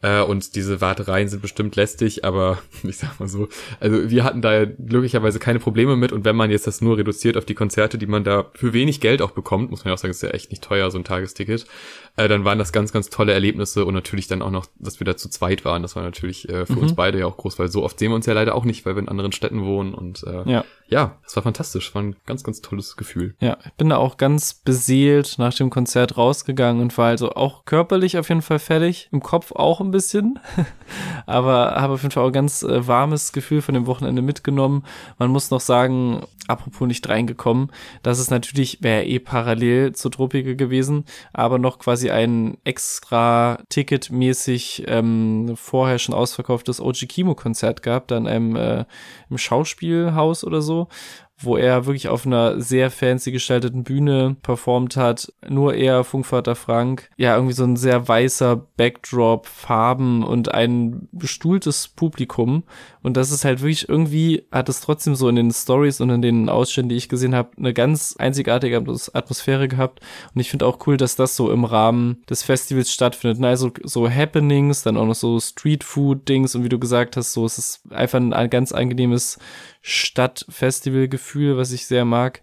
Äh, 0.01 0.21
und 0.21 0.55
diese 0.55 0.81
Wartereien 0.81 1.27
sind 1.27 1.41
bestimmt 1.41 1.75
lästig, 1.75 2.25
aber 2.25 2.59
ich 2.83 2.97
sag 2.97 3.19
mal 3.19 3.27
so, 3.27 3.47
also 3.79 4.09
wir 4.09 4.23
hatten 4.23 4.41
da 4.41 4.53
ja 4.53 4.65
glücklicherweise 4.65 5.39
keine 5.39 5.59
Probleme 5.59 5.95
mit. 5.95 6.11
Und 6.11 6.25
wenn 6.25 6.35
man 6.35 6.49
jetzt 6.51 6.67
das 6.67 6.81
nur 6.81 6.97
reduziert 6.97 7.37
auf 7.37 7.45
die 7.45 7.53
Konzerte, 7.53 7.97
die 7.97 8.07
man 8.07 8.23
da 8.23 8.49
für 8.53 8.73
wenig 8.73 8.99
Geld 8.99 9.21
auch 9.21 9.31
bekommt, 9.31 9.69
muss 9.69 9.83
man 9.83 9.91
ja 9.91 9.93
auch 9.95 9.99
sagen, 9.99 10.11
ist 10.11 10.23
ja 10.23 10.29
echt 10.29 10.51
nicht 10.51 10.63
teuer, 10.63 10.89
so 10.91 10.97
ein 10.97 11.03
Tagesticket, 11.03 11.65
äh, 12.17 12.27
dann 12.27 12.45
waren 12.45 12.59
das 12.59 12.71
ganz, 12.71 12.91
ganz 12.91 13.09
tolle 13.09 13.33
Erlebnisse 13.33 13.85
und 13.85 13.93
natürlich 13.93 14.27
dann 14.27 14.41
auch 14.41 14.51
noch, 14.51 14.65
dass 14.79 14.99
wir 14.99 15.05
da 15.05 15.15
zu 15.17 15.29
zweit 15.29 15.65
waren, 15.65 15.81
das 15.81 15.95
war 15.95 16.03
natürlich 16.03 16.49
äh, 16.49 16.65
für 16.65 16.79
uns 16.79 16.93
beide 16.95 17.19
ja 17.19 17.25
auch 17.25 17.37
groß, 17.37 17.59
weil 17.59 17.67
so 17.69 17.83
oft 17.83 17.99
sehen 17.99 18.11
wir 18.11 18.15
uns 18.15 18.25
ja 18.25 18.33
leider 18.33 18.55
auch 18.55 18.65
nicht, 18.65 18.85
weil 18.85 18.95
wir 18.95 19.01
in 19.01 19.09
anderen 19.09 19.31
Städten 19.31 19.63
wohnen 19.63 19.93
und 19.93 20.23
äh, 20.23 20.49
Ja. 20.49 20.65
Ja, 20.91 21.17
es 21.25 21.37
war 21.37 21.43
fantastisch, 21.43 21.95
war 21.95 22.01
ein 22.01 22.17
ganz, 22.25 22.43
ganz 22.43 22.61
tolles 22.61 22.97
Gefühl. 22.97 23.33
Ja, 23.39 23.57
ich 23.63 23.71
bin 23.73 23.87
da 23.87 23.95
auch 23.95 24.17
ganz 24.17 24.53
beseelt 24.53 25.35
nach 25.37 25.53
dem 25.53 25.69
Konzert 25.69 26.17
rausgegangen 26.17 26.81
und 26.81 26.97
war 26.97 27.07
also 27.07 27.31
auch 27.31 27.63
körperlich 27.63 28.17
auf 28.17 28.27
jeden 28.27 28.41
Fall 28.41 28.59
fertig, 28.59 29.07
im 29.13 29.21
Kopf 29.21 29.53
auch 29.53 29.79
ein 29.79 29.91
bisschen, 29.91 30.37
aber 31.25 31.75
habe 31.77 31.93
auf 31.93 32.01
jeden 32.01 32.11
Fall 32.11 32.23
auch 32.23 32.27
ein 32.27 32.33
ganz 32.33 32.63
äh, 32.63 32.85
warmes 32.85 33.31
Gefühl 33.31 33.61
von 33.61 33.73
dem 33.73 33.87
Wochenende 33.87 34.21
mitgenommen. 34.21 34.83
Man 35.17 35.29
muss 35.29 35.49
noch 35.49 35.61
sagen, 35.61 36.23
apropos 36.47 36.85
nicht 36.85 37.07
reingekommen, 37.07 37.71
das 38.03 38.19
ist 38.19 38.29
natürlich, 38.29 38.83
wäre 38.83 39.05
eh 39.05 39.19
parallel 39.19 39.93
zur 39.93 40.11
Tropike 40.11 40.57
gewesen, 40.57 41.05
aber 41.31 41.57
noch 41.57 41.79
quasi 41.79 42.09
ein 42.09 42.57
extra 42.65 43.59
Ticketmäßig 43.69 44.83
ähm, 44.87 45.53
vorher 45.55 45.99
schon 45.99 46.13
ausverkauftes 46.13 46.81
OG 46.81 47.07
Kimo 47.07 47.33
Konzert 47.33 47.81
gab, 47.81 48.09
dann 48.09 48.27
einem 48.27 48.57
äh, 48.57 48.83
im 49.29 49.37
Schauspielhaus 49.37 50.43
oder 50.43 50.61
so 50.61 50.80
wo 51.43 51.57
er 51.57 51.85
wirklich 51.85 52.07
auf 52.07 52.25
einer 52.25 52.61
sehr 52.61 52.91
fancy 52.91 53.31
gestalteten 53.31 53.83
Bühne 53.83 54.35
performt 54.41 54.95
hat. 54.95 55.33
Nur 55.47 55.73
er, 55.73 56.03
Funkvater 56.03 56.55
Frank. 56.55 57.09
Ja, 57.17 57.35
irgendwie 57.35 57.53
so 57.53 57.63
ein 57.63 57.75
sehr 57.75 58.07
weißer 58.07 58.55
Backdrop, 58.55 59.47
Farben 59.47 60.23
und 60.23 60.53
ein 60.53 61.07
bestuhltes 61.11 61.87
Publikum. 61.87 62.63
Und 63.03 63.17
das 63.17 63.31
ist 63.31 63.45
halt 63.45 63.61
wirklich 63.61 63.89
irgendwie, 63.89 64.45
hat 64.51 64.69
es 64.69 64.81
trotzdem 64.81 65.15
so 65.15 65.27
in 65.27 65.35
den 65.35 65.51
Stories 65.51 66.01
und 66.01 66.09
in 66.11 66.21
den 66.21 66.49
Ausschnitten, 66.49 66.89
die 66.89 66.95
ich 66.95 67.09
gesehen 67.09 67.33
habe, 67.33 67.49
eine 67.57 67.73
ganz 67.73 68.15
einzigartige 68.17 68.77
Atmosphäre 68.77 69.67
gehabt. 69.67 70.01
Und 70.33 70.41
ich 70.41 70.49
finde 70.49 70.65
auch 70.67 70.85
cool, 70.85 70.97
dass 70.97 71.15
das 71.15 71.35
so 71.35 71.51
im 71.51 71.65
Rahmen 71.65 72.21
des 72.29 72.43
Festivals 72.43 72.91
stattfindet. 72.91 73.43
Also 73.43 73.71
so 73.83 74.09
Happenings, 74.09 74.83
dann 74.83 74.97
auch 74.97 75.05
noch 75.05 75.15
so 75.15 75.39
Streetfood-Dings 75.39 76.55
und 76.55 76.63
wie 76.63 76.69
du 76.69 76.79
gesagt 76.79 77.17
hast, 77.17 77.33
so 77.33 77.45
es 77.45 77.57
ist 77.57 77.81
einfach 77.91 78.19
ein 78.19 78.49
ganz 78.49 78.71
angenehmes 78.71 79.39
Stadtfestival-Gefühl, 79.81 81.57
was 81.57 81.71
ich 81.71 81.87
sehr 81.87 82.05
mag. 82.05 82.41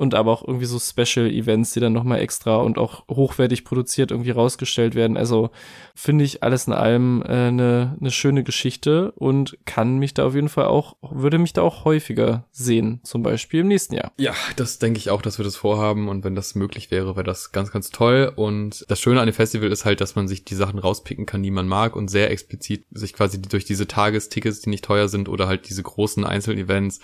Und 0.00 0.14
aber 0.14 0.32
auch 0.32 0.46
irgendwie 0.46 0.64
so 0.64 0.78
Special-Events, 0.78 1.74
die 1.74 1.80
dann 1.80 1.92
nochmal 1.92 2.20
extra 2.20 2.56
und 2.56 2.78
auch 2.78 3.04
hochwertig 3.10 3.66
produziert 3.66 4.10
irgendwie 4.10 4.30
rausgestellt 4.30 4.94
werden. 4.94 5.18
Also 5.18 5.50
finde 5.94 6.24
ich 6.24 6.42
alles 6.42 6.66
in 6.66 6.72
allem 6.72 7.22
eine 7.22 7.96
äh, 8.00 8.04
ne 8.04 8.10
schöne 8.10 8.42
Geschichte 8.42 9.12
und 9.12 9.58
kann 9.66 9.98
mich 9.98 10.14
da 10.14 10.24
auf 10.24 10.34
jeden 10.34 10.48
Fall 10.48 10.68
auch, 10.68 10.96
würde 11.02 11.36
mich 11.36 11.52
da 11.52 11.60
auch 11.60 11.84
häufiger 11.84 12.46
sehen, 12.50 13.00
zum 13.02 13.22
Beispiel 13.22 13.60
im 13.60 13.68
nächsten 13.68 13.94
Jahr. 13.94 14.12
Ja, 14.18 14.32
das 14.56 14.78
denke 14.78 14.96
ich 14.96 15.10
auch, 15.10 15.20
dass 15.20 15.38
wir 15.38 15.44
das 15.44 15.56
vorhaben 15.56 16.08
und 16.08 16.24
wenn 16.24 16.34
das 16.34 16.54
möglich 16.54 16.90
wäre, 16.90 17.16
wäre 17.16 17.24
das 17.24 17.52
ganz, 17.52 17.70
ganz 17.70 17.90
toll. 17.90 18.32
Und 18.34 18.86
das 18.88 19.00
Schöne 19.00 19.20
an 19.20 19.26
dem 19.26 19.34
Festival 19.34 19.70
ist 19.70 19.84
halt, 19.84 20.00
dass 20.00 20.14
man 20.14 20.28
sich 20.28 20.46
die 20.46 20.54
Sachen 20.54 20.78
rauspicken 20.78 21.26
kann, 21.26 21.42
die 21.42 21.50
man 21.50 21.68
mag 21.68 21.94
und 21.94 22.08
sehr 22.08 22.30
explizit 22.30 22.86
sich 22.90 23.12
quasi 23.12 23.42
durch 23.42 23.66
diese 23.66 23.86
Tagestickets, 23.86 24.60
die 24.60 24.70
nicht 24.70 24.84
teuer 24.84 25.08
sind 25.08 25.28
oder 25.28 25.46
halt 25.46 25.68
diese 25.68 25.82
großen 25.82 26.24
Einzelevents 26.24 27.00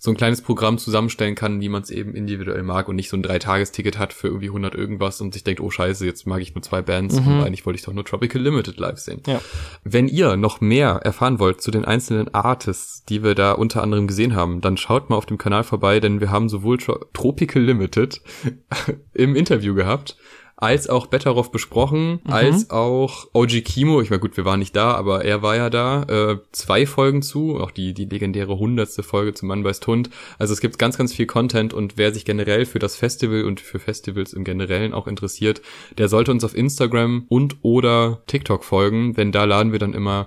so 0.00 0.12
ein 0.12 0.16
kleines 0.16 0.42
Programm 0.42 0.78
zusammenstellen 0.78 1.34
kann, 1.34 1.60
wie 1.60 1.68
man 1.68 1.82
es 1.82 1.90
eben 1.90 2.14
individuell 2.14 2.62
mag 2.62 2.88
und 2.88 2.94
nicht 2.94 3.08
so 3.08 3.16
ein 3.16 3.22
Dreitagesticket 3.22 3.98
hat 3.98 4.12
für 4.12 4.28
irgendwie 4.28 4.46
100 4.46 4.74
irgendwas 4.74 5.20
und 5.20 5.34
sich 5.34 5.42
denkt, 5.42 5.60
oh 5.60 5.70
scheiße, 5.70 6.06
jetzt 6.06 6.24
mag 6.24 6.40
ich 6.40 6.54
nur 6.54 6.62
zwei 6.62 6.82
Bands 6.82 7.20
mhm. 7.20 7.26
und 7.26 7.44
eigentlich 7.44 7.66
wollte 7.66 7.78
ich 7.80 7.84
doch 7.84 7.92
nur 7.92 8.04
Tropical 8.04 8.40
Limited 8.40 8.78
live 8.78 8.98
sehen. 8.98 9.22
Ja. 9.26 9.40
Wenn 9.82 10.06
ihr 10.06 10.36
noch 10.36 10.60
mehr 10.60 11.00
erfahren 11.02 11.40
wollt 11.40 11.60
zu 11.60 11.72
den 11.72 11.84
einzelnen 11.84 12.32
Artists, 12.32 13.04
die 13.06 13.24
wir 13.24 13.34
da 13.34 13.52
unter 13.52 13.82
anderem 13.82 14.06
gesehen 14.06 14.36
haben, 14.36 14.60
dann 14.60 14.76
schaut 14.76 15.10
mal 15.10 15.16
auf 15.16 15.26
dem 15.26 15.36
Kanal 15.36 15.64
vorbei, 15.64 15.98
denn 15.98 16.20
wir 16.20 16.30
haben 16.30 16.48
sowohl 16.48 16.78
Tropical 16.78 17.62
Limited 17.62 18.22
im 19.14 19.34
Interview 19.34 19.74
gehabt, 19.74 20.16
als 20.60 20.88
auch 20.88 21.06
Betteroff 21.06 21.52
besprochen, 21.52 22.20
mhm. 22.24 22.32
als 22.32 22.70
auch 22.70 23.28
OG 23.32 23.62
Kimo. 23.64 24.02
Ich 24.02 24.10
meine, 24.10 24.18
gut, 24.18 24.36
wir 24.36 24.44
waren 24.44 24.58
nicht 24.58 24.74
da, 24.74 24.92
aber 24.92 25.24
er 25.24 25.40
war 25.40 25.54
ja 25.54 25.70
da. 25.70 26.02
Äh, 26.02 26.38
zwei 26.50 26.84
Folgen 26.84 27.22
zu, 27.22 27.60
auch 27.60 27.70
die, 27.70 27.94
die 27.94 28.06
legendäre 28.06 28.58
hundertste 28.58 29.04
Folge 29.04 29.34
zu 29.34 29.46
Mann 29.46 29.62
beißt 29.62 29.86
Hund. 29.86 30.10
Also 30.36 30.52
es 30.52 30.60
gibt 30.60 30.76
ganz, 30.76 30.98
ganz 30.98 31.14
viel 31.14 31.26
Content 31.26 31.72
und 31.72 31.96
wer 31.96 32.12
sich 32.12 32.24
generell 32.24 32.66
für 32.66 32.80
das 32.80 32.96
Festival 32.96 33.44
und 33.44 33.60
für 33.60 33.78
Festivals 33.78 34.32
im 34.32 34.42
Generellen 34.42 34.94
auch 34.94 35.06
interessiert, 35.06 35.62
der 35.96 36.08
sollte 36.08 36.32
uns 36.32 36.42
auf 36.42 36.56
Instagram 36.56 37.26
und 37.28 37.58
oder 37.62 38.22
TikTok 38.26 38.64
folgen, 38.64 39.14
denn 39.14 39.30
da 39.30 39.44
laden 39.44 39.70
wir 39.70 39.78
dann 39.78 39.94
immer 39.94 40.26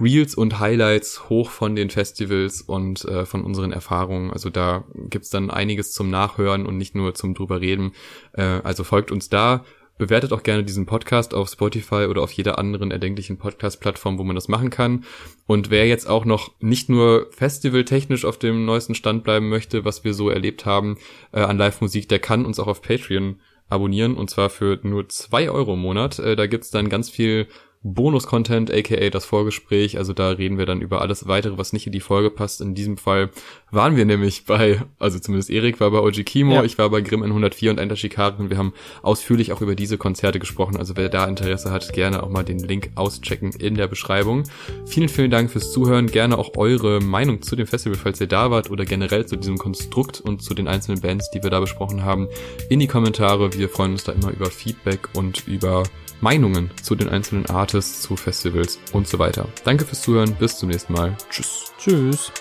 Reels 0.00 0.34
und 0.34 0.58
Highlights 0.60 1.28
hoch 1.28 1.50
von 1.50 1.74
den 1.74 1.90
Festivals 1.90 2.60
und 2.60 3.04
äh, 3.06 3.24
von 3.24 3.42
unseren 3.42 3.72
Erfahrungen. 3.72 4.30
Also 4.30 4.50
da 4.50 4.84
gibt's 4.94 5.30
dann 5.30 5.50
einiges 5.50 5.92
zum 5.92 6.10
Nachhören 6.10 6.66
und 6.66 6.76
nicht 6.76 6.94
nur 6.94 7.14
zum 7.14 7.34
drüber 7.34 7.60
reden. 7.60 7.92
Äh, 8.32 8.42
also 8.42 8.84
folgt 8.84 9.10
uns 9.10 9.28
da. 9.28 9.64
Bewertet 9.98 10.34
auch 10.34 10.42
gerne 10.42 10.62
diesen 10.62 10.84
Podcast 10.84 11.32
auf 11.32 11.48
Spotify 11.48 12.06
oder 12.10 12.20
auf 12.20 12.30
jeder 12.32 12.58
anderen 12.58 12.90
erdenklichen 12.90 13.38
Podcast-Plattform, 13.38 14.18
wo 14.18 14.24
man 14.24 14.34
das 14.34 14.46
machen 14.46 14.68
kann. 14.68 15.04
Und 15.46 15.70
wer 15.70 15.86
jetzt 15.86 16.06
auch 16.06 16.26
noch 16.26 16.52
nicht 16.60 16.90
nur 16.90 17.28
festivaltechnisch 17.30 18.26
auf 18.26 18.38
dem 18.38 18.66
neuesten 18.66 18.94
Stand 18.94 19.24
bleiben 19.24 19.48
möchte, 19.48 19.86
was 19.86 20.04
wir 20.04 20.12
so 20.12 20.28
erlebt 20.28 20.66
haben 20.66 20.98
äh, 21.32 21.40
an 21.40 21.56
Live-Musik, 21.56 22.10
der 22.10 22.18
kann 22.18 22.44
uns 22.44 22.60
auch 22.60 22.66
auf 22.66 22.82
Patreon 22.82 23.40
abonnieren 23.68 24.16
und 24.16 24.28
zwar 24.28 24.50
für 24.50 24.78
nur 24.82 25.08
zwei 25.08 25.50
Euro 25.50 25.72
im 25.72 25.80
Monat. 25.80 26.18
Äh, 26.18 26.36
da 26.36 26.46
gibt's 26.46 26.70
dann 26.70 26.90
ganz 26.90 27.08
viel 27.08 27.48
Bonus-Content, 27.82 28.72
aka 28.72 29.10
das 29.10 29.24
Vorgespräch. 29.24 29.98
Also 29.98 30.12
da 30.12 30.30
reden 30.30 30.58
wir 30.58 30.66
dann 30.66 30.80
über 30.80 31.00
alles 31.00 31.28
weitere, 31.28 31.58
was 31.58 31.72
nicht 31.72 31.86
in 31.86 31.92
die 31.92 32.00
Folge 32.00 32.30
passt. 32.30 32.60
In 32.60 32.74
diesem 32.74 32.96
Fall 32.96 33.30
waren 33.70 33.96
wir 33.96 34.04
nämlich 34.04 34.44
bei, 34.44 34.82
also 34.98 35.18
zumindest 35.18 35.50
Erik 35.50 35.80
war 35.80 35.90
bei 35.90 36.00
Oji 36.00 36.24
Kimo, 36.24 36.54
ja. 36.54 36.64
ich 36.64 36.78
war 36.78 36.90
bei 36.90 37.00
Grimm 37.00 37.22
N104 37.22 37.70
und 37.70 37.78
Enter 37.78 37.96
Shikari 37.96 38.42
und 38.42 38.50
wir 38.50 38.58
haben 38.58 38.72
ausführlich 39.02 39.52
auch 39.52 39.60
über 39.60 39.74
diese 39.74 39.98
Konzerte 39.98 40.38
gesprochen. 40.38 40.76
Also 40.76 40.96
wer 40.96 41.08
da 41.08 41.24
Interesse 41.26 41.70
hat, 41.70 41.92
gerne 41.92 42.22
auch 42.22 42.28
mal 42.28 42.44
den 42.44 42.58
Link 42.58 42.90
auschecken 42.96 43.52
in 43.52 43.74
der 43.74 43.86
Beschreibung. 43.86 44.44
Vielen, 44.86 45.08
vielen 45.08 45.30
Dank 45.30 45.50
fürs 45.50 45.72
Zuhören. 45.72 46.06
Gerne 46.06 46.38
auch 46.38 46.56
eure 46.56 47.00
Meinung 47.00 47.42
zu 47.42 47.56
dem 47.56 47.66
Festival, 47.66 47.98
falls 47.98 48.20
ihr 48.20 48.26
da 48.26 48.50
wart 48.50 48.70
oder 48.70 48.84
generell 48.84 49.26
zu 49.26 49.36
diesem 49.36 49.58
Konstrukt 49.58 50.20
und 50.20 50.42
zu 50.42 50.54
den 50.54 50.68
einzelnen 50.68 51.00
Bands, 51.00 51.30
die 51.30 51.42
wir 51.42 51.50
da 51.50 51.60
besprochen 51.60 52.04
haben, 52.04 52.28
in 52.68 52.80
die 52.80 52.86
Kommentare. 52.86 53.52
Wir 53.54 53.68
freuen 53.68 53.92
uns 53.92 54.04
da 54.04 54.12
immer 54.12 54.30
über 54.30 54.46
Feedback 54.46 55.08
und 55.14 55.46
über 55.46 55.84
Meinungen 56.20 56.70
zu 56.82 56.94
den 56.94 57.08
einzelnen 57.08 57.46
Artists, 57.46 58.02
zu 58.02 58.16
Festivals 58.16 58.78
und 58.92 59.06
so 59.08 59.18
weiter. 59.18 59.48
Danke 59.64 59.84
fürs 59.84 60.02
Zuhören, 60.02 60.34
bis 60.34 60.58
zum 60.58 60.68
nächsten 60.68 60.92
Mal. 60.92 61.16
Tschüss. 61.30 61.72
Tschüss. 61.78 62.32